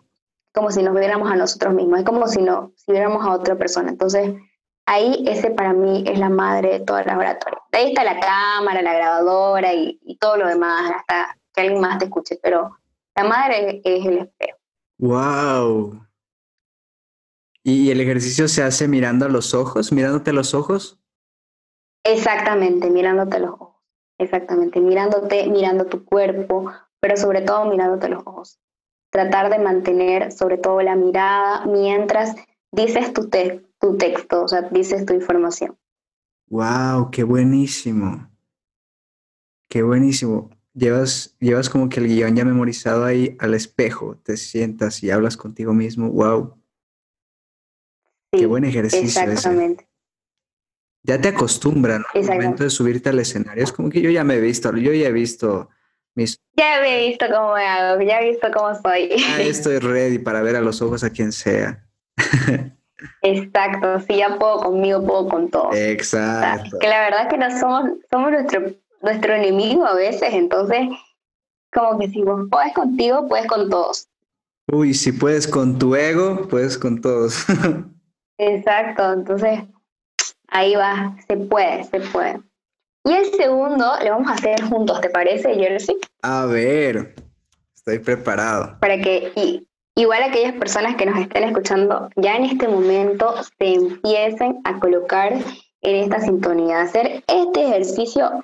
como 0.54 0.70
si 0.70 0.82
nos 0.82 0.94
viéramos 0.94 1.30
a 1.30 1.36
nosotros 1.36 1.74
mismos, 1.74 1.98
es 1.98 2.04
como 2.04 2.28
si, 2.28 2.40
no, 2.40 2.72
si 2.76 2.92
viéramos 2.92 3.26
a 3.26 3.32
otra 3.32 3.56
persona. 3.56 3.90
Entonces, 3.90 4.34
ahí 4.86 5.24
ese 5.26 5.50
para 5.50 5.72
mí 5.72 6.04
es 6.06 6.18
la 6.18 6.28
madre 6.28 6.78
de 6.78 6.80
toda 6.80 7.02
la 7.02 7.18
oratoria. 7.18 7.60
De 7.72 7.78
ahí 7.78 7.88
está 7.88 8.04
la 8.04 8.20
cámara, 8.20 8.80
la 8.80 8.94
grabadora 8.94 9.74
y, 9.74 9.98
todo 10.20 10.36
lo 10.36 10.46
demás, 10.46 10.92
hasta 10.94 11.36
que 11.52 11.62
alguien 11.62 11.80
más 11.80 11.98
te 11.98 12.04
escuche, 12.04 12.38
pero 12.40 12.78
la 13.16 13.24
madre 13.24 13.80
es, 13.84 14.06
el 14.06 14.18
espejo. 14.18 14.58
¡Wow! 14.98 16.06
¿Y 17.62 17.90
el 17.90 18.00
ejercicio 18.00 18.48
se 18.48 18.62
hace 18.62 18.88
mirando 18.88 19.26
a 19.26 19.28
los 19.28 19.54
ojos, 19.54 19.92
mirándote 19.92 20.30
a 20.30 20.34
los 20.34 20.54
ojos? 20.54 21.00
Exactamente, 22.04 22.90
mirándote 22.90 23.36
a 23.36 23.40
los 23.40 23.50
ojos. 23.52 23.74
Exactamente, 24.18 24.80
mirándote, 24.80 25.48
mirando 25.48 25.86
tu 25.86 26.04
cuerpo, 26.04 26.70
pero 27.00 27.16
sobre 27.16 27.42
todo 27.42 27.64
mirándote 27.66 28.06
a 28.06 28.10
los 28.10 28.26
ojos 28.26 28.60
tratar 29.14 29.48
de 29.48 29.60
mantener 29.60 30.32
sobre 30.32 30.58
todo 30.58 30.82
la 30.82 30.96
mirada 30.96 31.64
mientras 31.66 32.34
dices 32.72 33.12
tu, 33.12 33.30
tu 33.78 33.96
texto, 33.96 34.42
o 34.42 34.48
sea, 34.48 34.62
dices 34.62 35.06
tu 35.06 35.14
información. 35.14 35.78
¡Wow! 36.48 37.12
¡Qué 37.12 37.22
buenísimo! 37.22 38.28
¡Qué 39.68 39.84
buenísimo! 39.84 40.50
Llevas, 40.74 41.36
llevas 41.38 41.70
como 41.70 41.88
que 41.88 42.00
el 42.00 42.08
guion 42.08 42.34
ya 42.34 42.44
memorizado 42.44 43.04
ahí 43.04 43.36
al 43.38 43.54
espejo, 43.54 44.18
te 44.22 44.36
sientas 44.36 45.02
y 45.02 45.10
hablas 45.10 45.36
contigo 45.36 45.72
mismo. 45.72 46.10
¡Wow! 46.10 46.58
¡Qué 48.32 48.46
buen 48.46 48.64
ejercicio! 48.64 49.22
Exactamente. 49.22 49.88
Ya 51.04 51.20
te 51.20 51.28
acostumbran 51.28 52.02
al 52.12 52.24
momento 52.24 52.64
de 52.64 52.70
subirte 52.70 53.10
al 53.10 53.20
escenario. 53.20 53.62
Es 53.62 53.72
como 53.72 53.90
que 53.90 54.00
yo 54.00 54.10
ya 54.10 54.24
me 54.24 54.34
he 54.34 54.40
visto, 54.40 54.74
yo 54.76 54.92
ya 54.92 55.08
he 55.08 55.12
visto 55.12 55.68
ya 56.56 56.86
he 56.86 57.08
visto 57.08 57.26
cómo 57.26 57.54
hago, 57.54 58.00
ya 58.02 58.20
he 58.20 58.30
visto 58.30 58.48
cómo 58.52 58.74
soy. 58.74 59.10
Ah, 59.30 59.40
estoy 59.40 59.78
ready 59.78 60.18
para 60.18 60.42
ver 60.42 60.56
a 60.56 60.60
los 60.60 60.80
ojos 60.80 61.02
a 61.02 61.10
quien 61.10 61.32
sea. 61.32 61.84
Exacto, 63.22 64.00
si 64.00 64.16
ya 64.16 64.38
puedo 64.38 64.58
conmigo, 64.58 65.04
puedo 65.04 65.28
con 65.28 65.50
todos. 65.50 65.74
Exacto. 65.74 66.78
que 66.78 66.88
la 66.88 67.00
verdad 67.00 67.22
es 67.22 67.28
que 67.28 67.38
no 67.38 67.58
somos, 67.58 67.90
somos 68.10 68.30
nuestro, 68.30 68.62
nuestro 69.04 69.34
enemigo 69.34 69.86
a 69.86 69.94
veces, 69.94 70.32
entonces, 70.32 70.88
como 71.72 71.98
que 71.98 72.08
si 72.08 72.22
vos 72.22 72.48
puedes 72.50 72.72
contigo, 72.72 73.28
puedes 73.28 73.46
con 73.46 73.70
todos. 73.70 74.08
Uy, 74.72 74.94
si 74.94 75.12
puedes 75.12 75.46
con 75.46 75.78
tu 75.78 75.94
ego, 75.94 76.48
puedes 76.48 76.78
con 76.78 77.00
todos. 77.00 77.44
Exacto, 78.38 79.12
entonces 79.12 79.60
ahí 80.48 80.74
va, 80.74 81.16
se 81.28 81.36
puede, 81.36 81.84
se 81.84 82.00
puede. 82.00 82.40
Y 83.04 83.12
el 83.12 83.26
segundo 83.34 83.84
lo 84.02 84.10
vamos 84.10 84.30
a 84.30 84.34
hacer 84.34 84.62
juntos, 84.62 85.00
¿te 85.02 85.10
parece, 85.10 85.54
Jersey? 85.54 85.96
A 86.22 86.46
ver, 86.46 87.14
estoy 87.76 87.98
preparado. 87.98 88.78
Para 88.80 88.98
que 88.98 89.66
igual 89.94 90.22
aquellas 90.22 90.54
personas 90.54 90.96
que 90.96 91.04
nos 91.04 91.18
estén 91.18 91.44
escuchando 91.44 92.08
ya 92.16 92.36
en 92.36 92.44
este 92.44 92.66
momento 92.66 93.34
se 93.58 93.74
empiecen 93.74 94.60
a 94.64 94.80
colocar 94.80 95.34
en 95.82 95.96
esta 95.96 96.20
sintonía, 96.20 96.80
hacer 96.80 97.22
este 97.26 97.64
ejercicio 97.64 98.42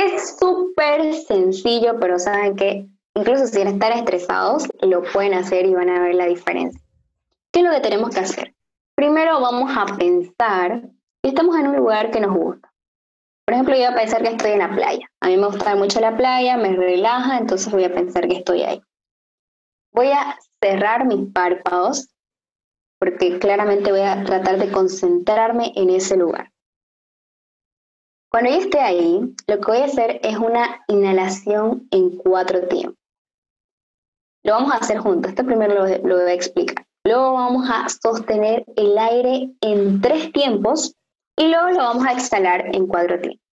es 0.00 0.36
súper 0.38 1.14
sencillo, 1.14 1.98
pero 2.00 2.18
saben 2.18 2.56
que 2.56 2.88
incluso 3.14 3.46
si 3.46 3.60
están 3.60 3.92
estresados, 3.92 4.68
lo 4.82 5.02
pueden 5.02 5.34
hacer 5.34 5.66
y 5.66 5.74
van 5.74 5.88
a 5.88 6.02
ver 6.02 6.14
la 6.14 6.26
diferencia. 6.26 6.80
¿Qué 7.52 7.60
es 7.60 7.66
lo 7.66 7.72
que 7.72 7.80
tenemos 7.80 8.10
que 8.10 8.20
hacer? 8.20 8.54
Primero 8.94 9.40
vamos 9.40 9.70
a 9.76 9.96
pensar 9.96 10.82
que 11.22 11.28
estamos 11.30 11.56
en 11.56 11.68
un 11.68 11.76
lugar 11.76 12.10
que 12.10 12.20
nos 12.20 12.36
gusta. 12.36 12.72
Por 13.46 13.54
ejemplo, 13.54 13.74
yo 13.74 13.82
voy 13.82 13.92
a 13.92 13.96
pensar 13.96 14.22
que 14.22 14.30
estoy 14.30 14.52
en 14.52 14.58
la 14.58 14.74
playa. 14.74 15.08
A 15.20 15.28
mí 15.28 15.36
me 15.36 15.46
gusta 15.46 15.76
mucho 15.76 16.00
la 16.00 16.16
playa, 16.16 16.56
me 16.56 16.74
relaja, 16.74 17.38
entonces 17.38 17.72
voy 17.72 17.84
a 17.84 17.94
pensar 17.94 18.26
que 18.26 18.38
estoy 18.38 18.62
ahí. 18.62 18.82
Voy 19.92 20.08
a 20.08 20.36
cerrar 20.60 21.06
mis 21.06 21.32
párpados 21.32 22.08
porque 22.98 23.38
claramente 23.38 23.92
voy 23.92 24.00
a 24.00 24.24
tratar 24.24 24.58
de 24.58 24.70
concentrarme 24.70 25.72
en 25.76 25.90
ese 25.90 26.16
lugar. 26.16 26.52
Cuando 28.30 28.50
yo 28.50 28.56
esté 28.56 28.80
ahí, 28.80 29.20
lo 29.46 29.60
que 29.60 29.66
voy 29.66 29.78
a 29.78 29.84
hacer 29.84 30.20
es 30.22 30.36
una 30.36 30.84
inhalación 30.88 31.88
en 31.90 32.16
cuatro 32.16 32.66
tiempos. 32.68 32.98
Lo 34.44 34.52
vamos 34.52 34.72
a 34.72 34.76
hacer 34.76 34.98
juntos. 34.98 35.30
Este 35.30 35.44
primero 35.44 35.74
lo, 35.74 35.86
lo 35.86 36.22
voy 36.22 36.30
a 36.30 36.34
explicar. 36.34 36.84
Luego 37.04 37.34
vamos 37.34 37.68
a 37.70 37.88
sostener 37.88 38.64
el 38.76 38.98
aire 38.98 39.50
en 39.60 40.00
tres 40.00 40.32
tiempos 40.32 40.94
y 41.36 41.48
luego 41.48 41.70
lo 41.70 41.78
vamos 41.78 42.06
a 42.06 42.12
exhalar 42.12 42.74
en 42.74 42.86
cuatro 42.86 43.20
tiempos. 43.20 43.46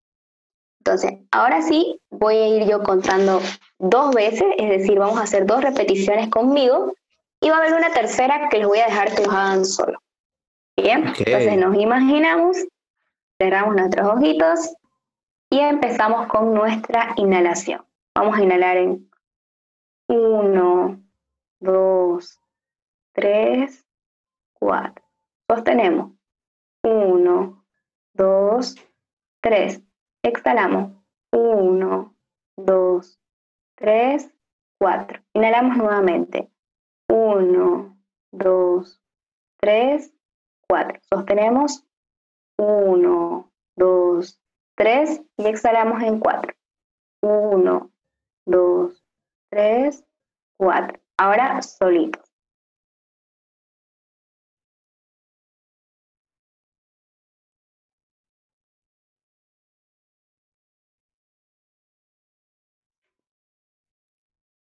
Entonces, 0.80 1.13
ahora 1.32 1.61
sí 1.61 2.01
voy 2.09 2.36
a 2.36 2.47
ir 2.47 2.67
yo 2.67 2.84
contando 2.84 3.41
dos 3.80 4.13
veces, 4.13 4.43
es 4.57 4.69
decir, 4.69 4.99
vamos 4.99 5.17
a 5.17 5.24
hacer 5.24 5.45
dos 5.45 5.63
repeticiones 5.63 6.30
conmigo 6.30 6.93
y 7.41 7.49
va 7.49 7.55
a 7.55 7.59
haber 7.59 7.74
una 7.74 7.91
tercera 7.91 8.49
que 8.49 8.57
les 8.57 8.67
voy 8.67 8.80
a 8.80 8.88
dejar 8.88 9.15
que 9.15 9.24
los 9.24 9.34
hagan 9.34 9.65
solo. 9.65 9.99
Bien, 10.76 11.05
entonces 11.05 11.57
nos 11.57 11.78
imaginamos, 11.78 12.57
cerramos 13.43 13.75
nuestros 13.75 14.07
ojitos 14.07 14.73
y 15.49 15.59
empezamos 15.59 16.27
con 16.27 16.53
nuestra 16.53 17.13
inhalación. 17.17 17.85
Vamos 18.15 18.37
a 18.37 18.41
inhalar 18.41 18.77
en 18.77 19.11
uno, 20.07 21.03
dos, 21.59 22.39
tres, 23.13 23.85
cuatro. 24.53 25.03
Sostenemos. 25.49 26.13
Uno, 26.85 27.65
dos, 28.13 28.75
tres. 29.41 29.81
Exhalamos. 30.23 30.93
Uno, 31.33 32.15
dos, 32.55 33.19
tres, 33.75 34.33
cuatro. 34.79 35.21
Inhalamos 35.33 35.75
nuevamente. 35.75 36.49
Uno, 37.09 37.97
dos, 38.31 39.01
tres, 39.59 40.13
cuatro. 40.65 40.97
Sostenemos. 41.09 41.85
Uno, 42.57 43.51
dos, 43.75 44.39
tres. 44.75 45.21
Y 45.37 45.47
exhalamos 45.47 46.01
en 46.03 46.19
cuatro. 46.19 46.53
Uno, 47.21 47.91
dos, 48.45 49.03
tres, 49.49 50.03
cuatro. 50.57 50.99
Ahora 51.17 51.61
solitos. 51.61 52.23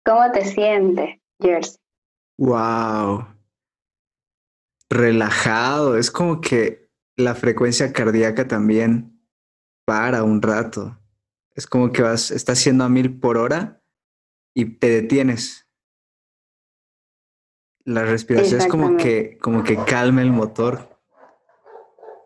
¿Cómo 0.06 0.32
te 0.32 0.46
sientes, 0.46 1.20
Jersey? 1.42 1.80
Wow. 2.38 3.26
Relajado. 4.92 5.98
Es 5.98 6.12
como 6.12 6.42
que 6.42 6.85
la 7.18 7.36
frecuencia 7.36 7.94
cardíaca 7.94 8.48
también 8.48 9.16
para 9.86 10.24
un 10.24 10.42
rato. 10.42 10.98
Es 11.54 11.68
como 11.68 11.92
que 11.92 12.02
vas, 12.02 12.32
estás 12.32 12.60
haciendo 12.60 12.84
a 12.84 12.90
mil 12.90 13.20
por 13.20 13.38
hora 13.38 13.82
y 14.54 14.78
te 14.78 14.90
detienes. 14.90 15.70
La 17.86 18.04
respiración 18.04 18.62
es 18.62 18.68
como 18.68 18.98
que, 18.98 19.38
como 19.38 19.64
que 19.64 19.78
calma 19.86 20.22
el 20.22 20.32
motor. 20.32 20.90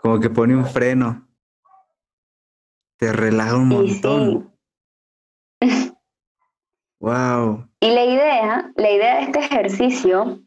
Como 0.02 0.20
que 0.20 0.30
pone 0.30 0.56
un 0.56 0.66
freno. 0.66 1.28
Te 2.98 3.12
relaja 3.12 3.58
un 3.58 3.68
montón. 3.68 4.56
Wow. 7.00 7.68
Y 7.82 7.92
la 7.92 8.04
idea, 8.04 8.74
la 8.76 8.92
idea 8.92 9.16
de 9.16 9.24
este 9.24 9.40
ejercicio, 9.40 10.42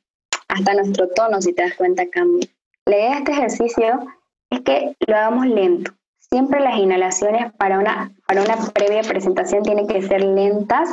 hasta 0.49 0.75
nuestro 0.75 1.09
tono, 1.09 1.41
si 1.41 1.55
te 1.55 1.63
das 1.63 1.75
cuenta, 1.77 2.07
cambia. 2.11 2.47
La 2.85 2.97
idea 2.97 3.11
de 3.13 3.19
este 3.21 3.33
ejercicio 3.33 4.07
es 4.53 4.61
que 4.63 4.97
lo 5.07 5.17
hagamos 5.17 5.47
lento. 5.47 5.93
Siempre 6.19 6.61
las 6.61 6.79
inhalaciones 6.79 7.53
para 7.55 7.79
una, 7.79 8.13
para 8.27 8.43
una 8.43 8.57
previa 8.73 9.03
presentación 9.03 9.63
tienen 9.63 9.87
que 9.87 10.03
ser 10.03 10.23
lentas, 10.23 10.89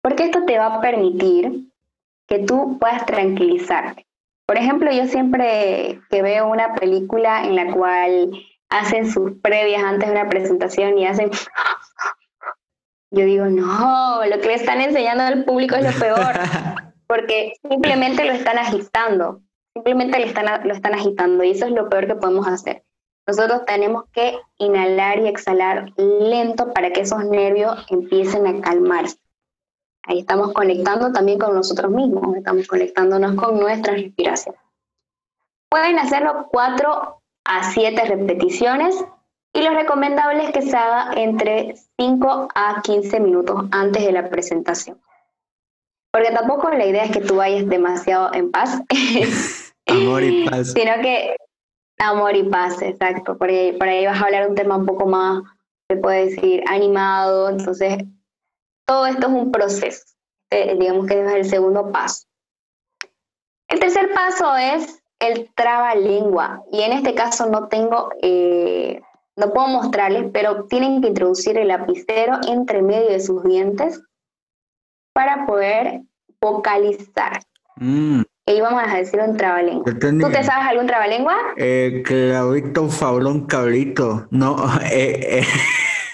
porque 0.00 0.24
esto 0.24 0.44
te 0.44 0.58
va 0.58 0.66
a 0.66 0.80
permitir 0.80 1.68
que 2.26 2.40
tú 2.40 2.78
puedas 2.78 3.04
tranquilizarte. 3.06 4.06
Por 4.46 4.56
ejemplo, 4.56 4.90
yo 4.90 5.06
siempre 5.06 6.00
que 6.10 6.22
veo 6.22 6.48
una 6.48 6.74
película 6.74 7.44
en 7.44 7.56
la 7.56 7.72
cual 7.72 8.32
hacen 8.68 9.10
sus 9.10 9.32
previas 9.42 9.84
antes 9.84 10.08
de 10.08 10.14
una 10.14 10.28
presentación 10.28 10.98
y 10.98 11.06
hacen 11.06 11.30
yo 13.12 13.26
digo, 13.26 13.44
no, 13.44 14.24
lo 14.24 14.40
que 14.40 14.48
le 14.48 14.54
están 14.54 14.80
enseñando 14.80 15.22
al 15.22 15.44
público 15.44 15.76
es 15.76 15.84
lo 15.84 16.00
peor, 16.00 16.32
porque 17.06 17.52
simplemente 17.68 18.24
lo 18.24 18.32
están 18.32 18.58
agitando. 18.58 19.42
Simplemente 19.74 20.18
lo 20.18 20.26
están, 20.26 20.68
lo 20.68 20.74
están 20.74 20.94
agitando 20.94 21.44
y 21.44 21.50
eso 21.50 21.66
es 21.66 21.72
lo 21.72 21.88
peor 21.88 22.06
que 22.06 22.14
podemos 22.14 22.46
hacer. 22.46 22.84
Nosotros 23.26 23.64
tenemos 23.66 24.04
que 24.12 24.38
inhalar 24.58 25.20
y 25.20 25.28
exhalar 25.28 25.92
lento 25.96 26.72
para 26.72 26.90
que 26.90 27.02
esos 27.02 27.24
nervios 27.24 27.84
empiecen 27.88 28.46
a 28.46 28.60
calmarse. 28.60 29.18
Ahí 30.04 30.20
estamos 30.20 30.52
conectando 30.52 31.12
también 31.12 31.38
con 31.38 31.54
nosotros 31.54 31.90
mismos, 31.92 32.36
estamos 32.36 32.66
conectándonos 32.66 33.36
con 33.36 33.60
nuestra 33.60 33.94
respiración. 33.94 34.56
Pueden 35.70 35.98
hacerlo 35.98 36.48
4 36.50 37.20
a 37.44 37.72
7 37.72 38.04
repeticiones 38.04 39.04
y 39.54 39.62
lo 39.62 39.70
recomendable 39.70 40.44
es 40.44 40.50
que 40.50 40.62
se 40.62 40.76
haga 40.76 41.12
entre 41.14 41.76
5 41.98 42.48
a 42.54 42.82
15 42.82 43.20
minutos 43.20 43.66
antes 43.70 44.04
de 44.04 44.12
la 44.12 44.28
presentación. 44.28 45.00
Porque 46.12 46.30
tampoco 46.30 46.70
la 46.70 46.84
idea 46.84 47.04
es 47.04 47.10
que 47.10 47.20
tú 47.20 47.36
vayas 47.36 47.66
demasiado 47.66 48.32
en 48.34 48.50
paz. 48.50 48.82
Amor 49.86 50.22
y 50.22 50.48
paz. 50.48 50.72
Sino 50.76 50.92
que 51.02 51.36
amor 51.98 52.36
y 52.36 52.42
paz, 52.44 52.82
exacto. 52.82 53.38
Por 53.38 53.48
ahí, 53.48 53.72
por 53.72 53.88
ahí 53.88 54.04
vas 54.04 54.20
a 54.20 54.24
hablar 54.24 54.48
un 54.48 54.54
tema 54.54 54.76
un 54.76 54.86
poco 54.86 55.06
más, 55.06 55.42
se 55.88 55.96
puede 55.96 56.26
decir, 56.26 56.62
animado. 56.68 57.48
Entonces, 57.48 58.04
todo 58.86 59.06
esto 59.06 59.26
es 59.26 59.32
un 59.32 59.52
proceso. 59.52 60.04
Eh, 60.50 60.76
digamos 60.78 61.06
que 61.06 61.24
es 61.24 61.32
el 61.32 61.44
segundo 61.44 61.90
paso. 61.90 62.26
El 63.68 63.80
tercer 63.80 64.12
paso 64.12 64.54
es 64.56 65.02
el 65.18 65.50
trabalengua. 65.54 66.62
Y 66.70 66.82
en 66.82 66.92
este 66.92 67.14
caso 67.14 67.46
no 67.46 67.68
tengo, 67.68 68.10
eh, 68.20 69.00
no 69.36 69.52
puedo 69.52 69.68
mostrarles, 69.68 70.30
pero 70.32 70.66
tienen 70.66 71.00
que 71.00 71.08
introducir 71.08 71.56
el 71.56 71.68
lapicero 71.68 72.38
entre 72.48 72.82
medio 72.82 73.08
de 73.08 73.20
sus 73.20 73.42
dientes 73.44 74.02
para 75.12 75.46
poder 75.46 76.02
vocalizar. 76.40 77.40
Mm. 77.76 78.22
Y 78.46 78.60
vamos 78.60 78.82
a 78.86 78.96
decir 78.96 79.20
un 79.20 79.36
trabalengua. 79.36 79.84
¿Tú 79.84 80.30
te 80.30 80.42
sabes 80.42 80.66
algún 80.68 80.86
trabalengua? 80.86 81.36
Eh, 81.56 82.02
clavito, 82.04 82.88
faulón, 82.88 83.46
cabrito. 83.46 84.26
No, 84.30 84.56
eh, 84.90 85.40
eh. 85.40 85.46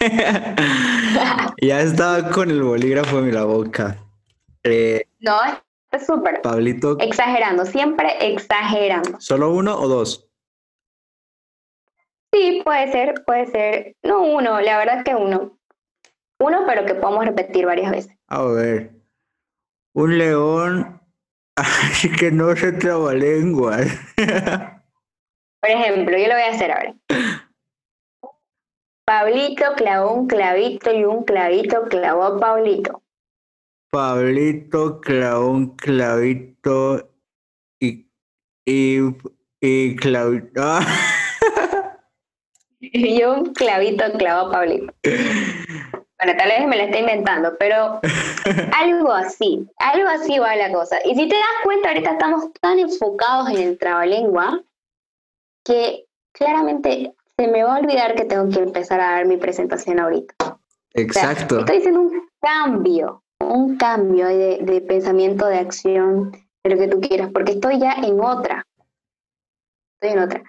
ya 1.62 1.80
estaba 1.80 2.30
con 2.30 2.50
el 2.50 2.62
bolígrafo 2.62 3.18
en 3.20 3.34
la 3.34 3.44
boca. 3.44 3.96
Eh, 4.62 5.06
no, 5.20 5.38
es 5.90 6.06
súper. 6.06 6.42
Pablito. 6.42 6.98
Exagerando, 7.00 7.64
siempre 7.64 8.14
exagerando. 8.20 9.18
¿Solo 9.20 9.50
uno 9.52 9.78
o 9.78 9.88
dos? 9.88 10.28
Sí, 12.32 12.60
puede 12.62 12.92
ser, 12.92 13.24
puede 13.24 13.46
ser. 13.46 13.96
No 14.02 14.22
uno, 14.22 14.60
la 14.60 14.76
verdad 14.76 14.98
es 14.98 15.04
que 15.04 15.14
uno. 15.14 15.58
Uno, 16.38 16.64
pero 16.66 16.84
que 16.84 16.94
podemos 16.94 17.24
repetir 17.24 17.64
varias 17.64 17.90
veces. 17.90 18.17
A 18.28 18.44
ver. 18.44 18.92
Un 19.94 20.18
león 20.18 21.00
que 22.18 22.30
no 22.30 22.54
se 22.54 22.72
traba 22.72 23.14
lengua. 23.14 23.78
Por 25.60 25.70
ejemplo, 25.70 26.16
yo 26.16 26.28
lo 26.28 26.34
voy 26.34 26.42
a 26.42 26.50
hacer 26.50 26.70
ahora. 26.70 26.94
Pablito 29.06 29.64
clavó 29.74 30.12
un 30.12 30.26
clavito 30.26 30.92
y 30.92 31.04
un 31.04 31.24
clavito 31.24 31.84
clavó 31.88 32.24
a 32.24 32.38
Pablito. 32.38 33.02
Pablito 33.90 35.00
clavó 35.00 35.48
un 35.48 35.74
clavito 35.76 37.10
y, 37.80 38.06
y, 38.66 38.98
y 39.62 39.96
clavito. 39.96 40.60
y 42.80 43.24
un 43.24 43.54
clavito 43.54 44.04
clavó 44.18 44.48
a 44.48 44.52
Pablito. 44.52 44.92
Bueno, 46.20 46.36
tal 46.36 46.48
vez 46.48 46.66
me 46.66 46.76
la 46.76 46.84
estoy 46.84 47.00
inventando, 47.00 47.56
pero 47.58 48.00
algo 48.80 49.12
así, 49.12 49.68
algo 49.76 50.08
así 50.08 50.38
va 50.38 50.56
la 50.56 50.72
cosa. 50.72 50.98
Y 51.04 51.14
si 51.14 51.28
te 51.28 51.36
das 51.36 51.44
cuenta, 51.62 51.88
ahorita 51.88 52.12
estamos 52.12 52.52
tan 52.60 52.78
enfocados 52.78 53.50
en 53.50 53.58
el 53.58 53.78
trabalengua 53.78 54.60
que 55.64 56.06
claramente 56.32 57.14
se 57.36 57.46
me 57.46 57.62
va 57.62 57.76
a 57.76 57.80
olvidar 57.80 58.16
que 58.16 58.24
tengo 58.24 58.48
que 58.48 58.58
empezar 58.58 59.00
a 59.00 59.12
dar 59.12 59.26
mi 59.26 59.36
presentación 59.36 60.00
ahorita. 60.00 60.34
Exacto. 60.94 61.60
estoy 61.60 61.76
haciendo 61.78 62.00
un 62.00 62.28
cambio, 62.40 63.22
un 63.40 63.76
cambio 63.76 64.26
de, 64.26 64.58
de 64.62 64.80
pensamiento, 64.80 65.46
de 65.46 65.58
acción, 65.58 66.32
de 66.64 66.70
lo 66.70 66.78
que 66.78 66.88
tú 66.88 67.00
quieras, 67.00 67.30
porque 67.32 67.52
estoy 67.52 67.78
ya 67.78 67.92
en 67.92 68.20
otra. 68.20 68.66
Estoy 70.00 70.16
en 70.16 70.24
otra. 70.24 70.42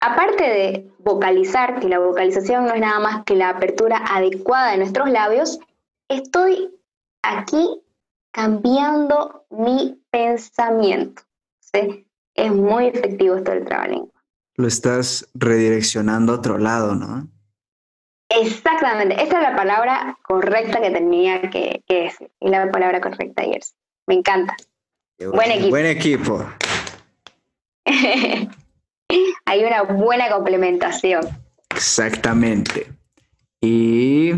Aparte 0.00 0.44
de 0.44 0.90
vocalizar, 0.98 1.80
que 1.80 1.88
la 1.88 1.98
vocalización 1.98 2.66
no 2.66 2.74
es 2.74 2.80
nada 2.80 3.00
más 3.00 3.24
que 3.24 3.34
la 3.34 3.50
apertura 3.50 3.98
adecuada 4.08 4.72
de 4.72 4.78
nuestros 4.78 5.10
labios, 5.10 5.58
estoy 6.08 6.70
aquí 7.22 7.82
cambiando 8.32 9.46
mi 9.50 10.00
pensamiento. 10.10 11.22
¿sí? 11.60 12.06
Es 12.34 12.52
muy 12.52 12.86
efectivo 12.86 13.36
esto 13.36 13.52
del 13.52 13.64
trabalenguas 13.64 14.16
lo 14.56 14.66
estás 14.66 15.28
redireccionando 15.34 16.32
a 16.32 16.36
otro 16.36 16.58
lado, 16.58 16.94
¿no? 16.94 17.28
Exactamente, 18.28 19.14
esa 19.14 19.36
es 19.36 19.42
la 19.42 19.54
palabra 19.54 20.18
correcta 20.22 20.80
que 20.80 20.90
tenía 20.90 21.42
que, 21.42 21.82
decir, 21.88 22.30
y 22.40 22.48
la 22.48 22.70
palabra 22.70 23.00
correcta 23.00 23.42
ayer. 23.42 23.60
Me 24.06 24.14
encanta. 24.14 24.56
Buen 25.18 25.50
equipo. 25.52 25.70
Buen 25.70 25.86
equipo. 25.86 26.44
Hay 29.44 29.64
una 29.64 29.82
buena 29.82 30.30
complementación. 30.30 31.22
Exactamente. 31.70 32.92
Y... 33.60 34.32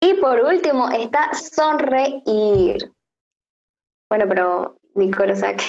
Y 0.00 0.14
por 0.20 0.40
último 0.40 0.90
está 0.90 1.30
sonreír. 1.34 2.92
Bueno, 4.10 4.26
pero 4.28 4.78
Nicolás, 4.94 5.38
o 5.38 5.40
sea 5.40 5.56
que 5.56 5.64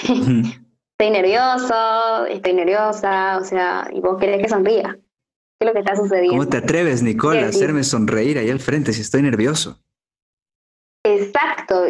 estoy 0.98 1.10
nervioso, 1.10 2.26
estoy 2.26 2.52
nerviosa, 2.52 3.38
o 3.38 3.44
sea, 3.44 3.88
y 3.92 4.00
vos 4.00 4.18
querés 4.18 4.42
que 4.42 4.48
sonría. 4.48 4.98
¿Qué 5.58 5.66
es 5.66 5.66
lo 5.66 5.72
que 5.72 5.78
está 5.80 5.96
sucediendo? 5.96 6.36
¿Cómo 6.36 6.48
te 6.48 6.58
atreves, 6.58 7.02
Nicole, 7.02 7.44
a 7.44 7.48
hacerme 7.48 7.84
sonreír 7.84 8.38
ahí 8.38 8.50
al 8.50 8.60
frente 8.60 8.92
si 8.92 9.02
estoy 9.02 9.22
nervioso? 9.22 9.80
Exacto. 11.04 11.84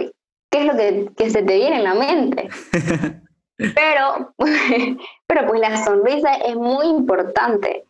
¿Qué 0.51 0.61
es 0.61 0.67
lo 0.67 0.77
que, 0.77 1.31
se 1.31 1.43
te 1.43 1.57
viene 1.57 1.79
en 1.79 1.85
la 1.85 1.95
mente? 1.95 2.49
pero, 3.57 4.35
pero 5.27 5.47
pues 5.47 5.61
la 5.61 5.85
sonrisa 5.85 6.35
es 6.35 6.57
muy 6.57 6.87
importante. 6.87 7.87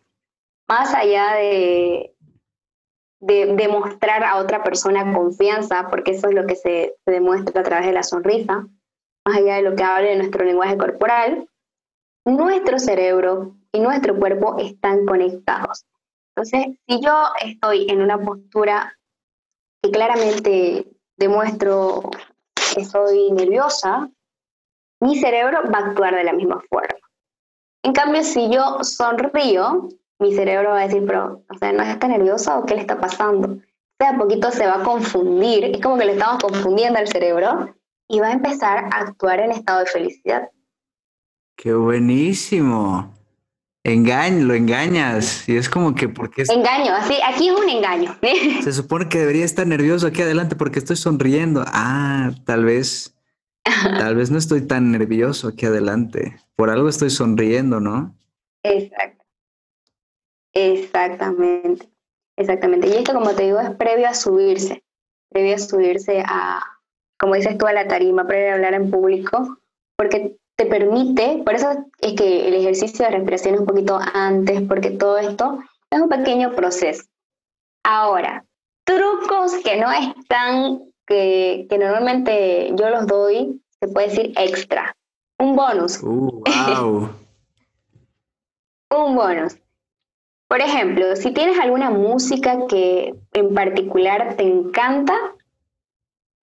Más 0.67 0.93
allá 0.95 1.35
de, 1.35 2.15
de 3.19 3.55
demostrar 3.55 4.23
a 4.23 4.37
otra 4.37 4.63
persona 4.63 5.13
confianza, 5.13 5.89
porque 5.89 6.11
eso 6.11 6.29
es 6.29 6.35
lo 6.35 6.45
que 6.47 6.55
se, 6.55 6.95
se 7.05 7.11
demuestra 7.11 7.61
a 7.61 7.63
través 7.63 7.87
de 7.87 7.93
la 7.93 8.03
sonrisa, 8.03 8.67
más 9.25 9.37
allá 9.37 9.55
de 9.55 9.61
lo 9.61 9.75
que 9.75 9.83
hable 9.83 10.09
de 10.09 10.17
nuestro 10.17 10.43
lenguaje 10.43 10.77
corporal, 10.77 11.47
nuestro 12.25 12.79
cerebro 12.79 13.55
y 13.71 13.79
nuestro 13.79 14.17
cuerpo 14.17 14.57
están 14.57 15.05
conectados. 15.05 15.85
Entonces, 16.35 16.77
si 16.87 17.01
yo 17.01 17.23
estoy 17.43 17.89
en 17.89 18.01
una 18.01 18.19
postura 18.19 18.97
que 19.81 19.91
claramente 19.91 20.87
demuestro 21.17 22.09
que 22.75 22.83
soy 22.83 23.31
nerviosa, 23.31 24.09
mi 25.01 25.19
cerebro 25.19 25.59
va 25.73 25.79
a 25.79 25.85
actuar 25.87 26.15
de 26.15 26.23
la 26.23 26.33
misma 26.33 26.61
forma. 26.69 26.99
En 27.83 27.93
cambio, 27.93 28.23
si 28.23 28.49
yo 28.49 28.83
sonrío, 28.83 29.89
mi 30.19 30.33
cerebro 30.33 30.71
va 30.71 30.81
a 30.81 30.87
decir, 30.87 31.03
pero, 31.05 31.43
o 31.49 31.57
sea, 31.57 31.71
¿no 31.71 31.83
está 31.83 32.07
nerviosa 32.07 32.57
o 32.57 32.65
qué 32.65 32.75
le 32.75 32.81
está 32.81 32.99
pasando? 32.99 33.49
O 33.49 33.97
sea, 33.99 34.11
a 34.11 34.17
poquito 34.17 34.51
se 34.51 34.65
va 34.65 34.81
a 34.81 34.83
confundir, 34.83 35.65
es 35.65 35.81
como 35.81 35.97
que 35.97 36.05
le 36.05 36.13
estamos 36.13 36.41
confundiendo 36.41 36.99
al 36.99 37.07
cerebro 37.07 37.75
y 38.09 38.19
va 38.19 38.27
a 38.27 38.33
empezar 38.33 38.85
a 38.91 38.99
actuar 38.99 39.39
en 39.39 39.51
estado 39.51 39.81
de 39.81 39.85
felicidad. 39.85 40.49
¡Qué 41.57 41.73
buenísimo! 41.73 43.13
Engaño, 43.85 44.45
lo 44.45 44.55
engañas. 44.55 45.47
Y 45.47 45.57
es 45.57 45.69
como 45.69 45.93
que 45.93 46.09
porque 46.09 46.41
es... 46.41 46.49
Engaño, 46.49 46.91
así, 46.93 47.13
aquí 47.25 47.49
es 47.49 47.55
un 47.55 47.69
engaño. 47.69 48.17
Se 48.63 48.73
supone 48.73 49.07
que 49.07 49.19
debería 49.19 49.45
estar 49.45 49.67
nervioso 49.67 50.07
aquí 50.07 50.23
adelante 50.23 50.55
porque 50.55 50.79
estoy 50.79 50.95
sonriendo. 50.95 51.63
Ah, 51.67 52.31
tal 52.45 52.65
vez, 52.65 53.14
tal 53.97 54.15
vez 54.15 54.31
no 54.31 54.37
estoy 54.37 54.61
tan 54.61 54.91
nervioso 54.91 55.49
aquí 55.49 55.65
adelante. 55.65 56.39
Por 56.55 56.69
algo 56.69 56.87
estoy 56.87 57.09
sonriendo, 57.09 57.79
¿no? 57.79 58.15
Exacto. 58.63 59.25
Exactamente. 60.53 61.89
Exactamente. 62.37 62.87
Y 62.87 62.93
esto, 62.93 63.13
como 63.13 63.31
te 63.31 63.43
digo, 63.43 63.59
es 63.59 63.71
previo 63.71 64.07
a 64.07 64.13
subirse. 64.13 64.83
Previo 65.29 65.55
a 65.55 65.59
subirse 65.59 66.23
a, 66.25 66.61
como 67.19 67.35
dices 67.35 67.57
tú, 67.57 67.65
a 67.65 67.73
la 67.73 67.87
tarima 67.87 68.25
para 68.25 68.53
hablar 68.53 68.73
en 68.73 68.91
público, 68.91 69.57
porque 69.97 70.37
te 70.55 70.65
permite, 70.65 71.41
por 71.45 71.55
eso 71.55 71.85
es 71.99 72.13
que 72.13 72.47
el 72.47 72.53
ejercicio 72.53 73.05
de 73.05 73.11
respiración 73.11 73.55
es 73.55 73.61
un 73.61 73.67
poquito 73.67 73.99
antes, 74.13 74.61
porque 74.61 74.91
todo 74.91 75.17
esto 75.17 75.59
es 75.89 76.01
un 76.01 76.09
pequeño 76.09 76.53
proceso. 76.55 77.03
Ahora, 77.83 78.45
trucos 78.85 79.53
que 79.63 79.77
no 79.77 79.91
están, 79.91 80.81
que, 81.05 81.67
que 81.69 81.77
normalmente 81.77 82.73
yo 82.75 82.89
los 82.89 83.07
doy, 83.07 83.61
se 83.79 83.87
puede 83.87 84.07
decir 84.07 84.33
extra, 84.37 84.95
un 85.39 85.55
bonus. 85.55 86.01
Uh, 86.01 86.43
wow. 86.45 87.09
un 89.05 89.15
bonus. 89.15 89.57
Por 90.47 90.61
ejemplo, 90.61 91.15
si 91.15 91.31
tienes 91.31 91.59
alguna 91.59 91.89
música 91.89 92.67
que 92.67 93.15
en 93.33 93.53
particular 93.53 94.35
te 94.37 94.43
encanta, 94.43 95.15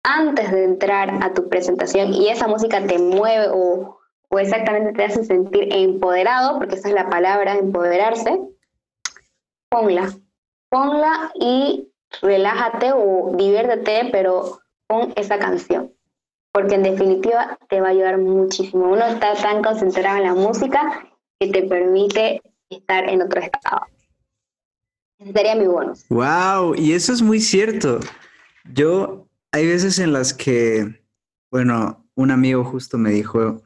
antes 0.05 0.51
de 0.51 0.65
entrar 0.65 1.23
a 1.23 1.35
tu 1.35 1.49
presentación 1.49 2.15
y 2.15 2.29
esa 2.29 2.49
música 2.49 2.87
te 2.87 2.99
mueve 2.99 3.49
o, 3.53 3.99
o 4.29 4.39
exactamente 4.39 4.93
te 4.93 5.05
hace 5.05 5.25
sentir 5.25 5.69
empoderado, 5.73 6.59
porque 6.59 6.77
esa 6.77 6.89
es 6.89 6.95
la 6.95 7.11
palabra, 7.11 7.57
empoderarse, 7.57 8.41
ponla. 9.69 10.11
Ponla 10.71 11.33
y 11.35 11.89
relájate 12.23 12.93
o 12.93 13.35
diviértete, 13.37 14.09
pero 14.11 14.61
con 14.87 15.13
esa 15.17 15.39
canción. 15.39 15.93
Porque 16.53 16.75
en 16.75 16.83
definitiva 16.83 17.59
te 17.69 17.81
va 17.81 17.89
a 17.89 17.91
ayudar 17.91 18.19
muchísimo. 18.19 18.91
Uno 18.91 19.05
está 19.05 19.35
tan 19.35 19.63
concentrado 19.63 20.19
en 20.19 20.25
la 20.25 20.35
música 20.35 21.07
que 21.39 21.49
te 21.49 21.63
permite 21.63 22.43
estar 22.71 23.09
en 23.09 23.23
otro 23.23 23.41
estado. 23.41 23.83
Ese 25.19 25.33
sería 25.33 25.55
mi 25.55 25.67
bonus. 25.67 26.05
Wow, 26.09 26.75
y 26.77 26.93
eso 26.93 27.13
es 27.13 27.23
muy 27.23 27.41
cierto. 27.41 28.01
Yo, 28.73 29.27
hay 29.53 29.67
veces 29.67 29.99
en 29.99 30.13
las 30.13 30.33
que, 30.33 31.03
bueno, 31.51 32.09
un 32.15 32.31
amigo 32.31 32.65
justo 32.65 32.99
me 32.99 33.11
dijo, 33.11 33.63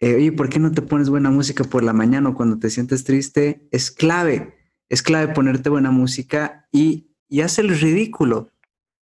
eh, 0.00 0.14
oye, 0.14 0.32
¿por 0.32 0.48
qué 0.48 0.58
no 0.58 0.70
te 0.70 0.82
pones 0.82 1.10
buena 1.10 1.30
música 1.30 1.64
por 1.64 1.82
la 1.82 1.92
mañana 1.92 2.30
o 2.30 2.34
cuando 2.34 2.58
te 2.58 2.70
sientes 2.70 3.04
triste? 3.04 3.66
Es 3.72 3.90
clave, 3.90 4.54
es 4.88 5.02
clave 5.02 5.34
ponerte 5.34 5.70
buena 5.70 5.90
música 5.90 6.68
y, 6.70 7.07
y 7.28 7.42
haz 7.42 7.58
el 7.58 7.68
ridículo, 7.68 8.50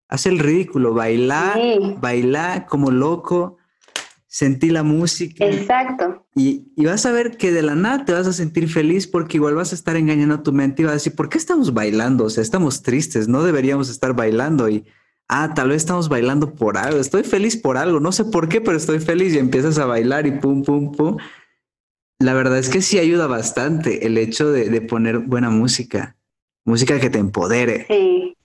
haz 0.09 0.27
el 0.27 0.39
ridículo, 0.39 0.95
bailar, 0.95 1.59
bailar 2.01 2.67
como 2.67 2.91
loco, 2.91 3.59
sentí 4.27 4.71
la 4.71 4.83
música. 4.83 5.45
Exacto. 5.47 6.27
Y, 6.35 6.73
y, 6.75 6.87
vas 6.87 7.07
a 7.07 7.13
ver 7.13 7.37
que 7.37 7.53
de 7.53 7.63
la 7.63 7.77
nada 7.77 8.05
te 8.05 8.13
vas 8.13 8.27
a 8.27 8.33
sentir 8.33 8.69
feliz 8.69 9.07
porque 9.07 9.37
igual 9.37 9.55
vas 9.55 9.71
a 9.71 9.77
estar 9.77 9.97
engañando 9.97 10.35
a 10.35 10.43
tu 10.43 10.53
mente 10.53 10.83
y 10.83 10.85
vas 10.87 10.93
a 10.93 10.95
decir, 10.95 11.15
¿por 11.15 11.29
qué 11.29 11.39
estamos 11.39 11.73
bailando? 11.73 12.25
O 12.25 12.31
sea, 12.31 12.43
estamos 12.43 12.83
tristes, 12.83 13.29
no 13.29 13.45
deberíamos 13.45 13.89
estar 13.89 14.13
bailando 14.15 14.69
y, 14.69 14.85
ah, 15.29 15.55
tal 15.55 15.69
vez 15.69 15.77
estamos 15.77 16.09
bailando 16.09 16.55
por 16.55 16.79
algo, 16.79 16.99
estoy 16.99 17.23
feliz 17.23 17.57
por 17.57 17.77
algo, 17.77 18.01
no 18.01 18.11
sé 18.11 18.25
por 18.25 18.49
qué, 18.49 18.61
pero 18.61 18.77
estoy 18.77 18.99
feliz 18.99 19.35
y 19.35 19.39
empiezas 19.39 19.79
a 19.79 19.87
bailar 19.87 20.27
y 20.27 20.33
pum, 20.33 20.65
pum, 20.65 20.91
pum. 20.93 21.17
La 22.19 22.35
verdad 22.35 22.59
es 22.59 22.69
que 22.69 22.83
sí 22.83 22.99
ayuda 22.99 23.27
bastante 23.27 24.07
el 24.07 24.19
hecho 24.19 24.51
de, 24.51 24.69
de 24.69 24.81
poner 24.81 25.21
buena 25.21 25.51
música, 25.51 26.17
música 26.65 26.99
que 27.01 27.11
te 27.11 27.19
empodere. 27.19 27.87
Sí, 27.87 28.37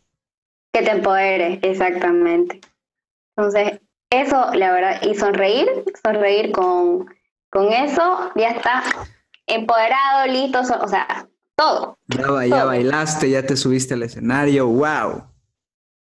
que 0.74 0.82
te 0.82 0.92
empodere, 0.92 1.60
exactamente. 1.62 2.62
Entonces, 3.36 3.80
eso, 4.10 4.54
la 4.54 4.72
verdad, 4.72 5.02
y 5.04 5.16
sonreír, 5.16 5.68
sonreír 6.04 6.52
con, 6.52 7.08
con 7.50 7.72
eso, 7.72 8.32
ya 8.36 8.50
está 8.50 8.84
empoderado, 9.48 10.28
listo, 10.32 10.60
o 10.60 10.88
sea, 10.88 11.28
todo. 11.56 11.98
Ya, 12.08 12.46
ya 12.46 12.66
bailaste, 12.66 13.30
ya 13.30 13.46
te 13.46 13.56
subiste 13.56 13.94
al 13.94 14.04
escenario, 14.04 14.68
wow. 14.68 15.24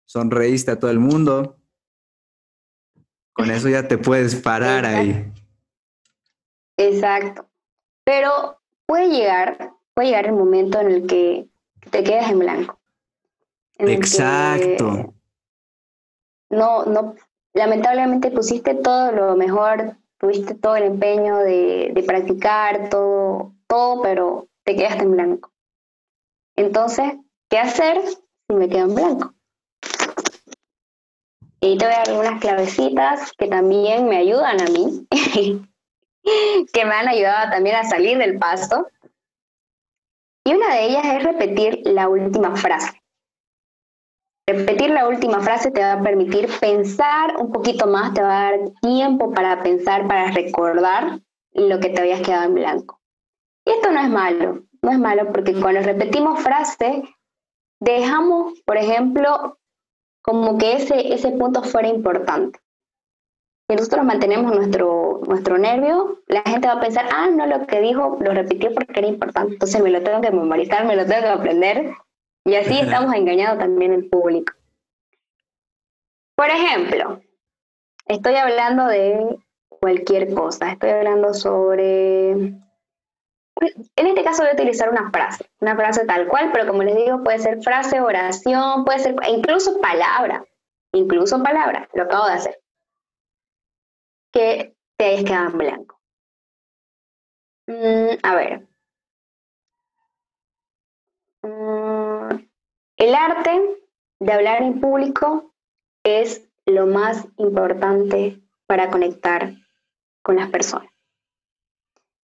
Sonreíste 0.06 0.70
a 0.70 0.78
todo 0.78 0.90
el 0.90 0.98
mundo. 0.98 1.56
Con 3.32 3.50
eso 3.50 3.68
ya 3.68 3.86
te 3.86 3.98
puedes 3.98 4.34
parar 4.36 4.84
ahí. 4.84 5.32
Exacto. 6.76 7.48
Pero 8.04 8.58
puede 8.86 9.10
llegar, 9.10 9.74
puede 9.94 10.08
llegar 10.08 10.26
el 10.26 10.32
momento 10.32 10.80
en 10.80 10.90
el 10.90 11.06
que 11.06 11.47
te 11.90 12.04
quedas 12.04 12.30
en 12.30 12.38
blanco. 12.38 12.78
Exacto. 13.78 15.14
No, 16.50 16.84
no, 16.84 17.14
lamentablemente 17.52 18.30
pusiste 18.30 18.74
todo 18.74 19.12
lo 19.12 19.36
mejor, 19.36 19.96
tuviste 20.18 20.54
todo 20.54 20.76
el 20.76 20.84
empeño 20.84 21.38
de, 21.38 22.04
practicar, 22.06 22.88
todo, 22.88 23.52
todo, 23.66 24.02
pero 24.02 24.48
te 24.64 24.76
quedaste 24.76 25.02
en 25.02 25.12
blanco. 25.12 25.50
Entonces, 26.56 27.14
¿qué 27.48 27.58
hacer 27.58 28.02
si 28.02 28.54
me 28.54 28.68
quedo 28.68 28.86
en 28.86 28.94
blanco? 28.94 29.34
Y 31.60 31.76
te 31.76 31.84
voy 31.84 31.94
a 31.94 31.98
dar 31.98 32.08
algunas 32.08 32.40
clavecitas 32.40 33.32
que 33.32 33.48
también 33.48 34.08
me 34.08 34.16
ayudan 34.16 34.60
a 34.60 34.66
mí, 34.66 35.06
que 36.72 36.84
me 36.84 36.94
han 36.94 37.08
ayudado 37.08 37.50
también 37.50 37.76
a 37.76 37.84
salir 37.84 38.16
del 38.18 38.38
pasto. 38.38 38.86
Y 40.48 40.54
una 40.54 40.76
de 40.76 40.86
ellas 40.86 41.04
es 41.04 41.24
repetir 41.24 41.82
la 41.84 42.08
última 42.08 42.56
frase. 42.56 43.02
Repetir 44.46 44.88
la 44.88 45.06
última 45.06 45.40
frase 45.40 45.70
te 45.70 45.82
va 45.82 45.92
a 45.92 46.02
permitir 46.02 46.48
pensar 46.58 47.36
un 47.36 47.52
poquito 47.52 47.86
más, 47.86 48.14
te 48.14 48.22
va 48.22 48.38
a 48.38 48.50
dar 48.52 48.60
tiempo 48.80 49.30
para 49.34 49.62
pensar, 49.62 50.08
para 50.08 50.30
recordar 50.30 51.20
lo 51.52 51.78
que 51.80 51.90
te 51.90 52.00
habías 52.00 52.22
quedado 52.22 52.44
en 52.44 52.54
blanco. 52.54 52.98
Y 53.66 53.72
esto 53.72 53.92
no 53.92 54.00
es 54.00 54.08
malo, 54.08 54.62
no 54.80 54.90
es 54.90 54.98
malo 54.98 55.30
porque 55.34 55.52
cuando 55.52 55.82
repetimos 55.82 56.40
frase, 56.40 57.02
dejamos, 57.78 58.58
por 58.62 58.78
ejemplo, 58.78 59.58
como 60.22 60.56
que 60.56 60.76
ese, 60.76 61.12
ese 61.12 61.30
punto 61.32 61.62
fuera 61.62 61.88
importante. 61.88 62.58
Si 63.70 63.76
nosotros 63.76 64.02
mantenemos 64.06 64.50
nuestro, 64.54 65.20
nuestro 65.26 65.58
nervio, 65.58 66.22
la 66.26 66.40
gente 66.40 66.68
va 66.68 66.74
a 66.74 66.80
pensar, 66.80 67.06
ah, 67.12 67.28
no, 67.30 67.46
lo 67.46 67.66
que 67.66 67.82
dijo 67.82 68.16
lo 68.18 68.32
repitió 68.32 68.72
porque 68.72 68.98
era 69.00 69.08
importante, 69.08 69.52
entonces 69.52 69.82
me 69.82 69.90
lo 69.90 70.02
tengo 70.02 70.22
que 70.22 70.30
memorizar, 70.30 70.86
me 70.86 70.96
lo 70.96 71.04
tengo 71.04 71.20
que 71.20 71.28
aprender 71.28 71.92
y 72.46 72.54
así 72.54 72.78
estamos 72.78 73.14
engañando 73.14 73.58
también 73.58 73.92
el 73.92 74.08
público. 74.08 74.54
Por 76.34 76.48
ejemplo, 76.48 77.20
estoy 78.06 78.36
hablando 78.36 78.86
de 78.86 79.36
cualquier 79.68 80.32
cosa, 80.32 80.72
estoy 80.72 80.90
hablando 80.90 81.34
sobre... 81.34 82.30
En 82.30 84.06
este 84.06 84.24
caso 84.24 84.44
voy 84.44 84.52
a 84.52 84.54
utilizar 84.54 84.88
una 84.88 85.10
frase, 85.10 85.44
una 85.60 85.76
frase 85.76 86.06
tal 86.06 86.26
cual, 86.28 86.50
pero 86.52 86.66
como 86.66 86.84
les 86.84 86.96
digo, 86.96 87.22
puede 87.22 87.38
ser 87.38 87.62
frase, 87.62 88.00
oración, 88.00 88.86
puede 88.86 89.00
ser 89.00 89.16
incluso 89.28 89.78
palabra, 89.78 90.42
incluso 90.92 91.42
palabra, 91.42 91.86
lo 91.92 92.04
acabo 92.04 92.28
de 92.28 92.32
hacer. 92.32 92.58
Que 94.32 94.74
te 94.96 95.04
hayas 95.04 95.24
quedado 95.24 95.50
en 95.50 95.58
blanco. 95.58 96.00
Mm, 97.66 98.18
a 98.22 98.34
ver. 98.34 98.66
Mm, 101.42 102.48
el 102.96 103.14
arte 103.14 103.60
de 104.20 104.32
hablar 104.32 104.62
en 104.62 104.80
público 104.80 105.52
es 106.02 106.48
lo 106.66 106.86
más 106.86 107.26
importante 107.36 108.40
para 108.66 108.90
conectar 108.90 109.54
con 110.22 110.36
las 110.36 110.50
personas. 110.50 110.90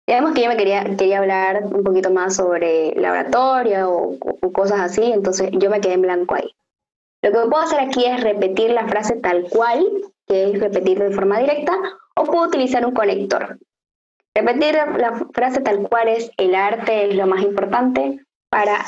Digamos 0.07 0.33
que 0.33 0.43
yo 0.43 0.49
me 0.49 0.57
quería, 0.57 0.85
quería 0.97 1.19
hablar 1.19 1.63
un 1.65 1.85
poquito 1.85 2.11
más 2.11 2.35
sobre 2.35 2.95
la 2.97 3.13
oratoria 3.13 3.89
o, 3.89 4.19
cosas 4.53 4.81
así, 4.81 5.05
entonces 5.05 5.51
yo 5.53 5.71
me 5.71 5.81
quedé 5.81 5.93
en 5.93 6.03
blanco 6.03 6.35
ahí. 6.35 6.51
Lo 7.23 7.31
que 7.31 7.49
puedo 7.49 7.63
hacer 7.63 7.81
aquí 7.81 8.05
es 8.05 8.21
repetir 8.21 8.71
la 8.71 8.89
frase 8.89 9.17
tal 9.17 9.49
cual, 9.49 9.87
que 10.31 10.45
es 10.45 10.61
repetir 10.61 10.97
de 11.01 11.11
forma 11.11 11.41
directa, 11.41 11.73
o 12.15 12.25
puedo 12.25 12.47
utilizar 12.47 12.87
un 12.87 12.95
conector. 12.95 13.59
Repetir 14.33 14.77
la 14.77 15.27
frase 15.33 15.61
tal 15.61 15.89
cual 15.89 16.07
es 16.07 16.31
el 16.37 16.55
arte 16.55 17.09
es 17.09 17.17
lo 17.17 17.27
más 17.27 17.43
importante, 17.43 18.21
para 18.49 18.85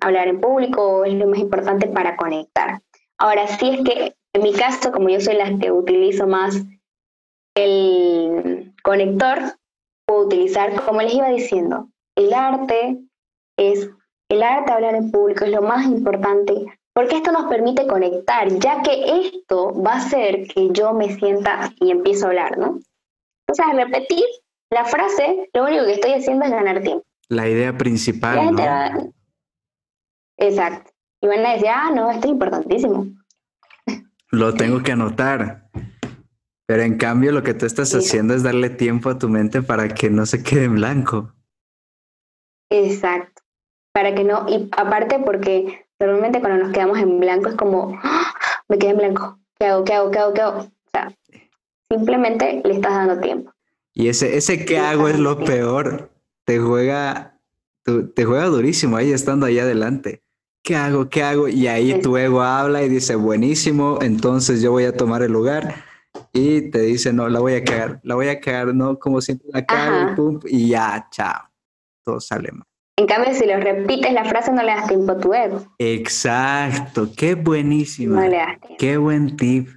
hablar 0.00 0.28
en 0.28 0.40
público, 0.40 1.04
es 1.04 1.14
lo 1.14 1.28
más 1.28 1.38
importante 1.38 1.86
para 1.86 2.16
conectar. 2.16 2.80
Ahora, 3.18 3.46
sí 3.46 3.70
es 3.70 3.80
que 3.82 4.16
en 4.32 4.42
mi 4.42 4.52
caso, 4.52 4.90
como 4.90 5.08
yo 5.08 5.20
soy 5.20 5.36
la 5.36 5.56
que 5.58 5.70
utilizo 5.70 6.26
más 6.26 6.60
el 7.56 8.74
conector, 8.82 9.38
puedo 10.06 10.26
utilizar, 10.26 10.84
como 10.84 11.02
les 11.02 11.14
iba 11.14 11.28
diciendo, 11.28 11.88
el 12.16 12.34
arte 12.34 12.98
es, 13.56 13.90
el 14.28 14.42
arte 14.42 14.72
hablar 14.72 14.96
en 14.96 15.12
público 15.12 15.44
es 15.44 15.52
lo 15.52 15.62
más 15.62 15.86
importante 15.86 16.52
porque 16.94 17.16
esto 17.16 17.32
nos 17.32 17.48
permite 17.48 17.86
conectar, 17.86 18.48
ya 18.60 18.80
que 18.82 19.20
esto 19.20 19.74
va 19.82 19.94
a 19.94 19.96
hacer 19.96 20.46
que 20.46 20.70
yo 20.70 20.94
me 20.94 21.14
sienta 21.16 21.72
y 21.80 21.90
empiezo 21.90 22.26
a 22.26 22.28
hablar, 22.28 22.56
¿no? 22.56 22.78
O 23.50 23.54
sea, 23.54 23.72
repetir 23.72 24.24
la 24.70 24.84
frase, 24.84 25.50
lo 25.52 25.64
único 25.64 25.84
que 25.84 25.94
estoy 25.94 26.12
haciendo 26.12 26.44
es 26.44 26.52
ganar 26.52 26.80
tiempo. 26.82 27.04
La 27.28 27.48
idea 27.48 27.76
principal. 27.76 28.54
¿no? 28.54 29.12
Exacto. 30.38 30.92
Y 31.20 31.26
van 31.26 31.44
a 31.44 31.52
decir, 31.52 31.68
ah, 31.68 31.90
no, 31.94 32.10
esto 32.10 32.26
es 32.26 32.32
importantísimo. 32.32 33.06
Lo 34.30 34.54
tengo 34.54 34.82
que 34.82 34.92
anotar. 34.92 35.68
Pero 36.66 36.82
en 36.82 36.96
cambio 36.96 37.32
lo 37.32 37.42
que 37.42 37.54
tú 37.54 37.66
estás 37.66 37.94
haciendo 37.94 38.34
es 38.34 38.42
darle 38.42 38.70
tiempo 38.70 39.10
a 39.10 39.18
tu 39.18 39.28
mente 39.28 39.62
para 39.62 39.88
que 39.88 40.10
no 40.10 40.26
se 40.26 40.42
quede 40.42 40.64
en 40.64 40.76
blanco. 40.76 41.32
Exacto. 42.70 43.42
Para 43.92 44.14
que 44.14 44.24
no, 44.24 44.46
y 44.48 44.68
aparte 44.76 45.18
porque 45.18 45.83
normalmente 46.06 46.40
cuando 46.40 46.64
nos 46.64 46.72
quedamos 46.72 46.98
en 46.98 47.20
blanco 47.20 47.48
es 47.48 47.56
como, 47.56 47.98
¡Ah! 48.02 48.34
me 48.68 48.78
quedé 48.78 48.90
en 48.90 48.98
blanco. 48.98 49.38
¿Qué 49.58 49.66
hago? 49.66 49.84
¿Qué 49.84 49.94
hago? 49.94 50.10
¿Qué 50.10 50.18
hago? 50.18 50.34
¿Qué 50.34 50.40
hago? 50.40 50.58
O 50.58 50.90
sea, 50.92 51.16
simplemente 51.88 52.62
le 52.64 52.74
estás 52.74 52.92
dando 52.92 53.20
tiempo. 53.20 53.52
Y 53.92 54.08
ese, 54.08 54.36
ese 54.36 54.64
qué 54.64 54.78
hago 54.78 55.08
es 55.08 55.18
lo 55.18 55.38
peor 55.44 56.10
te 56.44 56.58
juega, 56.58 57.40
te 57.82 58.24
juega 58.24 58.46
durísimo 58.46 58.96
ahí 58.96 59.12
estando 59.12 59.46
ahí 59.46 59.58
adelante. 59.58 60.22
¿Qué 60.62 60.76
hago? 60.76 61.08
¿Qué 61.10 61.22
hago? 61.22 61.48
Y 61.48 61.66
ahí 61.66 62.00
tu 62.00 62.16
ego 62.16 62.42
habla 62.42 62.82
y 62.82 62.88
dice, 62.88 63.16
buenísimo, 63.16 63.98
entonces 64.00 64.62
yo 64.62 64.70
voy 64.70 64.84
a 64.84 64.96
tomar 64.96 65.22
el 65.22 65.32
lugar. 65.32 65.84
Y 66.32 66.70
te 66.70 66.80
dice, 66.80 67.12
no, 67.12 67.28
la 67.28 67.40
voy 67.40 67.54
a 67.54 67.64
cagar, 67.64 68.00
la 68.02 68.14
voy 68.14 68.28
a 68.28 68.40
cagar, 68.40 68.74
¿no? 68.74 68.98
Como 68.98 69.20
siempre 69.20 69.48
la 69.52 69.64
cago 69.64 70.12
y 70.12 70.14
pum, 70.14 70.40
y 70.44 70.68
ya, 70.68 71.06
chao. 71.10 71.50
Todo 72.04 72.20
sale 72.20 72.50
mal. 72.52 72.66
En 72.96 73.06
cambio, 73.06 73.34
si 73.34 73.44
lo 73.44 73.56
repites 73.58 74.12
la 74.12 74.24
frase, 74.24 74.52
no 74.52 74.62
le 74.62 74.72
das 74.72 74.86
tiempo 74.86 75.12
a 75.12 75.18
tu 75.18 75.34
ego. 75.34 75.66
Exacto, 75.78 77.08
qué 77.16 77.34
buenísimo. 77.34 78.14
No 78.14 78.28
le 78.28 78.36
das 78.36 78.60
tiempo. 78.60 78.76
Qué 78.78 78.96
buen 78.96 79.36
tip. 79.36 79.68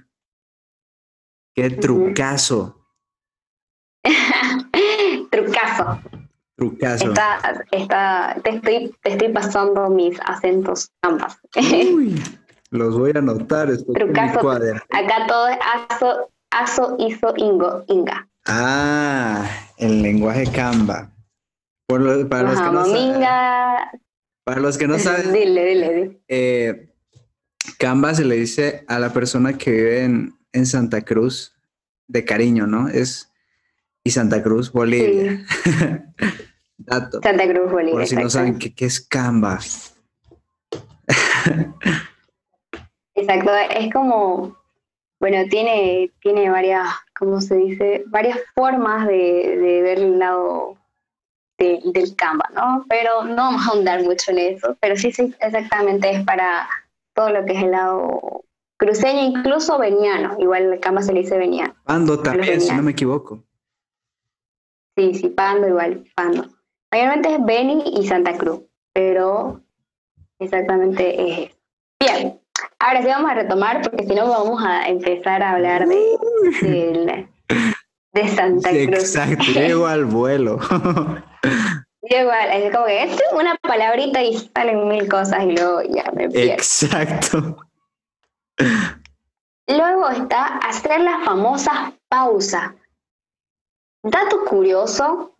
Qué 1.54 1.70
trucazo. 1.70 2.76
trucazo. 5.30 6.00
Trucazo. 6.54 7.08
Está, 7.08 7.64
está, 7.72 8.36
te, 8.44 8.50
estoy, 8.50 8.94
te 9.02 9.10
estoy 9.10 9.32
pasando 9.32 9.90
mis 9.90 10.18
acentos 10.24 10.92
ambas. 11.02 11.38
Uy, 11.56 12.22
los 12.70 12.96
voy 12.96 13.10
a 13.16 13.18
anotar. 13.18 13.68
Esto 13.70 13.92
trucazo. 13.94 14.48
Acá 14.48 15.26
todo 15.26 15.48
es 15.48 15.58
aso, 15.90 16.30
aso, 16.52 16.96
iso, 17.00 17.34
ingo, 17.36 17.82
inga. 17.88 18.28
Ah, 18.46 19.44
el 19.78 20.02
lenguaje 20.02 20.44
Canva. 20.52 21.10
Para, 21.88 22.42
los 22.42 22.60
que 22.60 22.70
no 22.70 22.84
saben, 22.86 23.20
para 24.44 24.60
los 24.60 24.78
que 24.78 24.86
no 24.86 24.98
saben, 24.98 25.32
dile, 25.32 25.64
dile, 25.64 25.94
dile. 25.94 26.20
Eh, 26.28 26.88
Canva 27.78 28.14
se 28.14 28.24
le 28.24 28.36
dice 28.36 28.84
a 28.88 28.98
la 28.98 29.12
persona 29.12 29.56
que 29.56 29.70
vive 29.70 30.04
en, 30.04 30.38
en 30.52 30.66
Santa 30.66 31.02
Cruz 31.02 31.54
de 32.06 32.24
cariño, 32.24 32.66
¿no? 32.66 32.88
Es 32.88 33.32
y 34.04 34.10
Santa 34.10 34.42
Cruz, 34.42 34.72
Bolivia. 34.72 35.44
Dato. 36.78 37.20
Santa 37.22 37.48
Cruz, 37.48 37.70
Bolivia. 37.70 37.94
Por 37.94 38.06
si 38.06 38.16
no 38.16 38.30
saben 38.30 38.58
qué, 38.58 38.74
qué 38.74 38.86
es 38.86 39.00
Canva. 39.00 39.58
exacto, 43.14 43.50
es 43.70 43.92
como, 43.92 44.56
bueno, 45.20 45.38
tiene, 45.50 46.10
tiene 46.20 46.48
varias, 46.50 46.86
¿cómo 47.18 47.40
se 47.40 47.56
dice? 47.56 48.04
Varias 48.06 48.38
formas 48.54 49.06
de, 49.06 49.14
de 49.14 49.82
ver 49.82 49.98
el 49.98 50.18
lado 50.18 50.78
del 51.58 52.14
Canva, 52.16 52.48
¿no? 52.54 52.86
Pero 52.88 53.24
no 53.24 53.36
vamos 53.36 53.66
a 53.66 53.70
ahondar 53.70 54.02
mucho 54.02 54.30
en 54.30 54.38
eso, 54.38 54.76
pero 54.80 54.96
sí, 54.96 55.10
sí, 55.12 55.34
exactamente 55.40 56.10
es 56.10 56.24
para 56.24 56.68
todo 57.14 57.30
lo 57.30 57.44
que 57.44 57.52
es 57.52 57.64
el 57.64 57.72
lado 57.72 58.44
cruceño, 58.78 59.22
incluso 59.22 59.76
veniano, 59.78 60.36
igual 60.38 60.72
el 60.72 60.80
Canva 60.80 61.02
se 61.02 61.12
le 61.12 61.20
dice 61.20 61.36
veniano. 61.36 61.74
Pando 61.84 62.20
también, 62.20 62.60
si 62.60 62.72
no 62.72 62.82
me 62.82 62.92
equivoco. 62.92 63.42
Sí, 64.96 65.14
sí, 65.14 65.28
Pando 65.28 65.68
igual, 65.68 66.04
Pando. 66.14 66.46
Mayormente 66.92 67.34
es 67.34 67.44
Beni 67.44 67.84
y 67.96 68.06
Santa 68.06 68.36
Cruz, 68.38 68.60
pero 68.92 69.60
exactamente 70.38 71.22
es 71.22 71.38
eso. 71.48 71.58
Bien, 72.00 72.40
ahora 72.78 73.02
sí 73.02 73.08
vamos 73.08 73.30
a 73.30 73.34
retomar 73.34 73.82
porque 73.82 74.06
si 74.06 74.14
no 74.14 74.28
vamos 74.28 74.62
a 74.64 74.88
empezar 74.88 75.42
a 75.42 75.52
hablar 75.52 75.86
de, 75.88 77.28
de, 78.12 78.28
Santa 78.28 78.70
Cruz. 78.86 78.88
Exacto, 78.88 79.44
llego 79.54 79.86
al 79.86 80.04
vuelo. 80.04 80.58
Llego 82.02 82.30
al, 82.30 82.50
es 82.62 82.72
como 82.72 82.86
que 82.86 83.02
es 83.02 83.20
una 83.32 83.56
palabrita 83.56 84.22
y 84.22 84.36
salen 84.54 84.86
mil 84.88 85.08
cosas 85.08 85.44
y 85.44 85.52
luego 85.52 85.82
ya 85.82 86.10
me 86.14 86.28
pierdo. 86.28 86.52
Exacto. 86.52 87.56
Luego 89.66 90.08
está 90.08 90.58
hacer 90.58 91.00
la 91.00 91.20
famosa 91.24 91.92
pausa. 92.08 92.74
Dato 94.02 94.44
curioso, 94.44 95.36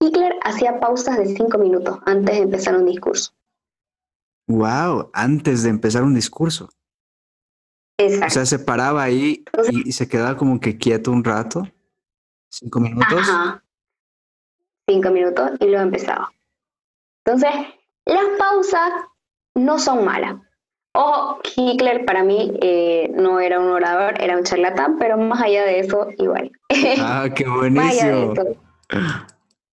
Hitler 0.00 0.34
hacía 0.44 0.80
pausas 0.80 1.18
de 1.18 1.26
cinco 1.36 1.56
minutos 1.56 1.98
antes 2.04 2.36
de 2.36 2.42
empezar 2.42 2.76
un 2.76 2.86
discurso. 2.86 3.32
Wow, 4.48 5.10
antes 5.12 5.62
de 5.62 5.70
empezar 5.70 6.02
un 6.02 6.14
discurso. 6.14 6.68
Exacto. 7.96 8.26
O 8.26 8.30
sea, 8.30 8.46
se 8.46 8.58
paraba 8.58 9.04
ahí 9.04 9.44
y, 9.70 9.92
se 9.92 10.08
quedaba 10.08 10.36
como 10.36 10.58
que 10.58 10.76
quieto 10.76 11.12
un 11.12 11.22
rato. 11.22 11.68
Cinco 12.50 12.80
minutos. 12.80 13.20
Ajá. 13.20 13.62
Cinco 14.88 15.10
minutos 15.10 15.52
y 15.60 15.66
luego 15.66 15.82
empezaba. 15.82 16.32
Entonces, 17.24 17.50
las 18.06 18.24
pausas 18.38 18.90
no 19.54 19.78
son 19.78 20.04
malas. 20.04 20.36
Ojo, 20.92 21.40
Hitler 21.56 22.04
para 22.04 22.24
mí 22.24 22.58
eh, 22.60 23.12
no 23.14 23.38
era 23.38 23.60
un 23.60 23.68
orador, 23.68 24.20
era 24.20 24.36
un 24.36 24.42
charlatán, 24.42 24.98
pero 24.98 25.16
más 25.16 25.40
allá 25.40 25.64
de 25.64 25.80
eso, 25.80 26.08
igual. 26.18 26.50
Ah, 26.98 27.28
qué 27.34 27.46
buenísimo. 27.48 28.34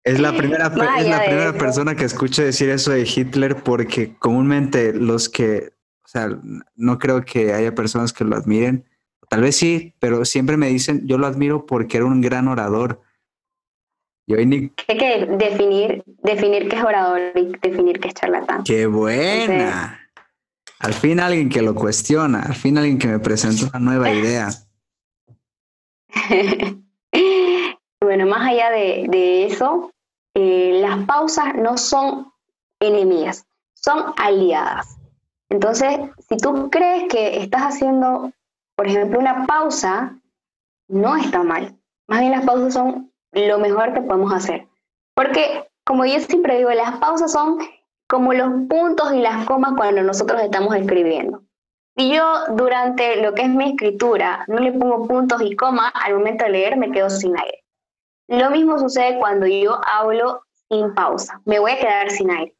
Es 0.04 0.18
la 0.18 0.34
primera, 0.34 0.66
es 0.98 1.08
la 1.08 1.24
primera 1.24 1.52
persona 1.52 1.94
que 1.94 2.04
escucho 2.04 2.42
decir 2.42 2.70
eso 2.70 2.92
de 2.92 3.02
Hitler 3.02 3.62
porque 3.62 4.16
comúnmente 4.18 4.94
los 4.94 5.28
que, 5.28 5.72
o 6.04 6.08
sea, 6.08 6.30
no 6.76 6.98
creo 6.98 7.24
que 7.24 7.52
haya 7.52 7.74
personas 7.74 8.12
que 8.12 8.24
lo 8.24 8.36
admiren, 8.36 8.86
tal 9.28 9.42
vez 9.42 9.56
sí, 9.56 9.94
pero 9.98 10.24
siempre 10.24 10.56
me 10.56 10.68
dicen, 10.68 11.06
yo 11.06 11.18
lo 11.18 11.26
admiro 11.26 11.66
porque 11.66 11.98
era 11.98 12.06
un 12.06 12.20
gran 12.20 12.48
orador. 12.48 13.02
Yo 14.30 14.36
Hay 14.36 14.96
que 14.96 15.26
definir, 15.26 16.04
definir 16.22 16.68
qué 16.68 16.76
es 16.76 16.84
orador 16.84 17.20
y 17.34 17.50
definir 17.60 17.98
qué 17.98 18.06
es 18.06 18.14
charlatán. 18.14 18.62
¡Qué 18.62 18.86
buena! 18.86 20.08
Al 20.78 20.94
fin 20.94 21.18
alguien 21.18 21.48
que 21.48 21.60
lo 21.60 21.74
cuestiona, 21.74 22.42
al 22.42 22.54
fin 22.54 22.78
alguien 22.78 22.96
que 22.96 23.08
me 23.08 23.18
presenta 23.18 23.66
una 23.66 23.80
nueva 23.80 24.12
idea. 24.12 24.50
bueno, 28.00 28.26
más 28.26 28.48
allá 28.48 28.70
de, 28.70 29.46
eso, 29.46 29.90
eh, 30.36 30.78
las 30.80 31.04
pausas 31.06 31.56
no 31.56 31.76
son 31.76 32.32
enemigas, 32.78 33.48
son 33.74 34.14
aliadas. 34.16 34.96
Entonces, 35.48 35.98
si 36.28 36.36
tú 36.36 36.70
crees 36.70 37.08
que 37.08 37.42
estás 37.42 37.62
haciendo, 37.62 38.30
por 38.76 38.86
ejemplo, 38.86 39.18
una 39.18 39.44
pausa, 39.44 40.16
no 40.86 41.16
está 41.16 41.42
mal. 41.42 41.76
Más 42.06 42.20
bien 42.20 42.30
las 42.30 42.44
pausas 42.44 42.74
son 42.74 43.09
lo 43.32 43.58
mejor 43.58 43.92
que 43.92 44.00
podemos 44.00 44.32
hacer. 44.32 44.66
Porque, 45.14 45.68
como 45.84 46.04
yo 46.04 46.20
siempre 46.20 46.58
digo, 46.58 46.70
las 46.70 46.98
pausas 46.98 47.32
son 47.32 47.58
como 48.08 48.32
los 48.32 48.50
puntos 48.68 49.12
y 49.12 49.20
las 49.20 49.46
comas 49.46 49.74
cuando 49.76 50.02
nosotros 50.02 50.42
estamos 50.42 50.74
escribiendo. 50.74 51.42
Si 51.96 52.12
yo 52.12 52.24
durante 52.50 53.22
lo 53.22 53.34
que 53.34 53.42
es 53.42 53.48
mi 53.48 53.70
escritura 53.70 54.44
no 54.48 54.58
le 54.58 54.72
pongo 54.72 55.06
puntos 55.06 55.42
y 55.42 55.54
comas, 55.54 55.92
al 55.94 56.14
momento 56.14 56.44
de 56.44 56.50
leer 56.50 56.76
me 56.76 56.90
quedo 56.90 57.10
sin 57.10 57.38
aire. 57.38 57.64
Lo 58.28 58.50
mismo 58.50 58.78
sucede 58.78 59.18
cuando 59.18 59.46
yo 59.46 59.80
hablo 59.84 60.42
sin 60.68 60.94
pausa, 60.94 61.40
me 61.44 61.58
voy 61.58 61.72
a 61.72 61.78
quedar 61.78 62.10
sin 62.10 62.30
aire. 62.30 62.54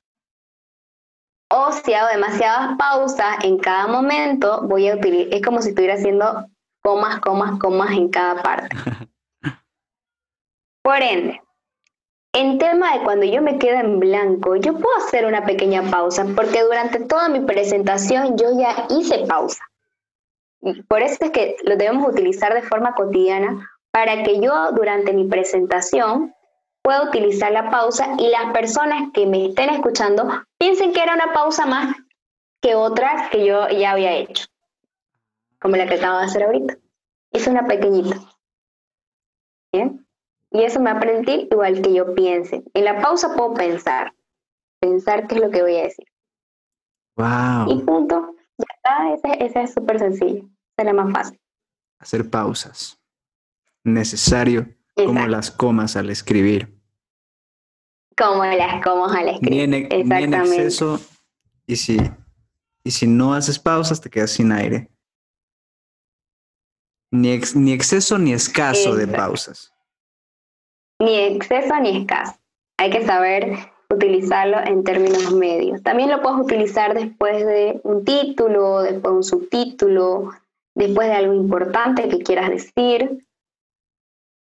O 1.53 1.73
si 1.73 1.95
hago 1.95 2.09
demasiadas 2.09 2.77
pausas 2.77 3.43
en 3.43 3.59
cada 3.59 3.89
momento, 3.89 4.63
voy 4.69 4.89
a 4.89 4.95
utilizar, 4.95 5.35
es 5.35 5.43
como 5.43 5.63
si 5.63 5.71
estuviera 5.71 5.95
haciendo 5.95 6.47
comas, 6.83 7.21
comas, 7.21 7.59
comas 7.59 7.91
en 7.93 8.09
cada 8.09 8.43
parte. 8.43 8.69
Por 10.83 11.03
ende, 11.03 11.41
en 12.33 12.59
tema 12.59 12.95
de 12.95 13.05
cuando 13.05 13.27
yo 13.27 13.43
me 13.43 13.59
quedo 13.59 13.81
en 13.81 13.99
blanco, 13.99 14.57
yo 14.57 14.75
puedo 14.75 14.97
hacer 14.97 15.27
una 15.27 15.45
pequeña 15.45 15.91
pausa 15.91 16.25
porque 16.37 16.63
durante 16.63 17.01
toda 17.01 17.29
mi 17.29 17.41
presentación 17.41 18.37
yo 18.39 18.59
ya 18.59 18.87
hice 18.89 19.27
pausa. 19.27 19.63
Y 20.63 20.83
por 20.83 21.03
eso 21.03 21.17
es 21.21 21.31
que 21.31 21.57
lo 21.65 21.77
debemos 21.77 22.09
utilizar 22.09 22.55
de 22.55 22.63
forma 22.63 22.95
cotidiana 22.95 23.69
para 23.91 24.23
que 24.23 24.41
yo 24.41 24.73
durante 24.73 25.13
mi 25.13 25.25
presentación 25.27 26.35
pueda 26.83 27.03
utilizar 27.03 27.51
la 27.53 27.71
pausa 27.71 28.15
y 28.19 28.29
las 28.29 28.53
personas 28.53 29.11
que 29.13 29.27
me 29.27 29.47
estén 29.47 29.71
escuchando 29.71 30.29
piensen 30.59 30.93
que 30.93 31.03
era 31.03 31.15
una 31.15 31.33
pausa 31.33 31.67
más 31.67 31.97
que 32.63 32.75
otras 32.75 33.31
que 33.31 33.45
yo 33.45 33.69
ya 33.69 33.93
había 33.93 34.13
hecho, 34.13 34.47
como 35.61 35.77
la 35.77 35.87
que 35.87 35.95
acabo 35.95 36.19
de 36.19 36.25
hacer 36.25 36.45
ahorita. 36.45 36.77
Es 37.33 37.47
una 37.47 37.67
pequeñita. 37.67 38.17
¿Bien? 39.73 40.00
Y 40.53 40.65
eso 40.65 40.81
me 40.81 40.93
va 40.93 40.99
a 40.99 41.01
permitir 41.01 41.49
igual 41.51 41.81
que 41.81 41.93
yo 41.93 42.15
piense. 42.15 42.65
En 42.75 42.85
la 42.85 43.01
pausa 43.01 43.35
puedo 43.37 43.55
pensar, 43.55 44.15
pensar 44.81 45.29
qué 45.29 45.37
es 45.37 45.41
lo 45.41 45.51
que 45.51 45.63
voy 45.63 45.77
a 45.77 45.83
decir. 45.83 46.07
Wow. 47.17 47.71
Y 47.71 47.83
punto. 47.83 48.35
Ya 48.59 48.67
está, 48.75 49.45
esa, 49.45 49.63
es 49.63 49.73
súper 49.73 49.99
sencillo. 49.99 50.45
Esa 50.45 50.79
es 50.79 50.85
la 50.85 50.93
más 50.93 51.13
fácil. 51.13 51.41
Hacer 51.99 52.29
pausas. 52.29 53.01
Necesario 53.85 54.69
como 54.97 55.27
las 55.27 55.51
comas 55.51 55.97
al 55.97 56.11
escribir. 56.11 56.77
Como 58.17 58.45
las 58.45 58.83
comas 58.83 59.17
al 59.17 59.29
escribir. 59.29 59.69
Ni 59.69 59.77
en, 59.77 60.35
exceso. 60.35 61.01
Y 61.67 61.77
si, 61.77 61.99
y 62.83 62.91
si 62.91 63.07
no 63.07 63.35
haces 63.35 63.59
pausas, 63.59 64.01
te 64.01 64.11
quedas 64.11 64.33
sin 64.33 64.51
aire. 64.51 64.91
Ni, 67.13 67.39
ni 67.55 67.73
exceso 67.73 68.19
ni 68.19 68.33
escaso 68.33 68.95
de 68.95 69.07
pausas 69.07 69.73
ni 71.01 71.17
exceso 71.17 71.75
ni 71.81 71.99
escaso. 71.99 72.35
Hay 72.79 72.91
que 72.91 73.05
saber 73.05 73.57
utilizarlo 73.91 74.59
en 74.65 74.85
términos 74.85 75.33
medios. 75.33 75.83
También 75.83 76.11
lo 76.11 76.23
puedes 76.23 76.41
utilizar 76.41 76.95
después 76.95 77.45
de 77.45 77.81
un 77.83 78.05
título, 78.05 78.83
después 78.83 79.03
de 79.03 79.17
un 79.17 79.25
subtítulo, 79.25 80.31
después 80.75 81.09
de 81.09 81.15
algo 81.15 81.35
importante 81.35 82.09
que 82.09 82.19
quieras 82.19 82.51
decir, 82.51 83.27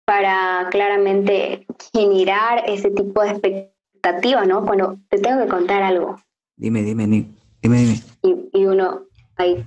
para 0.05 0.67
claramente 0.71 1.65
generar 1.93 2.63
ese 2.67 2.91
tipo 2.91 3.21
de 3.21 3.31
expectativa, 3.31 4.45
¿no? 4.45 4.65
Cuando 4.65 4.97
te 5.09 5.19
tengo 5.19 5.43
que 5.43 5.49
contar 5.49 5.83
algo. 5.83 6.19
Dime, 6.57 6.83
dime, 6.83 7.07
dime, 7.07 7.27
dime. 7.61 8.01
Y, 8.21 8.49
y 8.53 8.65
uno, 8.65 9.03
ahí, 9.35 9.65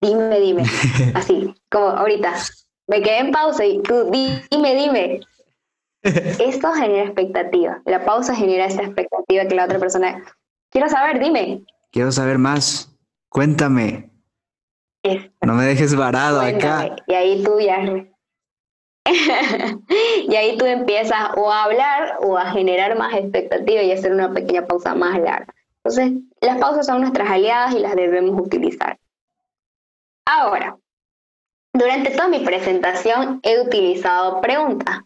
dime, 0.00 0.40
dime, 0.40 0.62
así, 1.14 1.54
como 1.70 1.86
ahorita. 1.86 2.34
Me 2.86 3.02
quedé 3.02 3.18
en 3.18 3.30
pausa 3.30 3.64
y 3.64 3.80
tú, 3.82 4.10
dime, 4.10 4.74
dime. 4.74 5.20
Esto 6.02 6.72
genera 6.72 7.04
expectativa. 7.04 7.82
La 7.84 8.04
pausa 8.04 8.34
genera 8.34 8.66
esa 8.66 8.82
expectativa 8.82 9.46
que 9.46 9.54
la 9.54 9.64
otra 9.64 9.78
persona. 9.78 10.22
Quiero 10.70 10.88
saber, 10.88 11.18
dime. 11.20 11.64
Quiero 11.90 12.10
saber 12.12 12.38
más. 12.38 12.96
Cuéntame. 13.28 14.10
No 15.42 15.54
me 15.54 15.64
dejes 15.64 15.94
varado 15.94 16.40
acá. 16.40 16.96
Y 17.06 17.14
ahí 17.14 17.42
tú 17.42 17.58
ya... 17.60 18.06
y 20.28 20.36
ahí 20.36 20.58
tú 20.58 20.66
empiezas 20.66 21.30
o 21.36 21.50
a 21.50 21.64
hablar 21.64 22.18
o 22.20 22.36
a 22.36 22.50
generar 22.52 22.96
más 22.98 23.14
expectativa 23.14 23.82
y 23.82 23.92
hacer 23.92 24.12
una 24.12 24.32
pequeña 24.32 24.66
pausa 24.66 24.94
más 24.94 25.18
larga. 25.18 25.52
Entonces, 25.82 26.22
las 26.40 26.58
pausas 26.58 26.86
son 26.86 27.00
nuestras 27.00 27.28
aliadas 27.28 27.74
y 27.74 27.78
las 27.78 27.96
debemos 27.96 28.38
utilizar. 28.38 28.98
Ahora, 30.26 30.76
durante 31.72 32.10
toda 32.10 32.28
mi 32.28 32.40
presentación 32.40 33.40
he 33.42 33.60
utilizado 33.60 34.40
preguntas. 34.40 35.00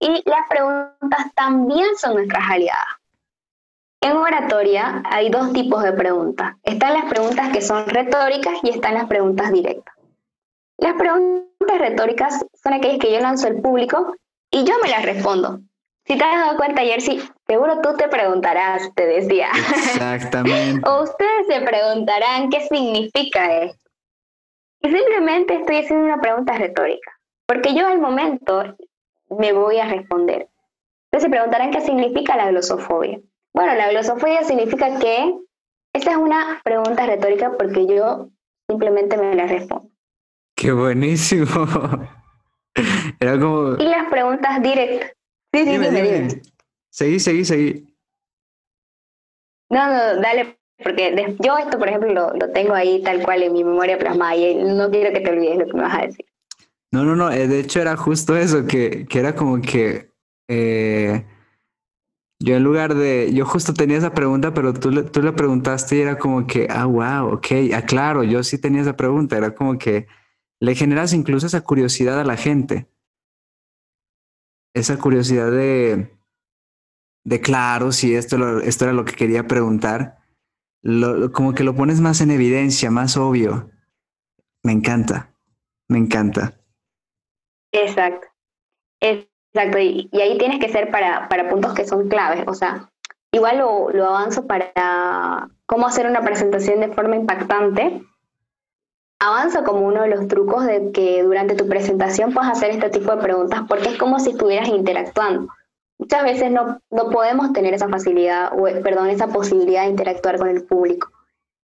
Y 0.00 0.22
las 0.28 0.48
preguntas 0.48 1.26
también 1.34 1.96
son 1.96 2.14
nuestras 2.14 2.44
aliadas. 2.48 2.86
En 4.00 4.16
oratoria 4.16 5.02
hay 5.04 5.28
dos 5.28 5.52
tipos 5.52 5.82
de 5.82 5.92
preguntas. 5.92 6.54
Están 6.62 6.94
las 6.94 7.06
preguntas 7.06 7.52
que 7.52 7.60
son 7.60 7.86
retóricas 7.86 8.58
y 8.62 8.70
están 8.70 8.94
las 8.94 9.06
preguntas 9.06 9.52
directas. 9.52 9.94
Las 10.76 10.94
preguntas 10.94 11.78
retóricas 11.78 12.44
son 12.62 12.74
aquellas 12.74 13.00
que 13.00 13.12
yo 13.12 13.18
lanzo 13.18 13.48
al 13.48 13.60
público 13.60 14.14
y 14.52 14.64
yo 14.64 14.74
me 14.82 14.88
las 14.88 15.04
respondo. 15.04 15.60
Si 16.06 16.16
te 16.16 16.24
has 16.24 16.40
dado 16.40 16.56
cuenta, 16.56 16.82
Jersey, 16.82 17.20
seguro 17.46 17.80
tú 17.82 17.94
te 17.96 18.08
preguntarás, 18.08 18.94
te 18.94 19.04
decía. 19.04 19.48
Exactamente. 19.52 20.80
o 20.88 21.02
ustedes 21.02 21.46
se 21.48 21.60
preguntarán 21.60 22.48
qué 22.48 22.66
significa 22.68 23.62
esto. 23.62 23.90
Y 24.80 24.90
simplemente 24.90 25.54
estoy 25.54 25.78
haciendo 25.78 26.06
una 26.06 26.20
pregunta 26.20 26.56
retórica, 26.56 27.12
porque 27.46 27.74
yo 27.74 27.86
al 27.86 27.98
momento 27.98 28.76
me 29.30 29.52
voy 29.52 29.78
a 29.78 29.88
responder. 29.88 30.48
Entonces 31.10 31.22
se 31.22 31.30
preguntarán 31.30 31.70
qué 31.70 31.80
significa 31.80 32.36
la 32.36 32.50
glosofobia. 32.50 33.20
Bueno, 33.54 33.74
la 33.74 33.90
glosofobia 33.90 34.42
significa 34.42 34.98
que 34.98 35.34
esta 35.94 36.12
es 36.12 36.16
una 36.16 36.60
pregunta 36.64 37.06
retórica 37.06 37.52
porque 37.58 37.86
yo 37.86 38.28
simplemente 38.68 39.16
me 39.16 39.34
la 39.34 39.46
respondo. 39.46 39.90
Qué 40.54 40.72
buenísimo. 40.72 41.46
Era 43.20 43.38
como... 43.38 43.76
Y 43.76 43.84
las 43.84 44.08
preguntas 44.10 44.62
directas. 44.62 45.12
Sí, 45.52 45.64
sí, 45.64 45.70
dime, 45.70 45.90
dime. 45.90 46.42
Seguí, 46.90 47.18
seguí, 47.18 47.44
seguí. 47.44 47.96
No, 49.70 49.86
no, 49.86 50.20
dale, 50.20 50.58
porque 50.82 51.36
yo 51.38 51.58
esto, 51.58 51.78
por 51.78 51.88
ejemplo, 51.88 52.32
lo, 52.32 52.52
tengo 52.52 52.74
ahí 52.74 53.02
tal 53.02 53.22
cual 53.22 53.42
en 53.42 53.52
mi 53.52 53.64
memoria 53.64 53.98
plasmada 53.98 54.36
y 54.36 54.54
no 54.54 54.90
quiero 54.90 55.12
que 55.12 55.20
te 55.20 55.30
olvides 55.30 55.58
lo 55.58 55.66
que 55.66 55.74
me 55.74 55.82
vas 55.82 55.98
a 55.98 56.06
decir. 56.06 56.26
No, 56.92 57.04
no, 57.04 57.16
no, 57.16 57.30
eh, 57.30 57.46
de 57.48 57.60
hecho 57.60 57.80
era 57.80 57.96
justo 57.96 58.36
eso, 58.36 58.66
que, 58.66 59.06
que 59.06 59.18
era 59.18 59.34
como 59.34 59.60
que 59.60 60.10
eh, 60.48 61.26
yo 62.40 62.56
en 62.56 62.62
lugar 62.62 62.94
de, 62.94 63.32
yo 63.34 63.44
justo 63.44 63.74
tenía 63.74 63.98
esa 63.98 64.14
pregunta, 64.14 64.54
pero 64.54 64.72
tú, 64.72 64.90
le, 64.90 65.02
tú 65.02 65.20
le 65.20 65.32
preguntaste 65.32 65.96
y 65.96 66.00
era 66.00 66.18
como 66.18 66.46
que, 66.46 66.66
ah, 66.70 66.86
wow, 66.86 67.34
ok, 67.34 67.46
ah, 67.74 67.82
claro, 67.82 68.22
yo 68.24 68.42
sí 68.42 68.58
tenía 68.58 68.80
esa 68.82 68.96
pregunta, 68.96 69.36
era 69.36 69.54
como 69.54 69.76
que 69.78 70.06
le 70.60 70.74
generas 70.74 71.12
incluso 71.12 71.46
esa 71.46 71.60
curiosidad 71.60 72.18
a 72.18 72.24
la 72.24 72.36
gente, 72.36 72.88
esa 74.74 74.96
curiosidad 74.98 75.50
de, 75.50 76.16
de 77.24 77.40
claro, 77.40 77.92
si 77.92 78.14
esto, 78.14 78.60
esto 78.60 78.84
era 78.84 78.94
lo 78.94 79.04
que 79.04 79.14
quería 79.14 79.46
preguntar 79.46 80.18
como 81.32 81.54
que 81.54 81.64
lo 81.64 81.74
pones 81.74 82.00
más 82.00 82.20
en 82.20 82.30
evidencia, 82.30 82.90
más 82.90 83.16
obvio. 83.16 83.70
Me 84.62 84.72
encanta, 84.72 85.34
me 85.88 85.98
encanta. 85.98 86.60
Exacto, 87.72 88.26
exacto. 89.00 89.78
Y, 89.78 90.08
ahí 90.12 90.38
tienes 90.38 90.60
que 90.60 90.70
ser 90.70 90.90
para, 90.90 91.28
para, 91.28 91.48
puntos 91.48 91.74
que 91.74 91.86
son 91.86 92.08
claves. 92.08 92.44
O 92.46 92.54
sea, 92.54 92.90
igual 93.32 93.58
lo, 93.58 93.90
lo 93.90 94.06
avanzo 94.06 94.46
para 94.46 95.48
cómo 95.66 95.86
hacer 95.86 96.06
una 96.06 96.22
presentación 96.22 96.80
de 96.80 96.92
forma 96.92 97.16
impactante. 97.16 98.02
Avanza 99.20 99.64
como 99.64 99.80
uno 99.80 100.02
de 100.02 100.08
los 100.08 100.28
trucos 100.28 100.64
de 100.64 100.92
que 100.92 101.22
durante 101.22 101.56
tu 101.56 101.68
presentación 101.68 102.32
puedas 102.32 102.52
hacer 102.52 102.70
este 102.70 102.88
tipo 102.90 103.10
de 103.14 103.22
preguntas 103.22 103.62
porque 103.68 103.88
es 103.88 103.98
como 103.98 104.20
si 104.20 104.30
estuvieras 104.30 104.68
interactuando 104.68 105.48
muchas 105.98 106.22
veces 106.22 106.50
no, 106.50 106.80
no 106.90 107.10
podemos 107.10 107.52
tener 107.52 107.74
esa 107.74 107.88
facilidad, 107.88 108.52
o 108.58 108.64
perdón, 108.82 109.10
esa 109.10 109.28
posibilidad 109.28 109.82
de 109.82 109.90
interactuar 109.90 110.38
con 110.38 110.48
el 110.48 110.64
público. 110.64 111.10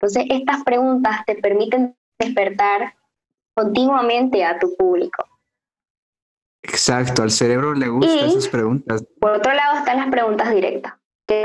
Entonces, 0.00 0.26
estas 0.30 0.64
preguntas 0.64 1.24
te 1.26 1.36
permiten 1.36 1.96
despertar 2.18 2.94
continuamente 3.54 4.44
a 4.44 4.58
tu 4.58 4.74
público. 4.76 5.24
Exacto, 6.64 7.22
al 7.22 7.30
cerebro 7.30 7.74
le 7.74 7.88
gustan 7.88 8.28
esas 8.30 8.48
preguntas. 8.48 9.04
Por 9.20 9.32
otro 9.32 9.52
lado 9.52 9.78
están 9.78 9.98
las 9.98 10.08
preguntas 10.08 10.52
directas, 10.52 10.94
que 11.26 11.44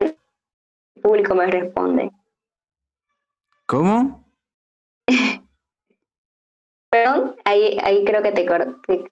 el 0.00 0.16
público 1.02 1.34
me 1.34 1.46
responde. 1.46 2.10
¿Cómo? 3.66 4.24
Perdón, 6.90 7.36
ahí, 7.44 7.78
ahí 7.82 8.04
creo 8.04 8.22
que 8.22 8.32
te, 8.32 8.46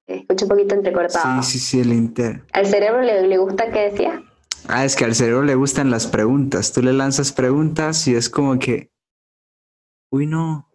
escucho 0.07 0.45
un 0.45 0.49
poquito 0.49 0.75
entrecortado. 0.75 1.43
Sí, 1.43 1.53
sí, 1.53 1.59
sí, 1.59 1.81
el 1.81 1.93
inter. 1.93 2.43
¿Al 2.53 2.67
cerebro 2.67 3.03
le, 3.03 3.27
le 3.27 3.39
gusta 3.39 3.71
qué 3.71 3.91
decía? 3.91 4.23
Ah, 4.69 4.85
es 4.85 4.97
que 4.97 5.05
al 5.05 5.15
cerebro 5.15 5.43
le 5.43 5.55
gustan 5.55 5.91
las 5.91 6.07
preguntas. 6.07 6.73
Tú 6.73 6.83
le 6.83 6.93
lanzas 6.93 7.33
preguntas 7.33 8.09
y 8.09 8.15
es 8.15 8.31
como 8.31 8.59
que, 8.59 8.91
uy, 10.11 10.27
no. 10.27 10.69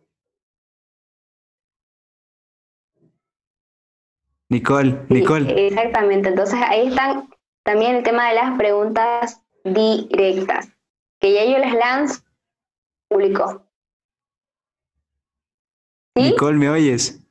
Nicole, 4.52 5.06
Nicole. 5.08 5.68
Exactamente, 5.68 6.28
entonces 6.28 6.60
ahí 6.68 6.90
están 6.90 7.30
también 7.64 7.96
el 7.96 8.04
tema 8.04 8.28
de 8.28 8.36
las 8.36 8.58
preguntas 8.58 9.42
directas, 9.64 10.68
que 11.22 11.34
ya 11.34 11.46
yo 11.46 11.58
les 11.58 11.74
lanzo 11.74 12.22
público. 13.08 13.66
Nicole, 16.16 16.58
¿me 16.58 16.70
oyes? 16.70 17.26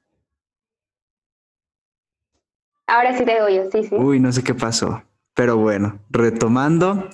Ahora 2.86 3.14
sí 3.16 3.26
te 3.26 3.42
oigo, 3.42 3.70
sí, 3.70 3.84
sí. 3.84 3.94
Uy, 3.94 4.18
no 4.18 4.32
sé 4.32 4.42
qué 4.42 4.54
pasó. 4.54 5.02
Pero 5.34 5.58
bueno, 5.58 6.00
retomando. 6.08 7.10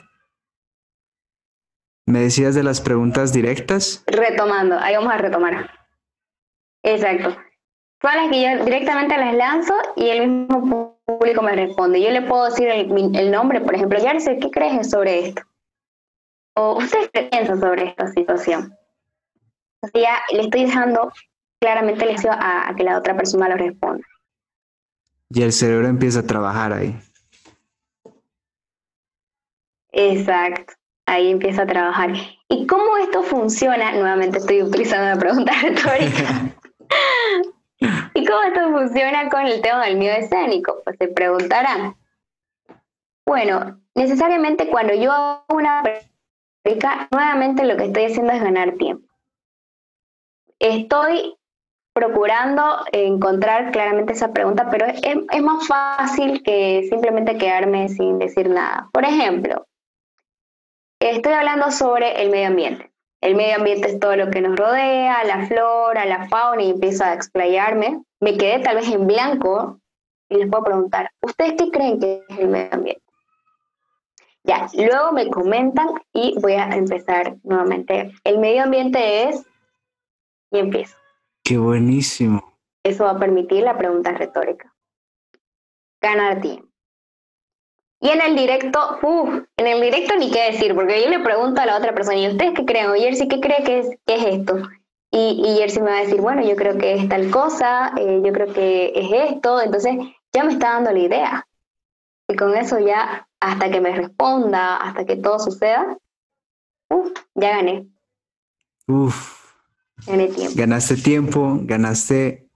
¿Me 2.07 2.20
decías 2.20 2.54
de 2.54 2.62
las 2.62 2.80
preguntas 2.80 3.32
directas? 3.32 4.04
Retomando, 4.07 4.78
ahí 4.78 4.94
vamos 4.94 5.12
a 5.12 5.18
retomar. 5.18 5.68
Exacto. 6.84 7.36
Son 8.03 8.14
las 8.14 8.30
que 8.30 8.42
yo 8.42 8.64
directamente 8.64 9.16
las 9.16 9.34
lanzo 9.34 9.74
y 9.97 10.09
el 10.11 10.28
mismo 10.28 10.99
público 11.07 11.42
me 11.42 11.53
responde. 11.53 12.01
Yo 12.01 12.11
le 12.11 12.22
puedo 12.22 12.44
decir 12.44 12.68
el, 12.68 13.30
nombre, 13.30 13.61
por 13.61 13.74
ejemplo, 13.74 13.99
Yarse, 13.99 14.38
¿qué 14.38 14.51
crees 14.51 14.90
sobre 14.90 15.28
esto? 15.28 15.42
O 16.55 16.76
¿usted 16.78 17.11
qué 17.12 17.22
piensa 17.24 17.57
sobre 17.57 17.88
esta 17.88 18.09
situación? 18.09 18.74
O 19.80 19.88
sea, 19.88 20.18
le 20.32 20.42
estoy 20.42 20.64
dejando 20.64 21.12
claramente 21.61 22.05
le 22.05 22.16
a, 22.28 22.68
a 22.68 22.74
que 22.74 22.84
la 22.84 22.99
otra 22.99 23.16
persona 23.16 23.49
lo 23.49 23.57
responda. 23.57 24.05
Y 25.30 25.42
el 25.42 25.53
cerebro 25.53 25.88
empieza 25.88 26.20
a 26.20 26.26
trabajar 26.26 26.72
ahí. 26.72 26.97
Exacto, 29.92 30.74
ahí 31.07 31.30
empieza 31.30 31.62
a 31.62 31.66
trabajar. 31.66 32.12
¿Y 32.49 32.66
cómo 32.66 32.97
esto 32.99 33.22
funciona? 33.22 33.92
Nuevamente 33.92 34.38
estoy 34.38 34.62
utilizando 34.62 35.07
una 35.07 35.18
pregunta 35.18 35.53
retórica. 35.62 36.55
¿Y 37.78 38.24
cómo 38.24 38.42
esto 38.42 38.70
funciona 38.70 39.28
con 39.28 39.46
el 39.46 39.60
tema 39.60 39.84
del 39.84 39.96
miedo 39.96 40.16
escénico? 40.16 40.82
Pues 40.84 40.96
se 40.98 41.08
preguntarán. 41.08 41.96
Bueno, 43.26 43.80
necesariamente 43.94 44.68
cuando 44.68 44.94
yo 44.94 45.12
hago 45.12 45.44
una 45.50 45.82
pregunta, 45.82 47.08
nuevamente 47.10 47.64
lo 47.64 47.76
que 47.76 47.86
estoy 47.86 48.04
haciendo 48.04 48.32
es 48.32 48.42
ganar 48.42 48.72
tiempo. 48.72 49.06
Estoy 50.58 51.36
procurando 51.92 52.84
encontrar 52.92 53.72
claramente 53.72 54.12
esa 54.12 54.32
pregunta, 54.32 54.68
pero 54.70 54.86
es, 54.86 55.00
es, 55.02 55.42
más 55.42 55.66
fácil 55.66 56.42
que 56.42 56.86
simplemente 56.90 57.38
quedarme 57.38 57.88
sin 57.88 58.18
decir 58.18 58.48
nada. 58.48 58.88
Por 58.92 59.04
ejemplo, 59.04 59.66
estoy 61.00 61.32
hablando 61.32 61.70
sobre 61.70 62.22
el 62.22 62.30
medio 62.30 62.48
ambiente. 62.48 62.92
El 63.20 63.34
medio 63.34 63.56
ambiente 63.56 63.88
es 63.88 63.98
todo 63.98 64.14
lo 64.16 64.30
que 64.30 64.40
nos 64.40 64.56
rodea, 64.56 65.24
la 65.24 65.46
flora, 65.46 66.04
la 66.04 66.28
fauna, 66.28 66.62
y 66.62 66.70
empiezo 66.70 67.04
a 67.04 67.14
explayarme. 67.14 68.02
Me 68.20 68.36
quedé 68.36 68.60
tal 68.60 68.76
vez 68.76 68.88
en 68.88 69.06
blanco 69.06 69.80
y 70.28 70.36
les 70.36 70.50
puedo 70.50 70.64
preguntar, 70.64 71.10
¿ustedes 71.22 71.54
qué 71.58 71.70
creen 71.70 71.98
que 71.98 72.22
es 72.28 72.38
el 72.38 72.48
medio 72.48 72.72
ambiente? 72.72 73.02
Ya, 74.44 74.68
luego 74.74 75.12
me 75.12 75.28
comentan 75.28 75.88
y 76.12 76.38
voy 76.40 76.52
a 76.52 76.68
empezar 76.76 77.36
nuevamente. 77.42 78.12
El 78.22 78.38
medio 78.38 78.62
ambiente 78.62 79.28
es, 79.28 79.44
y 80.52 80.58
empiezo. 80.58 80.96
Qué 81.42 81.58
buenísimo. 81.58 82.56
Eso 82.84 83.04
va 83.04 83.10
a 83.10 83.18
permitir 83.18 83.64
la 83.64 83.76
pregunta 83.76 84.12
retórica. 84.12 84.72
Ganar 86.00 86.40
tiempo. 86.40 86.65
Y 88.01 88.11
en 88.11 88.20
el 88.20 88.36
directo, 88.36 88.99
uff, 89.03 89.44
en 89.57 89.66
el 89.66 89.80
directo 89.80 90.16
ni 90.16 90.30
qué 90.30 90.53
decir, 90.53 90.74
porque 90.74 91.03
yo 91.03 91.09
le 91.09 91.20
pregunto 91.20 91.61
a 91.61 91.66
la 91.66 91.76
otra 91.76 91.94
persona, 91.94 92.18
¿y 92.18 92.28
ustedes 92.28 92.53
qué 92.55 92.64
creen? 92.64 92.90
O 92.90 92.94
Jersey, 92.94 93.26
¿qué 93.28 93.40
cree 93.40 93.64
que 93.64 93.78
es, 93.78 93.88
qué 94.07 94.14
es 94.16 94.24
esto? 94.24 94.59
Y, 95.11 95.42
y 95.44 95.57
Jersey 95.57 95.82
me 95.82 95.90
va 95.90 95.99
a 95.99 96.03
decir, 96.03 96.20
bueno, 96.20 96.42
yo 96.42 96.57
creo 96.57 96.76
que 96.76 96.94
es 96.94 97.09
tal 97.09 97.30
cosa, 97.30 97.92
eh, 97.97 98.20
yo 98.22 98.32
creo 98.32 98.53
que 98.53 98.92
es 98.94 99.32
esto, 99.32 99.62
entonces 99.62 99.97
ya 100.32 100.44
me 100.44 100.53
está 100.53 100.74
dando 100.74 100.92
la 100.92 100.99
idea. 100.99 101.49
Y 102.28 102.36
con 102.36 102.55
eso 102.55 102.78
ya, 102.78 103.26
hasta 103.40 103.70
que 103.70 103.80
me 103.80 103.94
responda, 103.94 104.76
hasta 104.76 105.07
que 105.07 105.16
todo 105.16 105.38
suceda, 105.38 105.97
uff, 106.90 107.12
ya 107.34 107.57
gané. 107.57 107.86
Uf, 108.88 109.55
tiempo. 110.05 110.53
Ganaste 110.55 110.97
tiempo, 110.97 111.59
ganaste 111.62 112.49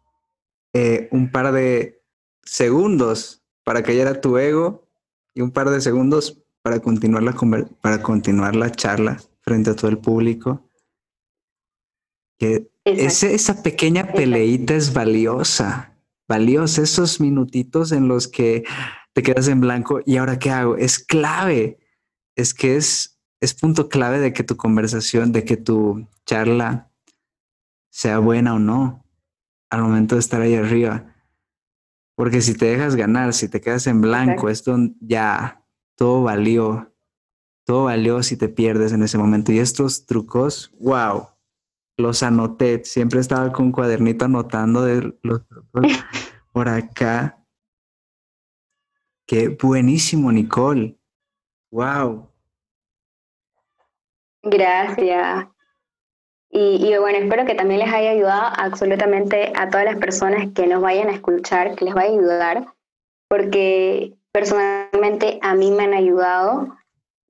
eh, 0.74 1.08
un 1.12 1.30
par 1.30 1.52
de 1.52 2.02
segundos 2.42 3.42
para 3.64 3.82
callar 3.82 4.20
tu 4.20 4.36
ego 4.36 4.89
y 5.34 5.40
un 5.40 5.50
par 5.50 5.70
de 5.70 5.80
segundos 5.80 6.42
para 6.62 6.80
continuar 6.80 7.22
la, 7.22 7.34
para 7.80 8.02
continuar 8.02 8.56
la 8.56 8.70
charla 8.70 9.18
frente 9.42 9.70
a 9.70 9.76
todo 9.76 9.90
el 9.90 9.98
público. 9.98 10.68
Que 12.38 12.70
esa 12.84 13.62
pequeña 13.62 14.12
peleita 14.12 14.74
es 14.74 14.92
valiosa, 14.92 15.94
valiosa, 16.28 16.82
esos 16.82 17.20
minutitos 17.20 17.92
en 17.92 18.08
los 18.08 18.28
que 18.28 18.64
te 19.12 19.22
quedas 19.22 19.48
en 19.48 19.60
blanco 19.60 20.00
y 20.06 20.16
ahora 20.16 20.38
qué 20.38 20.50
hago, 20.50 20.76
es 20.76 20.98
clave, 20.98 21.78
es 22.36 22.54
que 22.54 22.76
es, 22.76 23.18
es 23.40 23.54
punto 23.54 23.88
clave 23.88 24.18
de 24.20 24.32
que 24.32 24.44
tu 24.44 24.56
conversación, 24.56 25.32
de 25.32 25.44
que 25.44 25.56
tu 25.56 26.06
charla 26.24 26.90
sea 27.90 28.18
buena 28.18 28.54
o 28.54 28.58
no 28.58 29.04
al 29.68 29.82
momento 29.82 30.14
de 30.14 30.20
estar 30.20 30.40
ahí 30.40 30.54
arriba. 30.54 31.14
Porque 32.20 32.42
si 32.42 32.52
te 32.52 32.66
dejas 32.66 32.96
ganar, 32.96 33.32
si 33.32 33.48
te 33.48 33.62
quedas 33.62 33.86
en 33.86 34.02
blanco, 34.02 34.50
esto 34.50 34.76
ya 35.00 35.64
todo 35.96 36.22
valió, 36.22 36.94
todo 37.64 37.84
valió 37.84 38.22
si 38.22 38.36
te 38.36 38.50
pierdes 38.50 38.92
en 38.92 39.02
ese 39.02 39.16
momento. 39.16 39.52
Y 39.52 39.58
estos 39.58 40.04
trucos, 40.04 40.70
wow, 40.80 41.28
los 41.96 42.22
anoté. 42.22 42.84
Siempre 42.84 43.20
estaba 43.20 43.50
con 43.52 43.64
un 43.64 43.72
cuadernito 43.72 44.26
anotando 44.26 44.82
de 44.82 45.16
los 45.22 45.48
trucos 45.48 45.82
por 46.52 46.68
acá. 46.68 47.42
Qué 49.26 49.48
buenísimo, 49.48 50.30
Nicole. 50.30 51.00
Wow. 51.70 52.30
Gracias. 54.42 55.48
Y, 56.52 56.96
bueno, 56.98 57.18
espero 57.18 57.46
que 57.46 57.54
también 57.54 57.78
les 57.80 57.92
haya 57.92 58.10
ayudado 58.10 58.52
absolutamente 58.56 59.52
a 59.54 59.70
todas 59.70 59.84
las 59.84 59.96
personas 59.96 60.48
que 60.52 60.66
nos 60.66 60.82
vayan 60.82 61.08
a 61.08 61.12
escuchar, 61.12 61.76
que 61.76 61.84
les 61.84 61.94
vaya 61.94 62.10
a 62.10 62.12
ayudar, 62.12 62.66
porque 63.28 64.14
personalmente 64.32 65.38
a 65.42 65.54
mí 65.54 65.70
me 65.70 65.84
han 65.84 65.94
ayudado. 65.94 66.76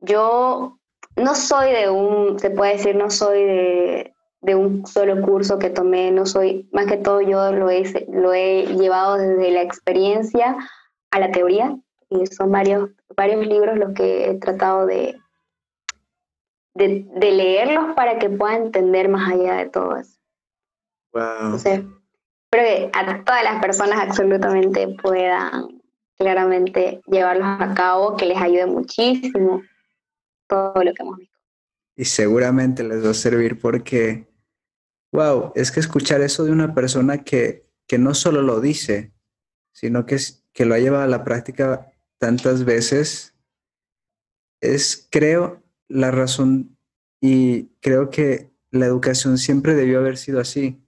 Yo 0.00 0.78
no 1.16 1.34
soy 1.34 1.70
de 1.70 1.90
un, 1.90 2.38
se 2.38 2.48
puede 2.48 2.72
decir, 2.72 2.96
no 2.96 3.10
soy 3.10 3.44
de, 3.44 4.14
de 4.40 4.54
un 4.54 4.86
solo 4.86 5.20
curso 5.20 5.58
que 5.58 5.68
tomé, 5.68 6.10
no 6.10 6.24
soy, 6.24 6.66
más 6.72 6.86
que 6.86 6.96
todo 6.96 7.20
yo 7.20 7.52
lo 7.52 7.68
he, 7.68 7.84
lo 8.08 8.32
he 8.32 8.64
llevado 8.74 9.18
desde 9.18 9.50
la 9.50 9.60
experiencia 9.60 10.56
a 11.10 11.20
la 11.20 11.30
teoría, 11.30 11.76
y 12.08 12.26
son 12.26 12.50
varios, 12.50 12.88
varios 13.14 13.46
libros 13.46 13.76
los 13.76 13.92
que 13.92 14.30
he 14.30 14.34
tratado 14.36 14.86
de, 14.86 15.19
de, 16.88 17.30
leerlos 17.30 17.94
para 17.94 18.18
que 18.18 18.30
pueda 18.30 18.56
entender 18.56 19.08
más 19.08 19.32
allá 19.32 19.56
de 19.56 19.66
todo 19.66 19.96
eso. 19.96 20.18
Wow. 21.12 21.22
Entonces, 21.42 21.80
que 22.50 22.90
a 22.92 23.24
todas 23.24 23.44
las 23.44 23.60
personas 23.60 24.00
absolutamente 24.00 24.88
puedan 25.02 25.80
claramente 26.18 27.00
llevarlos 27.06 27.46
a 27.60 27.74
cabo, 27.74 28.16
que 28.16 28.26
les 28.26 28.38
ayude 28.38 28.66
muchísimo 28.66 29.62
todo 30.48 30.82
lo 30.82 30.92
que 30.92 31.02
hemos 31.02 31.18
visto. 31.18 31.38
Y 31.96 32.04
seguramente 32.04 32.82
les 32.82 33.04
va 33.04 33.10
a 33.10 33.14
servir 33.14 33.60
porque, 33.60 34.26
wow, 35.12 35.52
es 35.54 35.70
que 35.70 35.80
escuchar 35.80 36.20
eso 36.20 36.44
de 36.44 36.52
una 36.52 36.74
persona 36.74 37.18
que, 37.24 37.66
que 37.86 37.98
no 37.98 38.14
solo 38.14 38.42
lo 38.42 38.60
dice, 38.60 39.12
sino 39.72 40.06
que, 40.06 40.18
que 40.52 40.64
lo 40.64 40.74
ha 40.74 40.78
llevado 40.78 41.04
a 41.04 41.08
la 41.08 41.24
práctica 41.24 41.92
tantas 42.18 42.64
veces, 42.64 43.34
es, 44.60 45.08
creo, 45.10 45.59
la 45.90 46.10
razón 46.10 46.78
y 47.20 47.66
creo 47.80 48.08
que 48.10 48.50
la 48.70 48.86
educación 48.86 49.36
siempre 49.36 49.74
debió 49.74 49.98
haber 49.98 50.16
sido 50.16 50.40
así. 50.40 50.80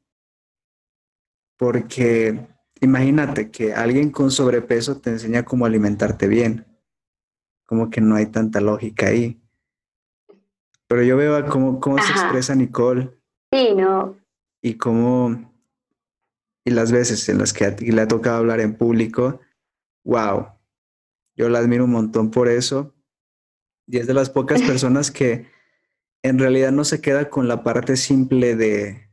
Porque 1.58 2.46
imagínate 2.80 3.50
que 3.50 3.74
alguien 3.74 4.10
con 4.10 4.30
sobrepeso 4.30 5.00
te 5.00 5.10
enseña 5.10 5.44
cómo 5.44 5.66
alimentarte 5.66 6.28
bien. 6.28 6.66
Como 7.66 7.90
que 7.90 8.00
no 8.00 8.14
hay 8.14 8.26
tanta 8.26 8.60
lógica 8.60 9.08
ahí. 9.08 9.40
Pero 10.86 11.02
yo 11.02 11.16
veo 11.16 11.46
cómo, 11.46 11.80
cómo 11.80 11.98
se 11.98 12.12
expresa 12.12 12.54
Nicole. 12.54 13.10
Sí, 13.52 13.74
no. 13.74 14.16
Y 14.62 14.74
cómo, 14.74 15.52
y 16.64 16.70
las 16.70 16.92
veces 16.92 17.28
en 17.28 17.38
las 17.38 17.52
que 17.52 17.70
le 17.70 18.00
ha 18.00 18.08
tocado 18.08 18.36
hablar 18.36 18.60
en 18.60 18.76
público, 18.76 19.40
wow, 20.04 20.46
yo 21.34 21.48
la 21.48 21.58
admiro 21.58 21.84
un 21.84 21.90
montón 21.90 22.30
por 22.30 22.48
eso 22.48 22.94
y 23.86 23.98
es 23.98 24.06
de 24.06 24.14
las 24.14 24.30
pocas 24.30 24.62
personas 24.66 25.10
que 25.10 25.46
en 26.22 26.38
realidad 26.38 26.72
no 26.72 26.84
se 26.84 27.00
queda 27.00 27.30
con 27.30 27.48
la 27.48 27.62
parte 27.62 27.96
simple 27.96 28.54
de, 28.56 29.08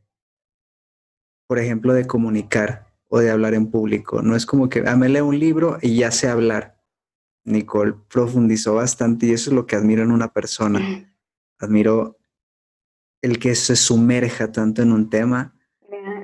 por 1.48 1.60
ejemplo, 1.60 1.94
de 1.94 2.06
comunicar 2.06 2.94
o 3.08 3.20
de 3.20 3.32
hablar 3.32 3.56
en 3.56 3.72
público. 3.72 4.22
No 4.22 4.36
es 4.36 4.46
como 4.46 4.70
que, 4.70 4.84
ah, 4.86 4.96
me 4.96 5.10
leo 5.10 5.26
un 5.26 5.40
libro 5.40 5.80
y 5.82 5.98
ya 5.98 6.12
sé 6.12 6.30
hablar. 6.30 6.80
Nicole 7.44 7.96
profundizó 8.10 8.76
bastante 8.76 9.26
y 9.26 9.32
eso 9.32 9.50
es 9.50 9.56
lo 9.56 9.66
que 9.66 9.76
admiro 9.76 10.04
en 10.04 10.12
una 10.12 10.32
persona. 10.32 10.80
Admiro 11.62 12.18
el 13.22 13.38
que 13.38 13.54
se 13.56 13.76
sumerja 13.76 14.52
tanto 14.52 14.82
en 14.82 14.94
un 14.94 15.10
tema 15.10 15.54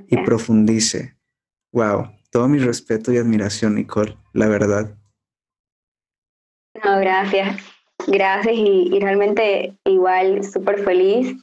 y 0.08 0.18
profundice. 0.24 1.18
Wow, 1.74 2.12
todo 2.30 2.48
mi 2.48 2.60
respeto 2.60 3.12
y 3.12 3.18
admiración, 3.18 3.76
Nicole, 3.76 4.18
la 4.32 4.48
verdad. 4.48 4.98
No, 6.84 7.00
gracias. 7.00 7.75
Gracias 8.08 8.56
y, 8.56 8.99
realmente 8.99 9.76
igual 9.86 10.43
súper 10.43 10.84
feliz. 10.84 11.36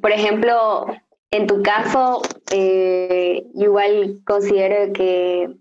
Por 0.00 0.12
ejemplo, 0.12 0.86
en 1.30 1.46
tu 1.46 1.62
caso, 1.62 2.22
eh, 2.52 3.46
igual 3.54 4.20
considero 4.24 4.92
que, 4.92 5.56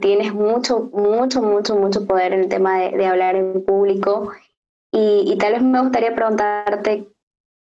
tienes 0.00 0.34
mucho, 0.34 0.90
mucho, 0.92 1.40
mucho, 1.40 1.76
mucho 1.76 2.06
poder 2.06 2.32
en 2.32 2.40
el 2.40 2.48
tema 2.48 2.80
de, 2.80 3.06
hablar 3.06 3.36
en 3.36 3.64
público 3.64 4.32
y, 4.90 5.36
tal 5.38 5.52
vez 5.52 5.62
me 5.62 5.80
gustaría 5.80 6.14
preguntarte 6.14 7.06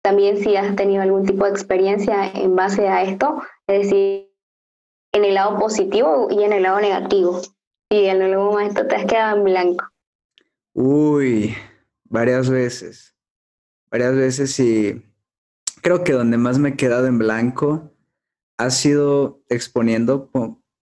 también 0.02 0.38
si 0.38 0.56
has 0.56 0.74
tenido 0.74 1.02
algún 1.02 1.26
tipo 1.26 1.44
de 1.44 1.50
experiencia 1.50 2.30
en 2.34 2.56
base 2.56 2.88
a 2.88 3.02
esto, 3.02 3.42
es 3.66 3.82
decir, 3.82 4.30
en 5.12 5.24
el 5.24 5.34
lado 5.34 5.58
positivo 5.58 6.28
y 6.30 6.44
en 6.44 6.52
el 6.52 6.62
lado 6.62 6.80
negativo. 6.80 7.40
Y 7.90 8.06
en 8.06 8.22
algún 8.22 8.46
momento 8.46 8.86
te 8.86 8.96
has 8.96 9.04
quedado 9.04 9.36
en 9.36 9.44
blanco. 9.44 9.93
Uy, 10.74 11.54
varias 12.02 12.50
veces. 12.50 13.16
Varias 13.90 14.16
veces 14.16 14.58
y 14.58 15.02
creo 15.82 16.02
que 16.02 16.12
donde 16.12 16.36
más 16.36 16.58
me 16.58 16.70
he 16.70 16.76
quedado 16.76 17.06
en 17.06 17.18
blanco 17.18 17.94
ha 18.58 18.70
sido 18.70 19.44
exponiendo, 19.48 20.30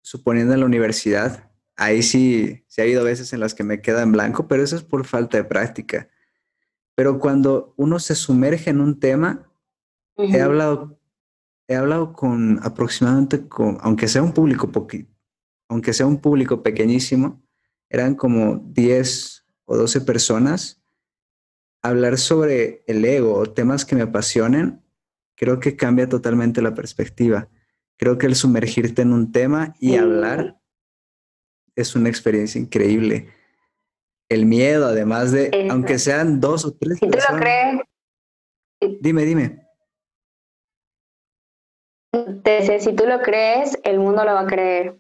suponiendo 0.02 0.56
en 0.56 0.62
la 0.62 0.66
universidad. 0.66 1.52
Ahí 1.76 2.02
sí, 2.02 2.64
sí 2.68 2.82
ha 2.82 2.84
habido 2.84 3.04
veces 3.04 3.32
en 3.32 3.42
las 3.42 3.54
que 3.54 3.64
me 3.64 3.82
queda 3.82 4.02
en 4.02 4.12
blanco, 4.12 4.48
pero 4.48 4.64
eso 4.64 4.76
es 4.76 4.84
por 4.84 5.06
falta 5.06 5.38
de 5.38 5.44
práctica. 5.44 6.10
Pero 6.96 7.20
cuando 7.20 7.76
uno 7.78 8.00
se 8.00 8.16
sumerge 8.16 8.72
en 8.72 8.82
un 8.82 9.00
tema, 9.00 9.52
he 10.18 10.42
hablado, 10.42 11.00
he 11.68 11.76
hablado 11.76 12.14
con 12.14 12.60
aproximadamente, 12.64 13.48
con, 13.48 13.78
aunque 13.82 14.08
sea 14.08 14.24
un 14.24 14.34
público 14.34 14.72
aunque 15.68 15.94
sea 15.94 16.08
un 16.08 16.22
público 16.22 16.64
pequeñísimo, 16.64 17.44
eran 17.90 18.16
como 18.16 18.64
10 18.68 19.45
o 19.66 19.76
12 19.76 20.02
personas, 20.02 20.82
hablar 21.82 22.18
sobre 22.18 22.84
el 22.88 23.04
ego 23.06 23.36
o 23.36 23.46
temas 23.46 23.86
que 23.86 23.96
me 23.96 24.04
apasionen, 24.04 24.82
creo 25.36 25.60
que 25.60 25.76
cambia 25.76 26.10
totalmente 26.10 26.62
la 26.62 26.74
perspectiva. 26.74 27.50
Creo 27.98 28.18
que 28.18 28.26
el 28.26 28.36
sumergirte 28.36 29.02
en 29.02 29.14
un 29.14 29.32
tema 29.32 29.76
y 29.80 29.96
hablar 29.96 30.60
es 31.76 31.96
una 31.96 32.10
experiencia 32.10 32.60
increíble. 32.60 33.30
El 34.30 34.46
miedo, 34.46 34.88
además 34.88 35.32
de, 35.32 35.68
aunque 35.70 36.00
sean 36.00 36.40
dos 36.40 36.66
o 36.66 36.74
tres. 36.74 36.98
Si 37.00 37.08
tú 37.08 37.18
lo 37.18 37.38
crees. 37.38 37.82
Dime, 39.02 39.24
dime. 39.24 39.62
si 42.80 42.96
tú 42.96 43.06
lo 43.06 43.20
crees, 43.22 43.78
el 43.84 44.00
mundo 44.00 44.24
lo 44.24 44.34
va 44.34 44.42
a 44.42 44.48
creer. 44.48 44.98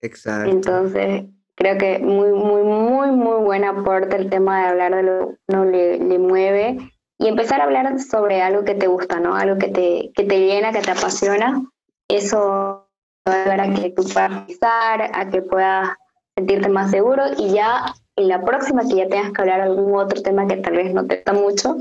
Exacto. 0.00 0.50
Entonces, 0.50 1.24
creo 1.62 1.78
que 1.78 2.00
muy, 2.00 2.32
muy, 2.32 2.62
muy, 2.64 3.10
muy 3.12 3.44
buen 3.44 3.64
aporte 3.64 4.16
el 4.16 4.28
tema 4.28 4.60
de 4.60 4.66
hablar 4.66 4.96
de 4.96 5.02
lo 5.04 5.28
que 5.28 5.36
uno 5.48 5.64
le, 5.64 5.98
le, 5.98 6.18
mueve 6.18 6.76
y 7.18 7.28
empezar 7.28 7.60
a 7.60 7.64
hablar 7.64 8.00
sobre 8.00 8.42
algo 8.42 8.64
que 8.64 8.74
te 8.74 8.88
gusta, 8.88 9.20
¿no? 9.20 9.36
Algo 9.36 9.58
que 9.58 9.68
te, 9.68 10.10
que 10.12 10.24
te 10.24 10.40
llena, 10.40 10.72
que 10.72 10.80
te 10.80 10.90
apasiona. 10.90 11.62
Eso 12.08 12.88
va 13.28 13.32
a 13.32 13.42
ayudar 13.42 13.60
a 13.60 13.74
que 13.74 13.90
tú 13.90 14.02
puedas 14.02 14.44
pensar, 14.44 15.10
a 15.14 15.30
que 15.30 15.40
puedas 15.42 15.90
sentirte 16.36 16.68
más 16.68 16.90
seguro 16.90 17.22
y 17.38 17.52
ya 17.52 17.94
en 18.16 18.26
la 18.26 18.44
próxima 18.44 18.82
que 18.88 18.96
ya 18.96 19.08
tengas 19.08 19.32
que 19.32 19.42
hablar 19.42 19.60
algún 19.60 19.94
otro 19.94 20.20
tema 20.20 20.48
que 20.48 20.56
tal 20.56 20.74
vez 20.74 20.92
no 20.92 21.06
te 21.06 21.18
está 21.18 21.32
mucho, 21.32 21.76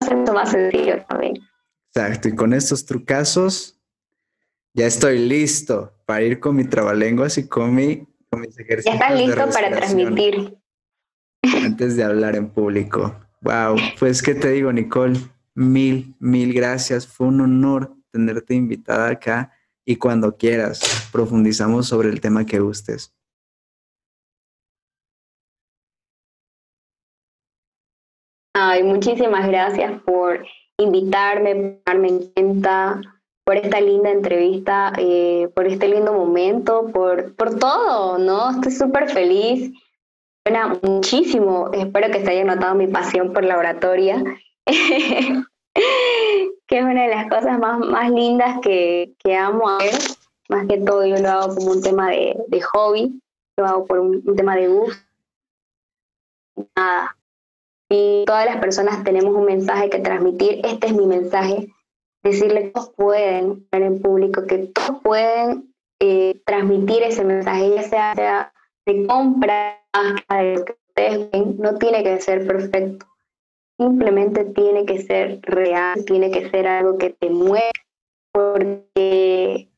ser 0.00 0.16
más 0.32 0.50
sencillo 0.50 1.04
también. 1.08 1.34
Exacto, 1.94 2.28
y 2.28 2.34
con 2.34 2.52
estos 2.54 2.84
trucazos 2.84 3.78
ya 4.74 4.86
estoy 4.86 5.18
listo 5.18 5.92
para 6.06 6.22
ir 6.22 6.40
con 6.40 6.56
mi 6.56 6.64
trabalenguas 6.64 7.38
y 7.38 7.46
con 7.46 7.72
mi 7.72 8.08
ya 8.84 8.92
estás 8.92 9.18
listo 9.18 9.50
para 9.50 9.70
transmitir. 9.70 10.58
Antes 11.64 11.96
de 11.96 12.04
hablar 12.04 12.36
en 12.36 12.50
público. 12.50 13.16
Wow, 13.40 13.76
pues 13.98 14.22
qué 14.22 14.34
te 14.34 14.50
digo, 14.50 14.72
Nicole, 14.72 15.18
mil, 15.54 16.14
mil 16.20 16.54
gracias. 16.54 17.06
Fue 17.06 17.26
un 17.26 17.40
honor 17.40 17.94
tenerte 18.12 18.54
invitada 18.54 19.08
acá 19.08 19.52
y 19.84 19.96
cuando 19.96 20.36
quieras 20.36 21.08
profundizamos 21.12 21.88
sobre 21.88 22.08
el 22.08 22.20
tema 22.20 22.46
que 22.46 22.60
gustes. 22.60 23.12
Ay, 28.54 28.82
muchísimas 28.82 29.48
gracias 29.48 30.00
por 30.02 30.44
invitarme, 30.78 31.54
por 31.54 31.82
darme 31.86 32.08
en 32.08 32.32
cuenta, 32.32 33.00
por 33.44 33.56
esta 33.56 33.80
linda 33.80 34.10
entrevista, 34.10 34.92
eh, 34.98 35.48
por 35.54 35.66
este 35.66 35.88
lindo 35.88 36.12
momento, 36.12 36.88
por, 36.92 37.34
por 37.34 37.58
todo, 37.58 38.18
¿no? 38.18 38.50
Estoy 38.50 38.72
súper 38.72 39.08
feliz. 39.10 39.72
Suena 40.46 40.78
muchísimo. 40.82 41.70
Espero 41.72 42.10
que 42.12 42.24
se 42.24 42.30
haya 42.30 42.44
notado 42.44 42.74
mi 42.74 42.86
pasión 42.86 43.32
por 43.32 43.44
la 43.44 43.58
oratoria, 43.58 44.22
que 44.66 45.44
es 46.68 46.82
una 46.82 47.02
de 47.02 47.14
las 47.14 47.28
cosas 47.28 47.58
más, 47.58 47.78
más 47.78 48.10
lindas 48.10 48.60
que, 48.60 49.14
que 49.18 49.36
amo 49.36 49.68
hacer. 49.68 50.16
Más 50.48 50.66
que 50.66 50.78
todo, 50.78 51.06
yo 51.06 51.16
lo 51.16 51.28
hago 51.30 51.54
como 51.54 51.70
un 51.70 51.82
tema 51.82 52.10
de, 52.10 52.36
de 52.48 52.60
hobby, 52.60 53.22
lo 53.56 53.66
hago 53.66 53.86
por 53.86 54.00
un, 54.00 54.22
un 54.26 54.36
tema 54.36 54.56
de 54.56 54.68
gusto. 54.68 55.00
Nada, 56.76 57.16
y 57.94 58.24
todas 58.24 58.46
las 58.46 58.56
personas 58.56 59.04
tenemos 59.04 59.34
un 59.34 59.44
mensaje 59.44 59.90
que 59.90 59.98
transmitir. 59.98 60.60
Este 60.64 60.86
es 60.86 60.94
mi 60.94 61.06
mensaje. 61.06 61.68
Decirle 62.22 62.64
que 62.64 62.70
todos 62.70 62.90
pueden 62.90 63.66
hablar 63.70 63.92
en 63.92 64.00
público, 64.00 64.46
que 64.46 64.58
todos 64.68 65.00
pueden 65.02 65.74
eh, 66.00 66.40
transmitir 66.46 67.02
ese 67.02 67.24
mensaje, 67.24 67.74
ya 67.74 67.82
sea, 67.82 68.52
de 68.86 69.06
compra, 69.06 69.80
de 70.28 70.54
lo 70.54 70.64
que 70.64 70.76
ustedes 70.88 71.30
ven, 71.30 71.56
no 71.58 71.78
tiene 71.78 72.02
que 72.04 72.20
ser 72.20 72.46
perfecto. 72.46 73.06
Simplemente 73.78 74.44
tiene 74.44 74.84
que 74.84 75.02
ser 75.02 75.40
real, 75.42 76.04
tiene 76.04 76.30
que 76.30 76.48
ser 76.50 76.68
algo 76.68 76.98
que 76.98 77.10
te 77.10 77.30
mueve, 77.30 77.70
porque 78.32 79.68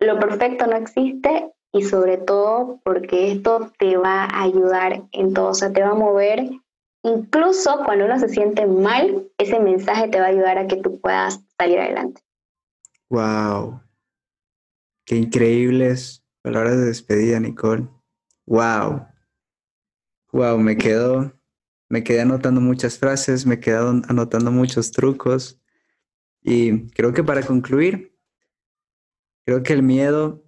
lo 0.00 0.18
perfecto 0.20 0.66
no 0.66 0.76
existe 0.76 1.52
y 1.72 1.82
sobre 1.82 2.18
todo 2.18 2.80
porque 2.84 3.32
esto 3.32 3.72
te 3.78 3.96
va 3.96 4.24
a 4.24 4.42
ayudar 4.42 5.02
en 5.12 5.34
todo, 5.34 5.48
o 5.48 5.54
sea, 5.54 5.72
te 5.72 5.82
va 5.82 5.90
a 5.90 5.94
mover 5.94 6.48
Incluso 7.04 7.82
cuando 7.84 8.06
uno 8.06 8.18
se 8.18 8.28
siente 8.28 8.66
mal, 8.66 9.28
ese 9.38 9.60
mensaje 9.60 10.08
te 10.08 10.18
va 10.18 10.26
a 10.26 10.30
ayudar 10.30 10.58
a 10.58 10.66
que 10.66 10.76
tú 10.76 11.00
puedas 11.00 11.40
salir 11.58 11.78
adelante. 11.78 12.22
Wow. 13.10 13.82
Qué 15.04 15.16
increíbles 15.16 16.24
palabras 16.42 16.76
de 16.78 16.86
despedida, 16.86 17.40
Nicole. 17.40 17.88
Wow. 18.46 19.06
Wow, 20.32 20.58
me 20.58 20.76
quedo, 20.76 21.32
me 21.88 22.04
quedé 22.04 22.20
anotando 22.20 22.60
muchas 22.60 22.98
frases, 22.98 23.46
me 23.46 23.60
quedé 23.60 23.76
anotando 23.76 24.50
muchos 24.50 24.92
trucos. 24.92 25.60
Y 26.42 26.88
creo 26.90 27.12
que 27.12 27.24
para 27.24 27.42
concluir, 27.42 28.16
creo 29.44 29.62
que 29.62 29.72
el 29.72 29.82
miedo 29.82 30.44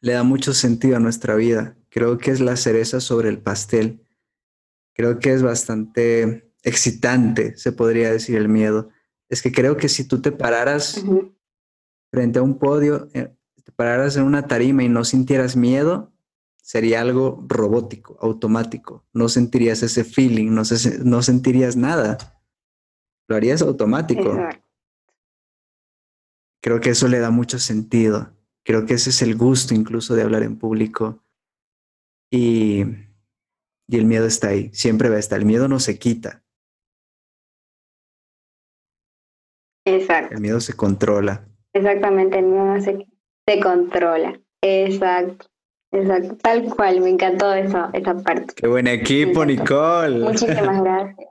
le 0.00 0.12
da 0.12 0.22
mucho 0.22 0.52
sentido 0.54 0.96
a 0.96 1.00
nuestra 1.00 1.34
vida. 1.34 1.76
Creo 1.90 2.18
que 2.18 2.30
es 2.30 2.40
la 2.40 2.56
cereza 2.56 3.00
sobre 3.00 3.28
el 3.28 3.42
pastel 3.42 4.06
creo 4.96 5.18
que 5.18 5.32
es 5.32 5.42
bastante 5.42 6.50
excitante, 6.62 7.56
se 7.56 7.70
podría 7.72 8.10
decir, 8.10 8.36
el 8.36 8.48
miedo. 8.48 8.88
Es 9.28 9.42
que 9.42 9.52
creo 9.52 9.76
que 9.76 9.88
si 9.88 10.04
tú 10.04 10.20
te 10.20 10.32
pararas 10.32 11.02
frente 12.10 12.38
a 12.38 12.42
un 12.42 12.58
podio, 12.58 13.08
eh, 13.12 13.34
te 13.64 13.72
pararas 13.72 14.16
en 14.16 14.24
una 14.24 14.46
tarima 14.46 14.84
y 14.84 14.88
no 14.88 15.04
sintieras 15.04 15.56
miedo, 15.56 16.12
sería 16.62 17.00
algo 17.00 17.44
robótico, 17.48 18.16
automático. 18.20 19.04
No 19.12 19.28
sentirías 19.28 19.82
ese 19.82 20.04
feeling, 20.04 20.50
no, 20.50 20.62
no 21.04 21.22
sentirías 21.22 21.76
nada. 21.76 22.18
Lo 23.28 23.36
harías 23.36 23.62
automático. 23.62 24.38
Creo 26.62 26.80
que 26.80 26.90
eso 26.90 27.08
le 27.08 27.18
da 27.18 27.30
mucho 27.30 27.58
sentido. 27.58 28.32
Creo 28.64 28.86
que 28.86 28.94
ese 28.94 29.10
es 29.10 29.22
el 29.22 29.36
gusto 29.36 29.74
incluso 29.74 30.14
de 30.14 30.22
hablar 30.22 30.42
en 30.42 30.58
público. 30.58 31.24
Y 32.30 32.84
y 33.88 33.96
el 33.96 34.04
miedo 34.04 34.26
está 34.26 34.48
ahí, 34.48 34.70
siempre 34.72 35.08
va 35.08 35.16
a 35.16 35.20
estar. 35.20 35.38
El 35.38 35.46
miedo 35.46 35.68
no 35.68 35.78
se 35.78 35.98
quita. 35.98 36.42
Exacto. 39.86 40.34
El 40.34 40.40
miedo 40.40 40.60
se 40.60 40.74
controla. 40.74 41.46
Exactamente, 41.72 42.38
el 42.38 42.46
miedo 42.46 42.80
se, 42.80 43.06
se 43.46 43.60
controla. 43.60 44.38
Exacto. 44.62 45.46
Exacto, 45.92 46.36
tal 46.42 46.64
cual, 46.64 47.00
me 47.00 47.10
encantó 47.10 47.54
eso, 47.54 47.88
esa 47.92 48.14
parte. 48.18 48.54
Qué 48.54 48.66
buen 48.66 48.86
equipo, 48.86 49.44
Nicole. 49.44 50.18
Muchísimas 50.18 50.82
gracias. 50.82 51.28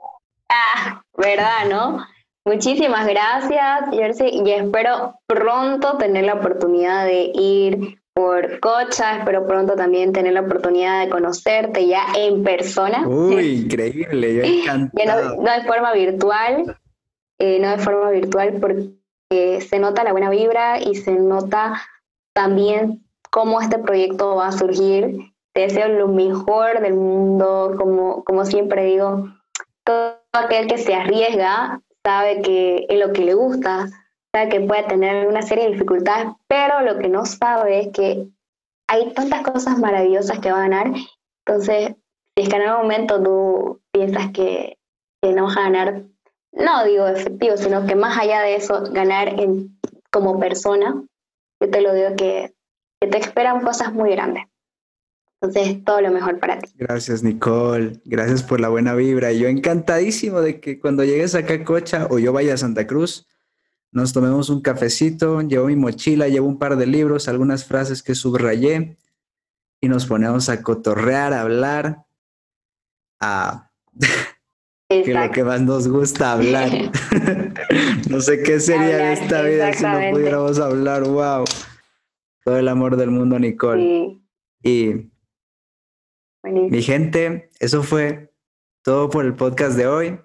Ah, 0.48 1.02
¿verdad, 1.16 1.68
no? 1.68 2.04
Muchísimas 2.44 3.06
gracias, 3.06 3.90
Jersey, 3.92 4.40
y 4.44 4.50
espero 4.50 5.18
pronto 5.26 5.98
tener 5.98 6.24
la 6.24 6.34
oportunidad 6.34 7.04
de 7.04 7.32
ir 7.34 7.98
por 8.14 8.60
Cocha. 8.60 9.18
Espero 9.18 9.46
pronto 9.46 9.74
también 9.74 10.12
tener 10.12 10.32
la 10.32 10.40
oportunidad 10.40 11.04
de 11.04 11.10
conocerte 11.10 11.86
ya 11.86 12.06
en 12.16 12.42
persona. 12.42 13.06
Uy, 13.06 13.62
increíble, 13.64 14.34
yo 14.36 14.42
encantado. 14.42 15.36
no, 15.36 15.42
no, 15.42 15.52
de 15.52 15.64
forma 15.66 15.92
virtual, 15.92 16.76
eh, 17.38 17.58
no 17.60 17.70
de 17.70 17.78
forma 17.78 18.10
virtual 18.10 18.58
porque 18.60 19.60
se 19.60 19.78
nota 19.78 20.04
la 20.04 20.12
buena 20.12 20.30
vibra 20.30 20.80
y 20.80 20.94
se 20.94 21.12
nota 21.12 21.80
también 22.34 23.04
cómo 23.30 23.60
este 23.60 23.78
proyecto 23.78 24.36
va 24.36 24.48
a 24.48 24.52
surgir. 24.52 25.32
Te 25.54 25.62
deseo 25.62 25.88
lo 25.88 26.08
mejor 26.08 26.80
del 26.80 26.94
mundo, 26.94 27.74
como, 27.78 28.24
como 28.24 28.44
siempre 28.44 28.84
digo, 28.84 29.28
todo 29.84 30.18
aquel 30.32 30.66
que 30.66 30.78
se 30.78 30.94
arriesga 30.94 31.80
sabe 32.04 32.42
que 32.42 32.86
es 32.88 32.98
lo 32.98 33.12
que 33.12 33.24
le 33.24 33.34
gusta, 33.34 33.88
que 34.44 34.60
puede 34.60 34.82
tener 34.82 35.26
una 35.26 35.40
serie 35.42 35.64
de 35.64 35.72
dificultades, 35.72 36.28
pero 36.46 36.82
lo 36.82 36.98
que 36.98 37.08
no 37.08 37.24
sabe 37.24 37.80
es 37.80 37.88
que 37.92 38.28
hay 38.86 39.12
tantas 39.14 39.42
cosas 39.42 39.78
maravillosas 39.78 40.38
que 40.40 40.52
va 40.52 40.58
a 40.58 40.68
ganar. 40.68 40.92
Entonces, 41.44 41.94
si 42.36 42.42
es 42.42 42.48
que 42.48 42.56
en 42.56 42.62
algún 42.62 42.82
momento 42.82 43.22
tú 43.22 43.80
piensas 43.92 44.30
que, 44.32 44.78
no 45.22 45.44
vas 45.44 45.56
a 45.56 45.62
ganar, 45.62 46.02
no 46.56 46.84
digo 46.84 47.06
efectivo, 47.06 47.56
sino 47.56 47.86
que 47.86 47.94
más 47.94 48.18
allá 48.18 48.40
de 48.40 48.56
eso, 48.56 48.82
ganar 48.90 49.36
como 50.10 50.40
persona, 50.40 51.02
yo 51.60 51.70
te 51.70 51.80
lo 51.80 51.94
digo 51.94 52.16
que, 52.16 52.54
que 53.00 53.08
te 53.08 53.18
esperan 53.18 53.62
cosas 53.62 53.92
muy 53.92 54.10
grandes. 54.10 54.44
Entonces, 55.40 55.84
todo 55.84 56.00
lo 56.00 56.10
mejor 56.10 56.40
para 56.40 56.58
ti. 56.58 56.72
Gracias, 56.76 57.22
Nicole. 57.22 58.00
Gracias 58.06 58.42
por 58.42 58.60
la 58.60 58.68
buena 58.68 58.94
vibra. 58.94 59.32
Yo 59.32 59.48
encantadísimo 59.48 60.40
de 60.40 60.60
que 60.60 60.80
cuando 60.80 61.04
llegues 61.04 61.34
acá 61.34 61.54
a 61.54 61.64
Cocha 61.64 62.08
o 62.10 62.18
yo 62.18 62.32
vaya 62.32 62.54
a 62.54 62.56
Santa 62.56 62.86
Cruz, 62.86 63.26
nos 63.92 64.12
tomemos 64.12 64.48
un 64.48 64.62
cafecito, 64.62 65.40
llevo 65.42 65.66
mi 65.66 65.76
mochila, 65.76 66.28
llevo 66.28 66.48
un 66.48 66.58
par 66.58 66.76
de 66.76 66.86
libros, 66.86 67.28
algunas 67.28 67.64
frases 67.64 68.02
que 68.02 68.14
subrayé 68.14 68.96
y 69.80 69.88
nos 69.88 70.06
ponemos 70.06 70.48
a 70.48 70.62
cotorrear, 70.62 71.32
a 71.32 71.42
hablar, 71.42 72.06
a 73.20 73.70
que 74.88 75.14
lo 75.14 75.30
que 75.30 75.44
más 75.44 75.60
nos 75.62 75.88
gusta 75.88 76.32
hablar. 76.32 76.70
no 78.10 78.20
sé 78.20 78.42
qué 78.42 78.60
sería 78.60 78.96
de 78.98 79.12
esta 79.12 79.42
vida 79.42 79.72
si 79.72 79.84
no 79.84 79.98
pudiéramos 80.12 80.58
hablar, 80.58 81.04
wow. 81.04 81.44
Todo 82.44 82.58
el 82.58 82.68
amor 82.68 82.96
del 82.96 83.10
mundo, 83.10 83.38
Nicole. 83.38 84.20
Y 84.62 85.10
mi 86.42 86.82
gente, 86.82 87.50
eso 87.58 87.82
fue 87.82 88.32
todo 88.82 89.10
por 89.10 89.24
el 89.24 89.34
podcast 89.34 89.76
de 89.76 89.86
hoy 89.86 90.18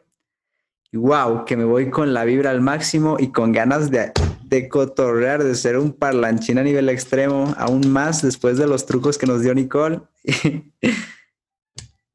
wow, 0.93 1.45
que 1.45 1.55
me 1.55 1.63
voy 1.63 1.89
con 1.89 2.13
la 2.13 2.25
vibra 2.25 2.49
al 2.49 2.61
máximo 2.61 3.17
y 3.19 3.31
con 3.31 3.51
ganas 3.51 3.91
de, 3.91 4.11
de 4.43 4.67
cotorrear, 4.67 5.43
de 5.43 5.55
ser 5.55 5.77
un 5.77 5.93
parlanchín 5.93 6.57
a 6.57 6.63
nivel 6.63 6.89
extremo, 6.89 7.53
aún 7.57 7.89
más 7.91 8.21
después 8.21 8.57
de 8.57 8.67
los 8.67 8.85
trucos 8.85 9.17
que 9.17 9.25
nos 9.25 9.41
dio 9.41 9.53
Nicole. 9.53 10.01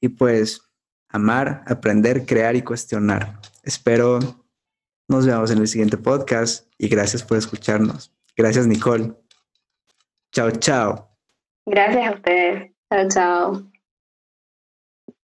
y 0.01 0.09
pues 0.09 0.60
amar, 1.08 1.64
aprender, 1.66 2.26
crear 2.26 2.56
y 2.56 2.62
cuestionar. 2.62 3.40
Espero 3.62 4.18
nos 5.08 5.24
veamos 5.24 5.50
en 5.50 5.58
el 5.58 5.68
siguiente 5.68 5.96
podcast 5.96 6.66
y 6.78 6.88
gracias 6.88 7.22
por 7.22 7.38
escucharnos. 7.38 8.12
Gracias, 8.36 8.66
Nicole. 8.66 9.14
Chao, 10.32 10.50
chao. 10.50 11.16
Gracias 11.64 12.08
a 12.08 12.14
ustedes. 12.14 12.72
Chao, 12.90 13.08
chao. 13.08 13.76